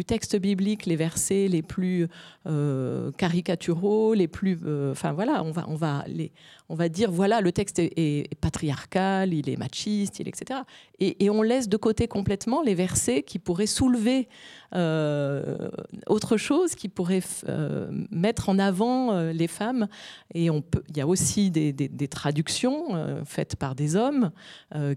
texte 0.05 0.35
biblique 0.37 0.85
les 0.85 0.95
versets 0.95 1.47
les 1.47 1.61
plus 1.61 2.07
euh, 2.47 3.11
caricaturaux, 3.13 4.13
les 4.13 4.27
plus, 4.27 4.57
euh, 4.65 4.91
enfin 4.91 5.13
voilà, 5.13 5.43
on 5.43 5.51
va, 5.51 5.65
on 5.67 5.75
va 5.75 6.03
les, 6.07 6.31
on 6.69 6.75
va 6.75 6.89
dire 6.89 7.11
voilà 7.11 7.41
le 7.41 7.51
texte 7.51 7.79
est, 7.79 8.35
patriarcal, 8.39 9.33
il 9.33 9.49
est 9.49 9.57
machiste, 9.57 10.19
il 10.19 10.27
etc. 10.27 10.61
Et, 10.99 11.29
on 11.29 11.41
laisse 11.41 11.67
de 11.67 11.77
côté 11.77 12.07
complètement 12.07 12.61
les 12.61 12.75
versets 12.75 13.23
qui 13.23 13.39
pourraient 13.39 13.65
soulever 13.65 14.29
autre 14.73 16.37
chose, 16.37 16.75
qui 16.75 16.89
pourraient 16.89 17.23
euh, 17.47 17.87
mettre 18.09 18.49
en 18.49 18.59
avant 18.59 19.11
euh, 19.11 19.31
les 19.31 19.47
femmes. 19.47 19.87
Et 20.33 20.49
on 20.49 20.61
peut, 20.61 20.83
il 20.89 20.97
y 20.97 21.01
a 21.01 21.07
aussi 21.07 21.51
des, 21.51 22.07
traductions 22.07 23.23
faites 23.25 23.55
par 23.55 23.75
des 23.75 23.95
hommes 23.95 24.31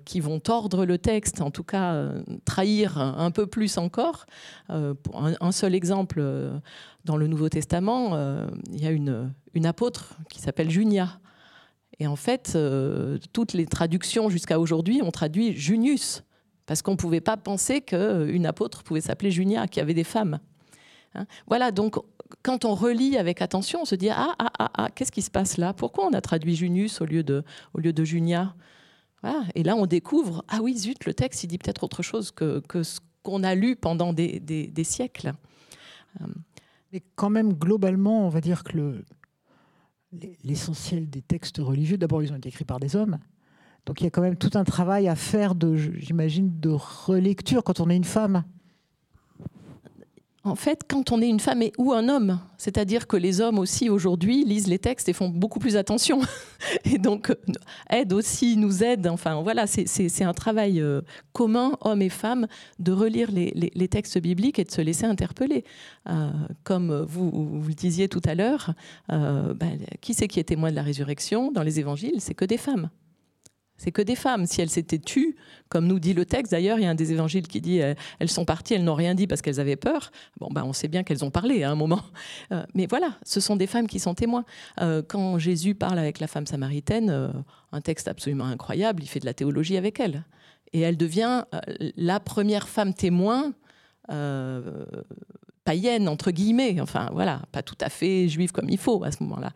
qui 0.04 0.20
vont 0.20 0.40
tordre 0.40 0.84
le 0.84 0.98
texte, 0.98 1.40
en 1.40 1.50
tout 1.50 1.64
cas 1.64 2.12
trahir 2.44 2.98
un, 2.98 3.30
peu 3.30 3.46
plus 3.46 3.78
encore. 3.78 4.26
un, 4.68 5.52
seul 5.52 5.74
exemple, 5.74 6.22
dans 7.04 7.16
le 7.16 7.26
Nouveau 7.26 7.48
Testament, 7.48 8.16
il 8.70 8.82
y 8.82 8.86
a 8.86 8.90
une, 8.90 9.32
apôtre 9.64 10.16
qui 10.28 10.40
s'appelle 10.40 10.70
Junia 10.70 11.18
et 12.00 12.06
en 12.06 12.16
fait, 12.16 12.52
euh, 12.54 13.18
toutes 13.32 13.52
les 13.52 13.66
traductions 13.66 14.30
jusqu'à 14.30 14.60
aujourd'hui 14.60 15.02
ont 15.02 15.10
traduit 15.10 15.52
Junius, 15.54 16.22
parce 16.68 16.82
qu'on 16.82 16.92
ne 16.92 16.96
pouvait 16.96 17.22
pas 17.22 17.38
penser 17.38 17.80
qu'une 17.80 18.44
apôtre 18.44 18.82
pouvait 18.82 19.00
s'appeler 19.00 19.30
Junia, 19.30 19.66
qu'il 19.66 19.80
y 19.80 19.82
avait 19.82 19.94
des 19.94 20.04
femmes. 20.04 20.38
Hein. 21.14 21.24
voilà, 21.46 21.72
donc 21.72 21.96
quand 22.42 22.66
on 22.66 22.74
relit 22.74 23.16
avec 23.16 23.40
attention, 23.40 23.80
on 23.82 23.84
se 23.86 23.94
dit 23.94 24.10
Ah, 24.10 24.34
ah, 24.38 24.52
ah, 24.58 24.70
ah 24.74 24.88
qu'est-ce 24.94 25.10
qui 25.10 25.22
se 25.22 25.30
passe 25.30 25.56
là? 25.56 25.72
Pourquoi 25.72 26.06
on 26.06 26.12
a 26.12 26.20
traduit 26.20 26.54
Junius 26.54 27.00
au 27.00 27.06
lieu 27.06 27.22
de, 27.22 27.42
au 27.72 27.80
lieu 27.80 27.94
de 27.94 28.04
Junia? 28.04 28.54
Et 29.54 29.62
là, 29.62 29.76
on 29.76 29.86
découvre 29.86 30.44
Ah 30.46 30.58
oui, 30.62 30.76
zut, 30.76 31.06
le 31.06 31.14
texte, 31.14 31.42
il 31.42 31.46
dit 31.46 31.56
peut-être 31.56 31.84
autre 31.84 32.02
chose 32.02 32.32
que, 32.32 32.60
que 32.60 32.82
ce 32.82 33.00
qu'on 33.22 33.42
a 33.42 33.54
lu 33.54 33.74
pendant 33.74 34.12
des, 34.12 34.38
des, 34.38 34.84
siècles. 34.84 35.32
Mais 36.92 37.02
quand 37.16 37.30
même, 37.30 37.54
globalement, 37.54 38.26
on 38.26 38.28
va 38.28 38.42
dire 38.42 38.62
que 38.62 38.76
le, 38.76 39.04
l'essentiel 40.44 41.08
des 41.08 41.22
textes 41.22 41.58
religieux, 41.58 41.96
d'abord, 41.96 42.22
ils 42.22 42.30
ont 42.30 42.36
été 42.36 42.50
écrits 42.50 42.64
par 42.66 42.78
des 42.78 42.94
hommes. 42.94 43.18
Donc 43.88 44.02
il 44.02 44.04
y 44.04 44.06
a 44.06 44.10
quand 44.10 44.20
même 44.20 44.36
tout 44.36 44.50
un 44.52 44.64
travail 44.64 45.08
à 45.08 45.16
faire, 45.16 45.54
j'imagine, 45.74 46.60
de 46.60 46.68
relecture 46.68 47.64
quand 47.64 47.80
on 47.80 47.88
est 47.88 47.96
une 47.96 48.04
femme 48.04 48.44
en 50.44 50.54
fait, 50.54 50.82
quand 50.88 51.10
on 51.10 51.20
est 51.20 51.28
une 51.28 51.40
femme 51.40 51.62
et, 51.62 51.72
ou 51.78 51.92
un 51.92 52.08
homme, 52.08 52.40
c'est-à-dire 52.58 53.06
que 53.06 53.16
les 53.16 53.40
hommes 53.40 53.58
aussi 53.58 53.90
aujourd'hui 53.90 54.44
lisent 54.44 54.66
les 54.66 54.78
textes 54.78 55.08
et 55.08 55.12
font 55.12 55.28
beaucoup 55.28 55.58
plus 55.58 55.76
attention, 55.76 56.20
et 56.84 56.98
donc 56.98 57.30
euh, 57.30 57.34
aident 57.90 58.12
aussi, 58.12 58.56
nous 58.56 58.82
aident. 58.82 59.08
Enfin 59.08 59.42
voilà, 59.42 59.66
c'est 59.66 60.24
un 60.24 60.32
travail 60.34 60.80
euh, 60.80 61.02
commun, 61.32 61.76
hommes 61.80 62.02
et 62.02 62.08
femmes, 62.08 62.46
de 62.78 62.92
relire 62.92 63.30
les, 63.30 63.88
textes 63.88 64.18
bibliques 64.18 64.58
et 64.58 64.64
de 64.64 64.70
se 64.70 64.80
laisser 64.80 65.06
interpeller. 65.06 65.64
Euh, 66.08 66.30
comme 66.62 67.04
vous, 67.08 67.30
vous, 67.30 67.68
le 67.68 67.74
disiez 67.74 68.08
tout 68.08 68.22
à 68.24 68.34
l'heure, 68.34 68.74
ben, 69.08 69.78
qui 70.00 70.14
c'est 70.14 70.28
qui 70.28 70.40
est 70.40 70.44
témoin 70.44 70.70
de 70.70 70.76
la 70.76 70.82
résurrection? 70.82 71.52
Dans 71.52 71.62
les 71.62 71.80
évangiles 71.80 72.20
C'est 72.20 72.34
que 72.34 72.44
des 72.44 72.58
femmes. 72.58 72.90
C'est 73.78 73.92
que 73.92 74.02
des 74.02 74.16
femmes. 74.16 74.44
Si 74.46 74.60
elles 74.60 74.70
s'étaient 74.70 74.98
tues, 74.98 75.36
comme 75.68 75.86
nous 75.86 76.00
dit 76.00 76.12
le 76.12 76.26
texte, 76.26 76.50
d'ailleurs, 76.50 76.78
il 76.78 76.82
y 76.82 76.86
a 76.86 76.90
un 76.90 76.96
des 76.96 77.12
évangiles 77.12 77.46
qui 77.46 77.60
dit 77.60 77.80
euh, 77.80 77.94
elles 78.18 78.28
sont 78.28 78.44
parties, 78.44 78.74
elles 78.74 78.84
n'ont 78.84 78.94
rien 78.94 79.14
dit 79.14 79.28
parce 79.28 79.40
qu'elles 79.40 79.60
avaient 79.60 79.76
peur. 79.76 80.10
Bon, 80.40 80.48
ben, 80.50 80.64
on 80.64 80.72
sait 80.72 80.88
bien 80.88 81.04
qu'elles 81.04 81.24
ont 81.24 81.30
parlé 81.30 81.62
à 81.62 81.70
un 81.70 81.74
moment. 81.74 82.02
Euh, 82.52 82.64
mais 82.74 82.86
voilà, 82.86 83.14
ce 83.24 83.40
sont 83.40 83.56
des 83.56 83.66
femmes 83.66 83.86
qui 83.86 83.98
sont 83.98 84.14
témoins. 84.14 84.44
Euh, 84.80 85.02
quand 85.06 85.38
Jésus 85.38 85.74
parle 85.74 85.98
avec 85.98 86.18
la 86.18 86.26
femme 86.26 86.46
samaritaine, 86.46 87.32
un 87.72 87.80
texte 87.80 88.08
absolument 88.08 88.46
incroyable, 88.46 89.02
il 89.02 89.06
fait 89.06 89.20
de 89.20 89.26
la 89.26 89.34
théologie 89.34 89.76
avec 89.76 90.00
elle. 90.00 90.24
Et 90.72 90.80
elle 90.80 90.96
devient 90.96 91.44
la 91.96 92.20
première 92.20 92.68
femme 92.68 92.94
témoin 92.94 93.52
païenne, 95.64 96.08
entre 96.08 96.30
guillemets, 96.30 96.80
enfin 96.80 97.10
voilà, 97.12 97.42
pas 97.52 97.62
tout 97.62 97.78
à 97.80 97.90
fait 97.90 98.28
juive 98.28 98.52
comme 98.52 98.70
il 98.70 98.78
faut 98.78 99.04
à 99.04 99.10
ce 99.12 99.22
moment-là. 99.22 99.52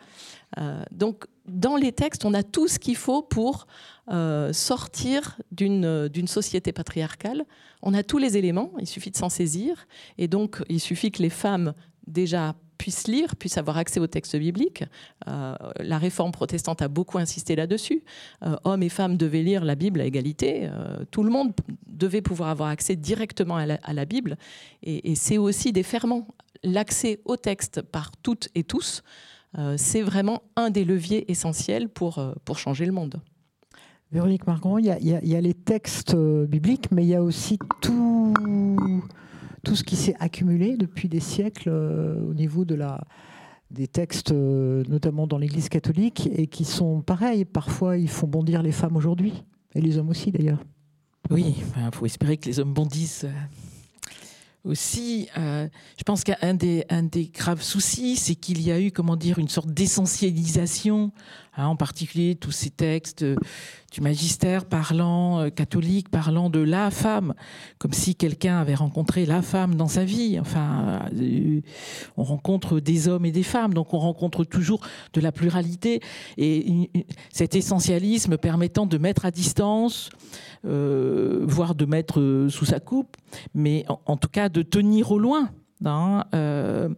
donc, 0.91 1.25
dans 1.47 1.77
les 1.77 1.93
textes, 1.93 2.25
on 2.25 2.35
a 2.35 2.43
tout 2.43 2.69
ce 2.69 2.79
qu'il 2.79 2.97
faut 2.97 3.23
pour 3.23 3.67
euh, 4.11 4.53
sortir 4.53 5.39
d'une 5.51 6.27
société 6.27 6.73
patriarcale. 6.73 7.45
On 7.83 7.95
a 7.95 8.03
tous 8.03 8.19
les 8.19 8.37
éléments, 8.37 8.73
il 8.79 8.87
suffit 8.87 9.11
de 9.11 9.17
s'en 9.17 9.29
saisir. 9.29 9.87
Et 10.19 10.29
donc, 10.29 10.63
il 10.69 10.81
suffit 10.81 11.11
que 11.11 11.23
les 11.23 11.31
femmes 11.31 11.75
déjà 12.07 12.55
puissent 12.79 13.07
lire, 13.07 13.37
puissent 13.37 13.59
avoir 13.59 13.77
accès 13.77 14.01
aux 14.01 14.09
textes 14.09 14.37
bibliques. 14.37 14.85
Euh, 15.29 15.55
la 15.79 15.99
réforme 15.99 16.33
protestante 16.33 16.83
a 16.83 16.89
beaucoup 16.89 17.19
insisté 17.19 17.55
là-dessus. 17.55 18.03
Euh, 18.45 18.57
hommes 18.65 18.83
et 18.83 18.89
femmes 18.89 19.17
devaient 19.17 19.43
lire 19.43 19.65
la 19.65 19.77
Bible 19.77 20.01
à 20.01 20.05
égalité. 20.05 20.69
tout 21.11 21.23
le 21.23 21.31
monde 21.31 21.53
devait 21.87 22.23
pouvoir 22.23 22.51
avoir 22.51 22.71
accès 22.71 22.97
directement 22.97 23.57
à 23.57 23.93
la, 23.93 24.05
Bible. 24.05 24.37
Et, 24.83 25.15
c'est 25.15 25.39
aussi 25.39 25.73
des 25.73 25.85
ferments. 25.85 26.27
L'accès 26.65 27.21
au 27.25 27.37
texte 27.37 27.83
par 27.83 28.11
toutes 28.23 28.49
et 28.55 28.65
tous, 28.65 29.03
c'est 29.77 30.03
vraiment 30.03 30.43
un 30.57 30.71
des 30.71 30.85
leviers 30.85 31.31
essentiels 31.31 31.89
pour, 31.89 32.21
pour 32.45 32.59
changer 32.59 32.87
le 32.87 32.93
monde. 32.93 33.21
Véronique 34.11 34.47
Margon, 34.47 34.79
il 34.79 34.87
y, 34.87 35.37
a 35.37 35.41
les 35.41 35.55
textes 35.55 36.17
bibliques, 36.17 36.91
mais 36.91 37.05
il 37.05 37.09
y 37.09 37.15
a 37.15 37.23
aussi 37.23 37.59
tout 37.81 38.35
tout 39.65 39.77
ce 39.77 39.85
qui 39.85 39.97
s'est 39.97 40.17
accumulé 40.19 40.77
depuis 40.77 41.09
des 41.09 41.21
siècles 41.21 41.69
euh, 41.69 42.21
au 42.29 42.35
niveau 42.35 42.65
de 42.65 42.75
la, 42.75 43.01
des 43.71 43.87
textes, 43.87 44.33
euh, 44.33 44.83
notamment 44.89 45.27
dans 45.27 45.39
l'Église 45.39 45.69
catholique, 45.69 46.29
et 46.33 46.47
qui 46.47 46.65
sont 46.65 47.01
pareils. 47.01 47.45
Parfois, 47.45 47.97
ils 47.97 48.09
font 48.09 48.27
bondir 48.27 48.63
les 48.63 48.73
femmes 48.73 48.97
aujourd'hui, 48.97 49.45
et 49.75 49.81
les 49.81 49.99
hommes 49.99 50.09
aussi 50.09 50.33
d'ailleurs. 50.33 50.63
Oui, 51.31 51.55
il 51.77 51.91
faut 51.93 52.07
espérer 52.07 52.37
que 52.37 52.47
les 52.47 52.59
hommes 52.59 52.75
bondissent 52.75 53.25
euh, 53.25 53.33
aussi, 54.65 55.29
euh, 55.37 55.69
je 55.99 56.05
pense 56.05 56.23
qu'un 56.23 56.55
des, 56.55 56.85
graves 57.35 57.63
soucis, 57.63 58.17
c'est 58.17 58.37
qu'il 58.37 58.63
y 58.63 58.71
a 58.71 58.81
eu, 58.81 58.93
comment 58.93 59.17
dire, 59.17 59.39
une 59.39 59.49
sorte 59.49 59.71
d'essentialisation, 59.71 61.11
hein, 61.57 61.67
en 61.67 61.75
particulier 61.75 62.37
tous 62.37 62.53
ces 62.53 62.71
textes 62.71 63.25
du 63.93 64.01
magistère 64.01 64.65
parlant, 64.65 65.41
euh, 65.41 65.51
catholique, 65.51 66.11
parlant 66.11 66.49
de 66.49 66.61
la 66.61 66.93
femme, 66.93 67.35
comme 67.79 67.93
si 67.93 68.15
quelqu'un 68.15 68.59
avait 68.59 68.77
rencontré 68.77 69.27
la 69.27 69.43
femme 69.43 69.75
dans 69.75 69.89
sa 69.89 70.05
vie. 70.05 70.39
Enfin, 70.39 71.09
euh, 71.13 71.61
on 72.17 72.23
rencontre 72.23 72.79
des 72.79 73.09
hommes 73.09 73.25
et 73.25 73.33
des 73.33 73.43
femmes, 73.43 73.75
donc 73.75 73.93
on 73.93 73.99
rencontre 73.99 74.45
toujours 74.45 74.81
de 75.13 75.21
la 75.21 75.33
pluralité. 75.33 76.01
Et 76.39 76.91
cet 77.33 77.57
essentialisme 77.57 78.39
permettant 78.39 78.87
de 78.87 78.97
mettre 78.97 79.25
à 79.25 79.33
distance, 79.33 80.11
voire 80.65 81.75
de 81.75 81.85
mettre 81.85 82.47
sous 82.49 82.65
sa 82.65 82.81
coupe, 82.81 83.17
mais 83.55 83.85
en 84.07 84.17
tout 84.17 84.29
cas 84.29 84.49
de 84.49 84.63
tenir 84.63 85.11
au 85.11 85.19
loin 85.19 85.51
hein, 85.85 86.25
euh, 86.35 86.89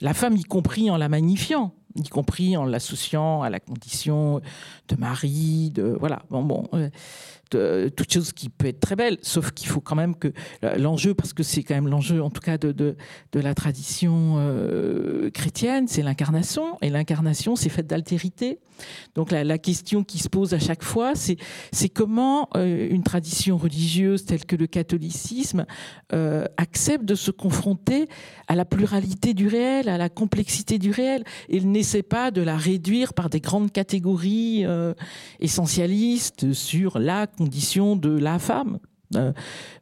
la 0.00 0.14
femme, 0.14 0.36
y 0.36 0.44
compris 0.44 0.90
en 0.90 0.96
la 0.96 1.08
magnifiant 1.08 1.74
y 1.94 2.08
compris 2.08 2.56
en 2.56 2.64
l'associant 2.64 3.42
à 3.42 3.50
la 3.50 3.60
condition 3.60 4.40
de 4.88 4.96
mari, 4.96 5.70
de 5.70 5.96
voilà. 5.98 6.22
Bon, 6.30 6.42
bon, 6.42 6.66
euh, 6.74 6.88
toute 7.96 8.12
chose 8.12 8.32
qui 8.32 8.48
peut 8.48 8.66
être 8.66 8.80
très 8.80 8.96
belle, 8.96 9.18
sauf 9.22 9.52
qu'il 9.52 9.68
faut 9.68 9.80
quand 9.80 9.96
même 9.96 10.16
que 10.16 10.32
l'enjeu, 10.76 11.14
parce 11.14 11.32
que 11.32 11.42
c'est 11.42 11.62
quand 11.62 11.74
même 11.74 11.88
l'enjeu 11.88 12.22
en 12.22 12.30
tout 12.30 12.40
cas 12.40 12.58
de, 12.58 12.72
de, 12.72 12.94
la 13.40 13.54
tradition 13.54 14.34
euh, 14.38 15.30
chrétienne, 15.30 15.88
c'est 15.88 16.02
l'incarnation, 16.02 16.78
et 16.82 16.90
l'incarnation 16.90 17.56
c'est 17.56 17.68
fait 17.68 17.86
d'altérité. 17.86 18.58
Donc 19.14 19.30
la, 19.30 19.58
question 19.58 20.02
qui 20.02 20.18
se 20.18 20.28
pose 20.28 20.54
à 20.54 20.58
chaque 20.58 20.82
fois, 20.82 21.12
c'est 21.14 21.88
comment 21.88 22.48
euh, 22.56 22.88
une 22.90 23.04
tradition 23.04 23.56
religieuse 23.56 24.24
telle 24.24 24.44
que 24.44 24.56
le 24.56 24.66
catholicisme 24.66 25.66
euh, 26.12 26.46
accepte 26.56 27.04
de 27.04 27.14
se 27.14 27.30
confronter 27.30 28.08
à 28.48 28.56
la 28.56 28.64
pluralité 28.64 29.34
du 29.34 29.46
réel, 29.46 29.88
à 29.88 29.98
la 29.98 30.08
complexité 30.08 30.78
du 30.78 30.90
réel. 30.90 31.22
Il 31.48 31.70
n'essaie 31.70 32.02
pas 32.02 32.30
de 32.30 32.42
la 32.42 32.56
réduire 32.56 33.14
par 33.14 33.30
des 33.30 33.40
grandes 33.40 33.70
catégories 33.70 34.64
essentialistes 35.38 36.52
sur 36.52 36.98
la 36.98 37.26
de 37.46 38.10
la 38.10 38.38
femme. 38.38 38.78
Euh, 39.16 39.32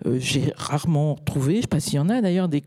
euh, 0.07 0.17
j'ai 0.19 0.53
rarement 0.57 1.15
trouvé, 1.15 1.53
je 1.53 1.57
ne 1.59 1.63
sais 1.63 1.69
pas 1.69 1.81
s'il 1.81 1.95
y 1.95 1.99
en 1.99 2.09
a 2.09 2.21
d'ailleurs, 2.21 2.49
des, 2.49 2.63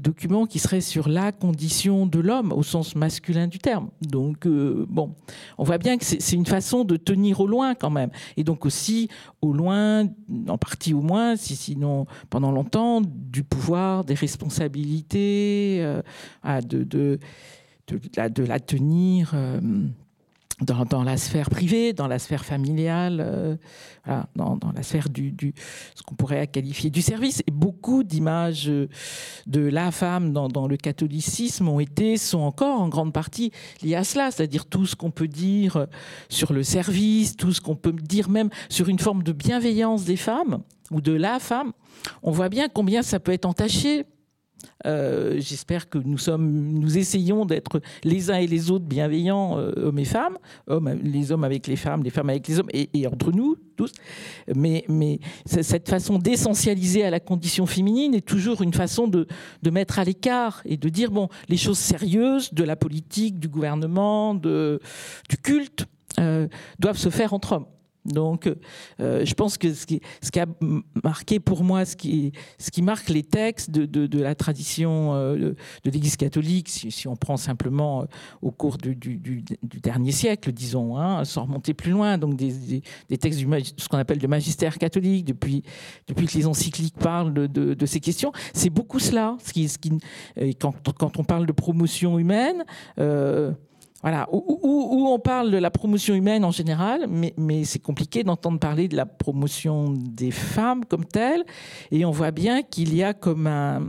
documents 0.00 0.46
qui 0.46 0.58
seraient 0.58 0.80
sur 0.80 1.08
la 1.08 1.32
condition 1.32 2.06
de 2.06 2.18
l'homme 2.18 2.52
au 2.52 2.62
sens 2.62 2.94
masculin 2.94 3.46
du 3.46 3.58
terme. 3.58 3.90
Donc, 4.00 4.46
euh, 4.46 4.86
bon, 4.88 5.14
on 5.58 5.64
voit 5.64 5.78
bien 5.78 5.98
que 5.98 6.04
c'est 6.04 6.32
une 6.32 6.46
façon 6.46 6.84
de 6.84 6.96
tenir 6.96 7.40
au 7.40 7.46
loin 7.46 7.74
quand 7.74 7.90
même. 7.90 8.10
Et 8.36 8.44
donc 8.44 8.64
aussi 8.64 9.08
au 9.42 9.52
loin, 9.52 10.08
en 10.48 10.58
partie 10.58 10.94
au 10.94 11.02
moins, 11.02 11.36
si, 11.36 11.56
sinon 11.56 12.06
pendant 12.30 12.52
longtemps, 12.52 13.02
du 13.02 13.44
pouvoir, 13.44 14.04
des 14.04 14.14
responsabilités, 14.14 15.84
de, 16.44 16.84
de, 16.84 17.18
la, 18.16 18.60
tenir 18.60 19.34
dans, 20.60 21.02
la 21.02 21.16
sphère 21.16 21.50
privée, 21.50 21.92
dans 21.92 22.06
la 22.06 22.18
sphère 22.18 22.44
familiale, 22.44 23.20
euh, 23.20 23.56
dans, 24.36 24.58
la 24.74 24.82
sphère 24.82 25.08
du, 25.08 25.34
ce 25.94 26.02
qu'on 26.02 26.14
pourrait 26.14 26.46
qualifier 26.46 26.90
du 26.90 27.02
service. 27.02 27.42
Et 27.46 27.50
beaucoup 27.50 28.04
d'images 28.04 28.66
de 28.66 29.60
la 29.60 29.90
femme 29.90 30.32
dans, 30.32 30.48
dans, 30.48 30.68
le 30.68 30.76
catholicisme 30.76 31.68
ont 31.68 31.80
été, 31.80 32.16
sont 32.16 32.40
encore 32.40 32.80
en 32.80 32.88
grande 32.88 33.12
partie 33.12 33.50
liées 33.82 33.96
à 33.96 34.04
cela, 34.04 34.30
c'est-à-dire 34.30 34.66
tout 34.66 34.86
ce 34.86 34.96
qu'on 34.96 35.10
peut 35.10 35.28
dire 35.28 35.86
sur 36.28 36.52
le 36.52 36.62
service, 36.62 37.36
tout 37.36 37.52
ce 37.52 37.60
qu'on 37.60 37.76
peut 37.76 37.92
dire 37.92 38.28
même 38.28 38.50
sur 38.68 38.88
une 38.88 38.98
forme 38.98 39.22
de 39.22 39.32
bienveillance 39.32 40.04
des 40.04 40.16
femmes 40.16 40.62
ou 40.90 41.00
de 41.00 41.12
la 41.12 41.38
femme. 41.38 41.72
On 42.22 42.30
voit 42.30 42.48
bien 42.48 42.68
combien 42.68 43.02
ça 43.02 43.18
peut 43.18 43.32
être 43.32 43.46
entaché 43.46 44.04
euh, 44.86 45.34
j'espère 45.38 45.88
que 45.88 45.98
nous 45.98 46.18
sommes, 46.18 46.78
nous 46.78 46.98
essayons 46.98 47.44
d'être 47.44 47.80
les 48.02 48.30
uns 48.30 48.36
et 48.36 48.46
les 48.46 48.70
autres 48.70 48.84
bienveillants, 48.84 49.58
euh, 49.58 49.72
hommes 49.76 49.98
et 49.98 50.04
femmes, 50.04 50.38
hommes, 50.66 50.98
les 51.02 51.32
hommes 51.32 51.44
avec 51.44 51.66
les 51.66 51.76
femmes, 51.76 52.02
les 52.02 52.10
femmes 52.10 52.30
avec 52.30 52.46
les 52.48 52.60
hommes, 52.60 52.68
et, 52.72 53.06
entre 53.06 53.32
nous 53.32 53.56
tous. 53.76 53.92
Mais, 54.54 54.84
cette 55.46 55.88
façon 55.88 56.18
d'essentialiser 56.18 57.04
à 57.04 57.10
la 57.10 57.20
condition 57.20 57.66
féminine 57.66 58.14
est 58.14 58.26
toujours 58.26 58.62
une 58.62 58.72
façon 58.72 59.08
de, 59.08 59.26
mettre 59.70 59.98
à 59.98 60.04
l'écart 60.04 60.62
et 60.64 60.76
de 60.76 60.88
dire 60.88 61.10
bon, 61.10 61.28
les 61.48 61.56
choses 61.56 61.78
sérieuses 61.78 62.54
de 62.54 62.62
la 62.62 62.76
politique, 62.76 63.40
du 63.40 63.48
gouvernement, 63.48 64.34
du 64.34 64.78
culte 65.42 65.86
euh, 66.20 66.46
doivent 66.78 66.98
se 66.98 67.08
faire 67.08 67.34
entre 67.34 67.52
hommes. 67.52 67.66
Donc, 68.04 68.52
euh, 69.00 69.24
je 69.24 69.34
pense 69.34 69.56
que 69.56 69.72
ce 69.72 69.86
qui, 69.86 70.00
a 70.38 70.46
marqué 71.02 71.40
pour 71.40 71.64
moi, 71.64 71.84
ce 71.84 71.96
qui, 71.96 72.32
marque 72.82 73.08
les 73.08 73.22
textes 73.22 73.70
de, 73.70 73.86
de, 73.86 74.20
la 74.20 74.34
tradition 74.34 75.14
euh, 75.14 75.54
de 75.84 75.90
l'Église 75.90 76.16
catholique, 76.16 76.68
si, 76.68 77.08
on 77.08 77.16
prend 77.16 77.36
simplement 77.36 78.02
euh, 78.02 78.06
au 78.42 78.50
cours 78.50 78.76
du, 78.76 78.94
dernier 79.62 80.12
siècle, 80.12 80.52
disons, 80.52 80.98
hein, 80.98 81.24
sans 81.24 81.44
remonter 81.44 81.72
plus 81.72 81.92
loin, 81.92 82.18
donc 82.18 82.36
des, 82.36 82.82
textes 83.18 83.38
du 83.38 83.48
ce 83.76 83.88
qu'on 83.88 83.98
appelle 83.98 84.18
le 84.20 84.28
magistère 84.28 84.78
catholique, 84.78 85.24
depuis, 85.24 85.62
que 86.06 86.36
les 86.36 86.46
encycliques 86.46 86.96
parlent 86.98 87.32
de, 87.32 87.46
de 87.46 87.86
ces 87.86 88.00
questions, 88.00 88.32
c'est 88.52 88.70
beaucoup 88.70 88.98
cela. 88.98 89.36
Quand, 90.60 91.18
on 91.18 91.24
parle 91.24 91.46
de 91.46 91.52
promotion 91.52 92.18
humaine, 92.18 92.64
voilà, 94.04 94.28
où, 94.30 95.08
on 95.08 95.18
parle 95.18 95.50
de 95.50 95.56
la 95.56 95.70
promotion 95.70 96.14
humaine 96.14 96.44
en 96.44 96.50
général, 96.50 97.06
mais, 97.08 97.64
c'est 97.64 97.78
compliqué 97.78 98.22
d'entendre 98.22 98.58
parler 98.58 98.86
de 98.86 98.96
la 98.96 99.06
promotion 99.06 99.94
des 99.96 100.30
femmes 100.30 100.84
comme 100.84 101.06
telle. 101.06 101.42
Et 101.90 102.04
on 102.04 102.10
voit 102.10 102.30
bien 102.30 102.62
qu'il 102.62 102.94
y 102.94 103.02
a 103.02 103.14
comme 103.14 103.46
un, 103.46 103.88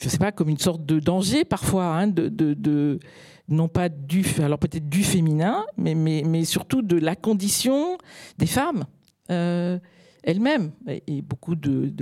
je 0.00 0.08
sais 0.08 0.18
pas, 0.18 0.30
comme 0.30 0.48
une 0.48 0.60
sorte 0.60 0.86
de 0.86 1.00
danger 1.00 1.44
parfois, 1.44 1.86
hein, 1.86 2.06
de, 2.06 3.00
non 3.48 3.66
pas 3.66 3.88
du, 3.88 4.24
alors 4.38 4.60
peut-être 4.60 4.88
du 4.88 5.02
féminin, 5.02 5.66
mais, 5.76 5.96
mais, 5.96 6.44
surtout 6.44 6.82
de 6.82 6.98
la 6.98 7.16
condition 7.16 7.98
des 8.38 8.46
femmes. 8.46 8.84
Euh, 9.28 9.80
elle-même. 10.26 10.72
Et, 11.06 11.22
beaucoup 11.22 11.54
de, 11.54 11.92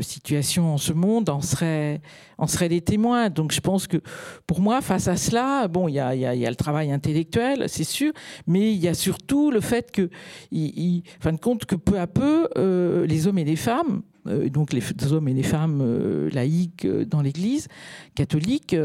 situations 0.00 0.74
en 0.74 0.78
ce 0.78 0.92
monde 0.92 1.30
en 1.30 1.40
seraient, 1.40 2.02
en 2.36 2.46
seraient 2.46 2.68
des 2.68 2.82
témoins. 2.82 3.30
Donc 3.30 3.52
je 3.52 3.60
pense 3.60 3.86
que 3.86 3.98
pour 4.46 4.60
moi, 4.60 4.82
face 4.82 5.08
à 5.08 5.16
cela, 5.16 5.68
bon, 5.68 5.88
il 5.88 5.94
y 5.94 6.00
a, 6.00 6.14
y 6.14 6.44
le 6.44 6.54
travail 6.56 6.90
intellectuel, 6.90 7.68
c'est 7.68 7.84
sûr, 7.84 8.12
mais 8.46 8.74
il 8.74 8.80
y 8.80 8.88
a 8.88 8.94
surtout 8.94 9.50
le 9.50 9.60
fait 9.60 9.90
que, 9.90 10.10
il, 10.50 11.02
fin 11.20 11.32
de 11.32 11.38
compte, 11.38 11.64
que 11.64 11.76
peu 11.76 11.98
à 11.98 12.06
peu, 12.06 12.48
euh, 12.58 13.06
les 13.06 13.26
hommes 13.26 13.38
et 13.38 13.44
les 13.44 13.56
femmes, 13.56 14.02
euh, 14.26 14.48
donc 14.48 14.72
les 14.72 14.82
hommes 15.12 15.28
et 15.28 15.34
les 15.34 15.42
femmes 15.42 15.80
euh, 15.80 16.28
laïques 16.30 16.86
dans 16.86 17.22
l'Église 17.22 17.68
catholique, 18.14 18.76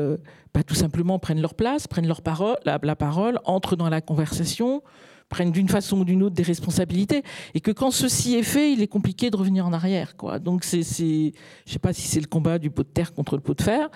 bah, 0.53 0.63
tout 0.63 0.75
simplement 0.75 1.17
prennent 1.17 1.41
leur 1.41 1.55
place, 1.55 1.87
prennent 1.87 2.07
leur 2.07 2.21
parole, 2.21 2.57
la 2.65 2.95
parole, 2.95 3.39
entrent 3.45 3.75
dans 3.75 3.89
la 3.89 4.01
conversation, 4.01 4.83
prennent 5.29 5.51
d'une 5.51 5.67
façon 5.67 5.99
ou 5.99 6.05
d'une 6.05 6.23
autre 6.23 6.35
des 6.35 6.43
responsabilités, 6.43 7.23
et 7.53 7.59
que 7.59 7.71
quand 7.71 7.91
ceci 7.91 8.35
est 8.35 8.43
fait, 8.43 8.71
il 8.73 8.81
est 8.81 8.87
compliqué 8.87 9.29
de 9.29 9.37
revenir 9.37 9.65
en 9.65 9.73
arrière. 9.73 10.15
Quoi. 10.15 10.39
Donc, 10.39 10.63
c'est, 10.63 10.83
je 10.83 11.03
ne 11.25 11.71
sais 11.71 11.79
pas 11.79 11.93
si 11.93 12.03
c'est 12.03 12.21
le 12.21 12.27
combat 12.27 12.59
du 12.59 12.69
pot 12.69 12.83
de 12.83 12.87
terre 12.89 13.13
contre 13.13 13.35
le 13.35 13.41
pot 13.41 13.53
de 13.53 13.61
fer. 13.61 13.89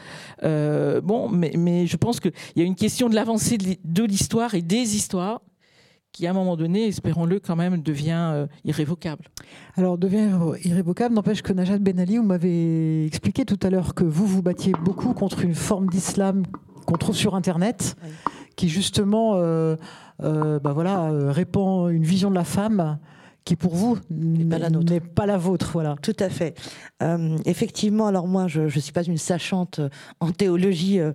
Euh, 0.43 1.01
bon, 1.01 1.29
mais, 1.29 1.53
mais 1.57 1.87
je 1.87 1.97
pense 1.97 2.19
qu'il 2.19 2.33
y 2.55 2.61
a 2.61 2.65
une 2.65 2.75
question 2.75 3.09
de 3.09 3.15
l'avancée 3.15 3.57
de 3.57 4.03
l'histoire 4.03 4.55
et 4.55 4.61
des 4.61 4.95
histoires 4.95 5.41
qui, 6.11 6.27
à 6.27 6.31
un 6.31 6.33
moment 6.33 6.57
donné, 6.57 6.87
espérons-le 6.87 7.39
quand 7.39 7.55
même, 7.55 7.81
devient 7.81 8.31
euh, 8.33 8.47
irrévocable. 8.65 9.25
Alors, 9.77 9.97
devient 9.97 10.29
irrévocable, 10.65 11.15
n'empêche 11.15 11.41
que 11.41 11.53
Najat 11.53 11.79
Ben 11.79 11.97
Ali, 11.99 12.17
vous 12.17 12.25
m'avez 12.25 13.05
expliqué 13.05 13.45
tout 13.45 13.59
à 13.61 13.69
l'heure 13.69 13.93
que 13.93 14.03
vous, 14.03 14.27
vous 14.27 14.41
battiez 14.41 14.73
beaucoup 14.83 15.13
contre 15.13 15.45
une 15.45 15.55
forme 15.55 15.87
d'islam 15.87 16.43
qu'on 16.85 16.97
trouve 16.97 17.15
sur 17.15 17.35
Internet, 17.35 17.95
qui 18.57 18.67
justement... 18.67 19.35
Euh, 19.35 19.77
bah 20.21 20.71
voilà, 20.73 21.05
euh, 21.05 21.31
répand 21.31 21.91
une 21.91 22.03
vision 22.03 22.29
de 22.29 22.35
la 22.35 22.43
femme 22.43 22.99
qui 23.43 23.55
pour 23.55 23.75
vous 23.75 23.97
n'est 24.09 24.99
pas 24.99 25.25
la 25.25 25.37
vôtre. 25.37 25.71
Voilà. 25.73 25.95
Tout 26.01 26.15
à 26.19 26.29
fait. 26.29 26.55
Euh, 27.01 27.37
effectivement, 27.45 28.07
alors 28.07 28.27
moi, 28.27 28.47
je 28.47 28.61
ne 28.61 28.69
suis 28.69 28.91
pas 28.91 29.03
une 29.03 29.17
sachante 29.17 29.79
euh, 29.79 29.89
en 30.19 30.31
théologie, 30.31 30.99
euh, 30.99 31.11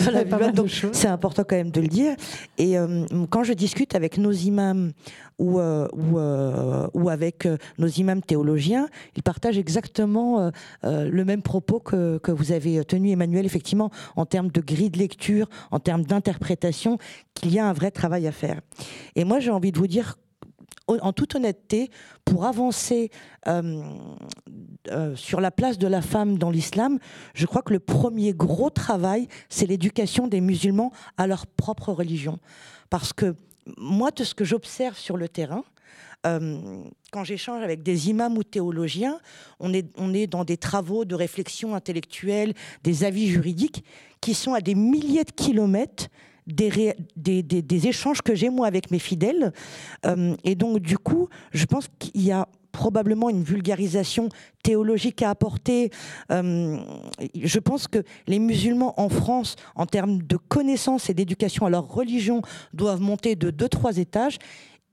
c'est 0.92 1.08
important 1.08 1.44
quand 1.48 1.56
même 1.56 1.70
de 1.70 1.80
le 1.80 1.88
dire. 1.88 2.14
Et 2.58 2.76
quand 3.30 3.44
je 3.44 3.52
discute 3.52 3.94
avec 3.94 4.18
nos 4.18 4.32
imams 4.32 4.92
ou, 5.38 5.60
ou, 5.60 6.18
ou 6.94 7.08
avec 7.08 7.48
nos 7.78 7.86
imams 7.86 8.20
théologiens, 8.20 8.88
ils 9.16 9.22
partagent 9.22 9.58
exactement 9.58 10.50
le 10.82 11.24
même 11.24 11.42
propos 11.42 11.80
que, 11.80 12.18
que 12.18 12.30
vous 12.30 12.52
avez 12.52 12.84
tenu, 12.84 13.10
Emmanuel, 13.10 13.46
effectivement, 13.46 13.90
en 14.16 14.26
termes 14.26 14.50
de 14.50 14.60
grille 14.60 14.90
de 14.90 14.98
lecture, 14.98 15.48
en 15.70 15.78
termes 15.80 16.04
d'interprétation, 16.04 16.98
qu'il 17.34 17.52
y 17.52 17.58
a 17.58 17.66
un 17.66 17.72
vrai 17.72 17.90
travail 17.90 18.26
à 18.26 18.32
faire. 18.32 18.60
Et 19.16 19.24
moi, 19.24 19.40
j'ai 19.40 19.50
envie 19.50 19.72
de 19.72 19.78
vous 19.78 19.86
dire 19.86 20.16
en 21.00 21.12
toute 21.12 21.34
honnêteté, 21.34 21.90
pour 22.24 22.44
avancer 22.44 23.10
euh, 23.48 23.82
euh, 24.90 25.16
sur 25.16 25.40
la 25.40 25.50
place 25.50 25.78
de 25.78 25.86
la 25.86 26.02
femme 26.02 26.38
dans 26.38 26.50
l'islam, 26.50 26.98
je 27.34 27.46
crois 27.46 27.62
que 27.62 27.72
le 27.72 27.80
premier 27.80 28.32
gros 28.32 28.70
travail, 28.70 29.28
c'est 29.48 29.66
l'éducation 29.66 30.26
des 30.26 30.40
musulmans 30.40 30.92
à 31.16 31.26
leur 31.26 31.46
propre 31.46 31.92
religion. 31.92 32.38
Parce 32.88 33.12
que 33.12 33.34
moi, 33.76 34.10
de 34.10 34.24
ce 34.24 34.34
que 34.34 34.44
j'observe 34.44 34.96
sur 34.96 35.16
le 35.16 35.28
terrain, 35.28 35.64
euh, 36.26 36.82
quand 37.12 37.24
j'échange 37.24 37.62
avec 37.62 37.82
des 37.82 38.10
imams 38.10 38.36
ou 38.36 38.42
théologiens, 38.42 39.18
on 39.58 39.72
est, 39.72 39.86
on 39.96 40.12
est 40.12 40.26
dans 40.26 40.44
des 40.44 40.56
travaux 40.56 41.04
de 41.04 41.14
réflexion 41.14 41.74
intellectuelle, 41.74 42.52
des 42.84 43.04
avis 43.04 43.28
juridiques 43.28 43.84
qui 44.20 44.34
sont 44.34 44.52
à 44.52 44.60
des 44.60 44.74
milliers 44.74 45.24
de 45.24 45.30
kilomètres 45.30 46.08
des, 46.46 47.86
échanges 47.86 48.22
que 48.22 48.34
j'ai 48.34 48.50
moi 48.50 48.66
avec 48.66 48.90
mes 48.90 48.98
fidèles. 48.98 49.52
Euh, 50.06 50.34
et 50.44 50.54
donc, 50.54 50.80
du 50.80 50.98
coup, 50.98 51.28
je 51.52 51.64
pense 51.64 51.86
qu'il 51.98 52.22
y 52.22 52.32
a 52.32 52.48
probablement 52.72 53.30
une 53.30 53.42
vulgarisation 53.42 54.28
théologique 54.62 55.22
à 55.22 55.30
apporter. 55.30 55.90
Euh, 56.30 56.78
je 57.34 57.58
pense 57.58 57.88
que 57.88 58.04
les 58.26 58.38
musulmans 58.38 58.94
en 59.00 59.08
France, 59.08 59.56
en 59.74 59.86
termes 59.86 60.22
de 60.22 60.36
connaissances 60.36 61.10
et 61.10 61.14
d'éducation 61.14 61.66
à 61.66 61.70
leur 61.70 61.88
religion, 61.88 62.42
doivent 62.72 63.00
monter 63.00 63.34
de 63.34 63.50
deux, 63.50 63.68
trois 63.68 63.98
étages. 63.98 64.38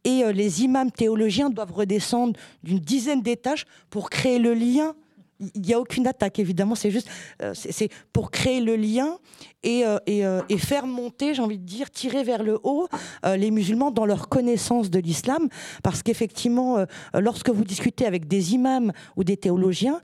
Et 0.03 0.23
euh, 0.23 0.31
les 0.31 0.63
imams 0.63 0.91
théologiens 0.91 1.49
doivent 1.49 1.73
redescendre 1.73 2.33
d'une 2.63 2.79
dizaine 2.79 3.21
d'étages 3.21 3.65
pour 3.89 4.09
créer 4.09 4.39
le 4.39 4.53
lien 4.53 4.95
il 5.39 5.61
n'y 5.61 5.73
a 5.73 5.79
aucune 5.79 6.07
attaque, 6.07 6.39
évidemment, 6.39 6.75
c'est 6.75 6.91
juste 6.91 7.09
euh, 7.41 7.53
c'est 7.53 7.89
pour 8.13 8.31
créer 8.31 8.59
le 8.59 8.75
lien 8.75 9.17
et, 9.63 9.85
euh, 9.85 9.97
euh, 10.09 10.41
et, 10.49 10.57
faire 10.57 10.87
monter, 10.87 11.33
j'ai 11.33 11.41
envie 11.41 11.59
de 11.59 11.65
dire, 11.65 11.91
tirer 11.91 12.23
vers 12.23 12.43
le 12.43 12.59
haut 12.63 12.87
les 13.23 13.51
musulmans 13.51 13.91
dans 13.91 14.05
leur 14.05 14.29
connaissance 14.29 14.89
de 14.89 14.99
l'islam. 14.99 15.49
Parce 15.83 16.03
qu'effectivement, 16.03 16.85
lorsque 17.13 17.49
vous 17.49 17.63
discutez 17.63 18.05
avec 18.05 18.27
des 18.27 18.53
imams 18.53 18.91
ou 19.15 19.23
des 19.23 19.37
théologiens, 19.37 20.01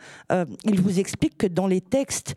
ils 0.66 0.82
vous 0.82 1.00
expliquent 1.00 1.38
que 1.38 1.48
dans 1.48 1.68
les 1.68 1.82
textes 1.82 2.36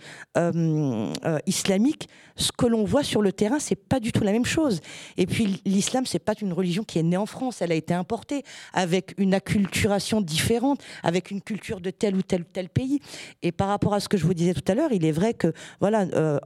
islamiques, 1.46 2.08
ce 2.36 2.52
que 2.52 2.66
l'on 2.66 2.84
voit 2.84 3.02
sur 3.02 3.22
le 3.22 3.32
terrain, 3.32 3.58
c'est 3.58 3.76
pas 3.76 4.00
du 4.00 4.12
tout 4.12 4.22
la 4.22 4.32
même 4.32 4.44
chose. 4.44 4.80
Et 5.16 5.26
puis 5.26 5.60
l'islam, 5.64 6.04
c'est 6.06 6.18
pas 6.18 6.34
une 6.40 6.52
religion 6.52 6.84
qui 6.84 6.98
est 6.98 7.02
née 7.02 7.16
en 7.16 7.26
France, 7.26 7.62
elle 7.62 7.72
a 7.72 7.74
été 7.74 7.94
importée 7.94 8.42
avec 8.72 9.14
une 9.18 9.34
acculturation 9.34 10.20
différente, 10.20 10.82
avec 11.02 11.30
une 11.30 11.40
culture 11.40 11.80
de 11.80 11.90
tel 11.90 12.14
ou 12.14 12.22
tel 12.22 12.42
ou 12.42 12.46
tel 12.52 12.68
pays. 12.68 13.00
Et 13.42 13.52
par 13.52 13.68
rapport 13.68 13.94
à 13.94 14.00
ce 14.00 14.08
que 14.08 14.16
je 14.16 14.24
vous 14.24 14.34
disais 14.34 14.54
tout 14.54 14.70
à 14.70 14.74
l'heure, 14.74 14.92
il 14.92 15.04
est 15.04 15.12
vrai 15.12 15.34
que, 15.34 15.52
voilà, 15.80 16.02
euh, 16.14 16.38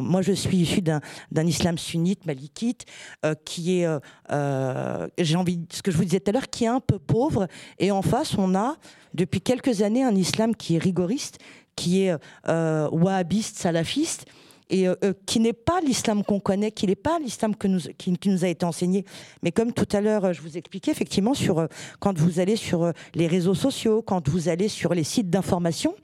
moi 0.00 0.22
je 0.22 0.32
suis 0.32 0.58
issu 0.58 0.82
d'un 0.82 1.00
islam 1.46 1.78
sunnite, 1.78 2.26
malikite, 2.26 2.84
euh, 3.24 3.34
qui 3.44 3.80
est, 3.80 3.88
euh, 4.32 5.08
j'ai 5.18 5.36
envie, 5.36 5.60
ce 5.70 5.82
que 5.82 5.90
je 5.90 5.96
vous 5.96 6.04
disais 6.04 6.20
tout 6.20 6.30
à 6.30 6.32
l'heure, 6.32 6.50
qui 6.50 6.64
est 6.64 6.68
un 6.68 6.80
peu 6.80 6.98
pauvre. 6.98 7.46
Et 7.78 7.90
en 7.90 8.02
face, 8.02 8.36
on 8.36 8.54
a 8.54 8.76
depuis 9.14 9.40
quelques 9.40 9.82
années 9.82 10.02
un 10.02 10.14
islam 10.14 10.54
qui 10.56 10.76
est 10.76 10.78
rigoriste, 10.78 11.38
qui 11.76 12.02
est 12.02 12.14
wahhabiste, 12.44 13.56
salafiste 13.58 14.26
et 14.70 14.88
euh, 14.88 14.94
euh, 15.04 15.12
qui 15.26 15.40
n'est 15.40 15.52
pas 15.52 15.80
l'islam 15.80 16.24
qu'on 16.24 16.40
connaît, 16.40 16.70
qui 16.70 16.86
n'est 16.86 16.94
pas 16.94 17.18
l'islam 17.18 17.54
qui, 17.56 17.68
nous 17.68 18.44
a 18.44 18.48
été 18.48 18.64
enseigné. 18.64 19.04
Mais 19.42 19.52
comme 19.52 19.72
tout 19.72 19.88
à 19.92 20.00
l'heure, 20.00 20.24
euh, 20.24 20.32
je 20.32 20.40
vous 20.40 20.56
expliquais, 20.56 20.92
effectivement, 20.92 21.34
sur, 21.34 21.66
quand 21.98 22.16
vous 22.18 22.40
allez 22.40 22.56
sur 22.56 22.92
les 23.14 23.26
réseaux 23.26 23.54
sociaux, 23.54 24.02
quand 24.02 24.28
vous 24.28 24.48
allez 24.48 24.68
sur 24.68 24.94
les 24.94 25.04
sites 25.04 25.28
d'information 25.28 25.94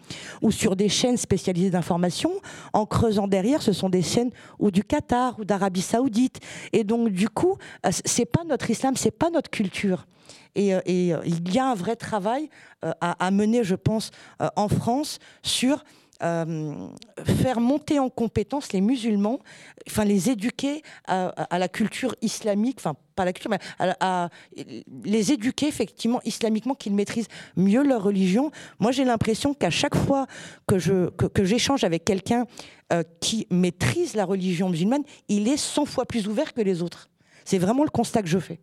ou 0.42 0.50
sur 0.50 0.76
des 0.76 0.88
chaînes 0.88 1.16
spécialisées 1.16 1.70
d'information, 1.70 2.32
en 2.72 2.84
creusant 2.84 3.28
derrière, 3.28 3.62
ce 3.62 3.72
sont 3.72 3.88
des 3.88 4.02
chaînes 4.02 4.30
ou 4.58 4.70
du 4.70 4.82
Qatar 4.82 5.38
ou 5.38 5.44
d'Arabie 5.44 5.82
Saoudite. 5.82 6.40
Et 6.72 6.84
donc, 6.84 7.10
du 7.10 7.28
coup, 7.28 7.56
c'est 8.04 8.26
pas 8.26 8.44
notre 8.44 8.70
islam, 8.70 8.96
c'est 8.96 9.16
pas 9.16 9.30
notre 9.30 9.50
culture. 9.50 10.06
Et, 10.56 10.72
il 10.86 11.52
y 11.52 11.58
a 11.58 11.70
un 11.70 11.74
vrai 11.74 11.96
travail 11.96 12.48
à, 12.82 13.30
mener, 13.30 13.62
je 13.62 13.74
pense, 13.74 14.10
en 14.56 14.68
France 14.68 15.18
sur 15.42 15.84
euh, 16.22 16.88
faire 17.24 17.60
monter 17.60 17.98
en 17.98 18.08
compétence 18.08 18.72
les 18.72 18.80
musulmans, 18.80 19.38
enfin 19.86 20.04
les 20.04 20.30
éduquer 20.30 20.82
à, 21.06 21.58
la 21.58 21.68
culture 21.68 22.14
islamique, 22.22 22.76
enfin 22.78 22.94
pas 23.14 23.24
la 23.24 23.32
culture, 23.32 23.50
mais 23.50 23.58
à, 23.78 24.28
les 25.04 25.32
éduquer 25.32 25.68
effectivement 25.68 26.20
islamiquement, 26.24 26.74
qu'ils 26.74 26.94
maîtrisent 26.94 27.28
mieux 27.56 27.82
leur 27.82 28.02
religion. 28.02 28.50
Moi, 28.78 28.92
j'ai 28.92 29.04
l'impression 29.04 29.54
qu'à 29.54 29.70
chaque 29.70 29.94
fois 29.94 30.26
que 30.66 30.78
je 30.78 31.10
que, 31.10 31.44
j'échange 31.44 31.84
avec 31.84 32.04
quelqu'un 32.04 32.46
euh, 32.92 33.02
qui 33.20 33.46
maîtrise 33.50 34.14
la 34.14 34.24
religion 34.24 34.68
musulmane, 34.68 35.02
il 35.28 35.48
est 35.48 35.56
100 35.56 35.84
fois 35.84 36.06
plus 36.06 36.28
ouvert 36.28 36.54
que 36.54 36.60
les 36.60 36.82
autres. 36.82 37.10
C'est 37.44 37.58
vraiment 37.58 37.84
le 37.84 37.90
constat 37.90 38.22
que 38.22 38.28
je 38.28 38.38
fais. 38.38 38.60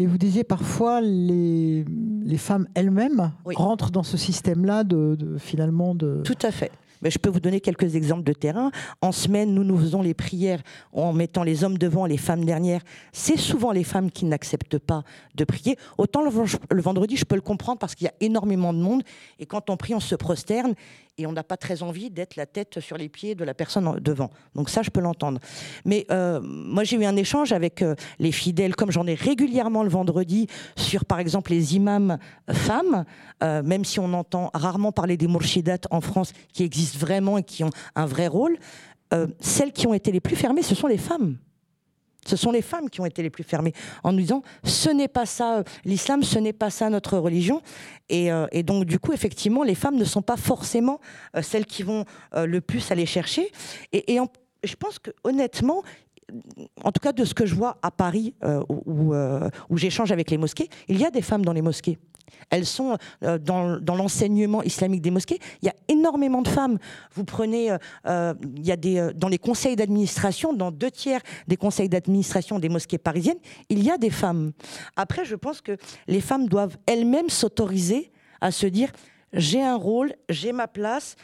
Et 0.00 0.06
vous 0.06 0.16
disiez 0.16 0.44
parfois 0.44 1.02
les, 1.02 1.84
les 2.24 2.38
femmes 2.38 2.66
elles-mêmes 2.74 3.32
rentrent 3.44 3.90
dans 3.90 4.02
ce 4.02 4.16
système-là 4.16 4.82
de, 4.82 5.14
de, 5.14 5.36
finalement 5.36 5.94
de. 5.94 6.22
Tout 6.24 6.38
à 6.40 6.50
fait. 6.50 6.72
Mais 7.02 7.10
je 7.10 7.18
peux 7.18 7.28
vous 7.28 7.40
donner 7.40 7.60
quelques 7.60 7.96
exemples 7.96 8.24
de 8.24 8.32
terrain. 8.32 8.70
En 9.02 9.12
semaine, 9.12 9.52
nous 9.52 9.62
nous 9.62 9.76
faisons 9.76 10.00
les 10.00 10.14
prières 10.14 10.62
en 10.94 11.12
mettant 11.12 11.42
les 11.42 11.64
hommes 11.64 11.76
devant, 11.76 12.06
les 12.06 12.16
femmes 12.16 12.46
dernière. 12.46 12.80
C'est 13.12 13.36
souvent 13.36 13.72
les 13.72 13.84
femmes 13.84 14.10
qui 14.10 14.24
n'acceptent 14.24 14.78
pas 14.78 15.04
de 15.34 15.44
prier. 15.44 15.76
Autant 15.98 16.22
le, 16.22 16.80
vendredi, 16.80 17.18
je 17.18 17.26
peux 17.26 17.36
le 17.36 17.42
comprendre 17.42 17.78
parce 17.78 17.94
qu'il 17.94 18.06
y 18.06 18.08
a 18.08 18.14
énormément 18.20 18.72
de 18.72 18.78
monde. 18.78 19.02
Et 19.38 19.44
quand 19.44 19.68
on 19.68 19.76
prie, 19.76 19.94
on 19.94 20.00
se 20.00 20.14
prosterne 20.14 20.74
et 21.20 21.26
on 21.26 21.32
n'a 21.32 21.44
pas 21.44 21.56
très 21.56 21.82
envie 21.82 22.10
d'être 22.10 22.36
la 22.36 22.46
tête 22.46 22.80
sur 22.80 22.96
les 22.96 23.08
pieds 23.08 23.34
de 23.34 23.44
la 23.44 23.54
personne 23.54 23.98
devant. 24.00 24.30
Donc 24.54 24.70
ça, 24.70 24.82
je 24.82 24.90
peux 24.90 25.00
l'entendre. 25.00 25.38
Mais 25.84 26.06
euh, 26.10 26.40
moi, 26.42 26.84
j'ai 26.84 26.96
eu 26.96 27.04
un 27.04 27.16
échange 27.16 27.52
avec 27.52 27.82
euh, 27.82 27.94
les 28.18 28.32
fidèles, 28.32 28.74
comme 28.74 28.90
j'en 28.90 29.06
ai 29.06 29.14
régulièrement 29.14 29.82
le 29.82 29.90
vendredi, 29.90 30.46
sur 30.76 31.04
par 31.04 31.18
exemple 31.18 31.50
les 31.50 31.76
imams 31.76 32.18
femmes, 32.50 33.04
euh, 33.42 33.62
même 33.62 33.84
si 33.84 34.00
on 34.00 34.12
entend 34.14 34.50
rarement 34.54 34.92
parler 34.92 35.16
des 35.16 35.26
morshidates 35.26 35.86
en 35.90 36.00
France, 36.00 36.32
qui 36.52 36.64
existent 36.64 36.98
vraiment 36.98 37.38
et 37.38 37.42
qui 37.42 37.64
ont 37.64 37.70
un 37.94 38.06
vrai 38.06 38.26
rôle. 38.26 38.56
celles 39.40 39.72
qui 39.72 39.86
ont 39.88 39.94
été 39.94 40.12
les 40.12 40.20
plus 40.20 40.36
fermées, 40.36 40.62
ce 40.62 40.74
sont 40.74 40.86
les 40.86 40.98
femmes. 40.98 41.36
Ce 42.26 42.36
sont 42.36 42.50
les 42.50 42.62
femmes 42.62 42.90
qui 42.90 43.00
ont 43.00 43.06
été 43.06 43.22
les 43.22 43.30
plus 43.30 43.44
fermées 43.44 43.72
en 44.02 44.12
nous 44.12 44.20
disant 44.20 44.42
ce 44.64 44.90
n'est 44.90 45.08
pas 45.08 45.26
ça 45.26 45.58
euh, 45.58 45.62
l'islam, 45.84 46.22
ce 46.22 46.38
n'est 46.38 46.52
pas 46.52 46.70
ça 46.70 46.90
notre 46.90 47.18
religion. 47.18 47.62
Et, 48.08 48.32
euh, 48.32 48.46
donc 48.62 48.84
du 48.84 48.98
coup 48.98 49.12
effectivement 49.12 49.62
les 49.62 49.74
femmes 49.74 49.96
ne 49.96 50.04
sont 50.04 50.22
pas 50.22 50.36
forcément 50.36 51.00
euh, 51.36 51.42
celles 51.42 51.66
qui 51.66 51.82
vont 51.82 52.04
le 52.34 52.60
plus 52.60 52.90
aller 52.90 53.06
chercher. 53.06 53.50
Et, 53.92 54.18
je 54.62 54.74
pense 54.74 54.98
que 54.98 55.10
honnêtement 55.24 55.82
en 56.84 56.92
tout 56.92 57.00
cas 57.00 57.12
de 57.12 57.24
ce 57.24 57.32
que 57.32 57.46
je 57.46 57.54
vois 57.54 57.78
à 57.82 57.90
Paris 57.90 58.34
où 58.68 59.76
j'échange 59.76 60.12
avec 60.12 60.30
les 60.30 60.38
mosquées, 60.38 60.68
il 60.88 60.98
y 60.98 61.04
a 61.04 61.10
des 61.10 61.22
femmes 61.22 61.44
dans 61.44 61.52
les 61.52 61.62
mosquées. 61.62 61.98
Elles 62.50 62.66
sont 62.66 62.96
euh, 63.22 63.38
dans, 63.38 63.78
l'enseignement 63.94 64.62
islamique 64.62 65.02
des 65.02 65.10
mosquées. 65.10 65.38
Il 65.62 65.66
y 65.66 65.68
a 65.68 65.74
énormément 65.88 66.42
de 66.42 66.48
femmes. 66.48 66.78
Vous 67.14 67.24
prenez, 67.24 67.70
euh, 67.70 67.78
euh, 68.06 68.34
il 68.56 68.66
y 68.66 68.72
a 68.72 68.76
des, 68.76 69.10
dans 69.14 69.28
les 69.28 69.38
conseils 69.38 69.76
d'administration, 69.76 70.52
dans 70.52 70.70
deux 70.70 70.90
tiers 70.90 71.20
des 71.48 71.56
conseils 71.56 71.88
d'administration 71.88 72.58
des 72.58 72.68
mosquées 72.68 72.98
parisiennes, 72.98 73.38
il 73.68 73.82
y 73.82 73.90
a 73.90 73.98
des 73.98 74.10
femmes. 74.10 74.52
Après, 74.96 75.24
je 75.24 75.36
pense 75.36 75.60
que 75.60 75.76
les 76.06 76.20
femmes 76.20 76.48
doivent 76.48 76.76
elles-mêmes 76.86 77.30
s'autoriser 77.30 78.10
à 78.40 78.50
se 78.50 78.66
dire 78.66 78.90
j'ai 79.32 79.62
un 79.62 79.76
rôle, 79.76 80.14
j'ai 80.28 80.52
ma 80.52 80.66
place, 80.66 81.14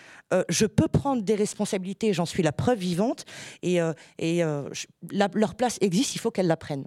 je 0.48 0.66
peux 0.66 0.86
prendre 0.86 1.22
des 1.22 1.34
responsabilités, 1.34 2.12
j'en 2.12 2.26
suis 2.26 2.42
la 2.42 2.52
preuve 2.52 2.78
vivante, 2.78 3.24
et, 3.64 3.80
et 4.20 4.42
leur 5.10 5.54
place 5.56 5.78
existe, 5.80 6.14
il 6.14 6.20
faut 6.20 6.30
qu'elles 6.30 6.46
la 6.46 6.56
prennent. 6.56 6.86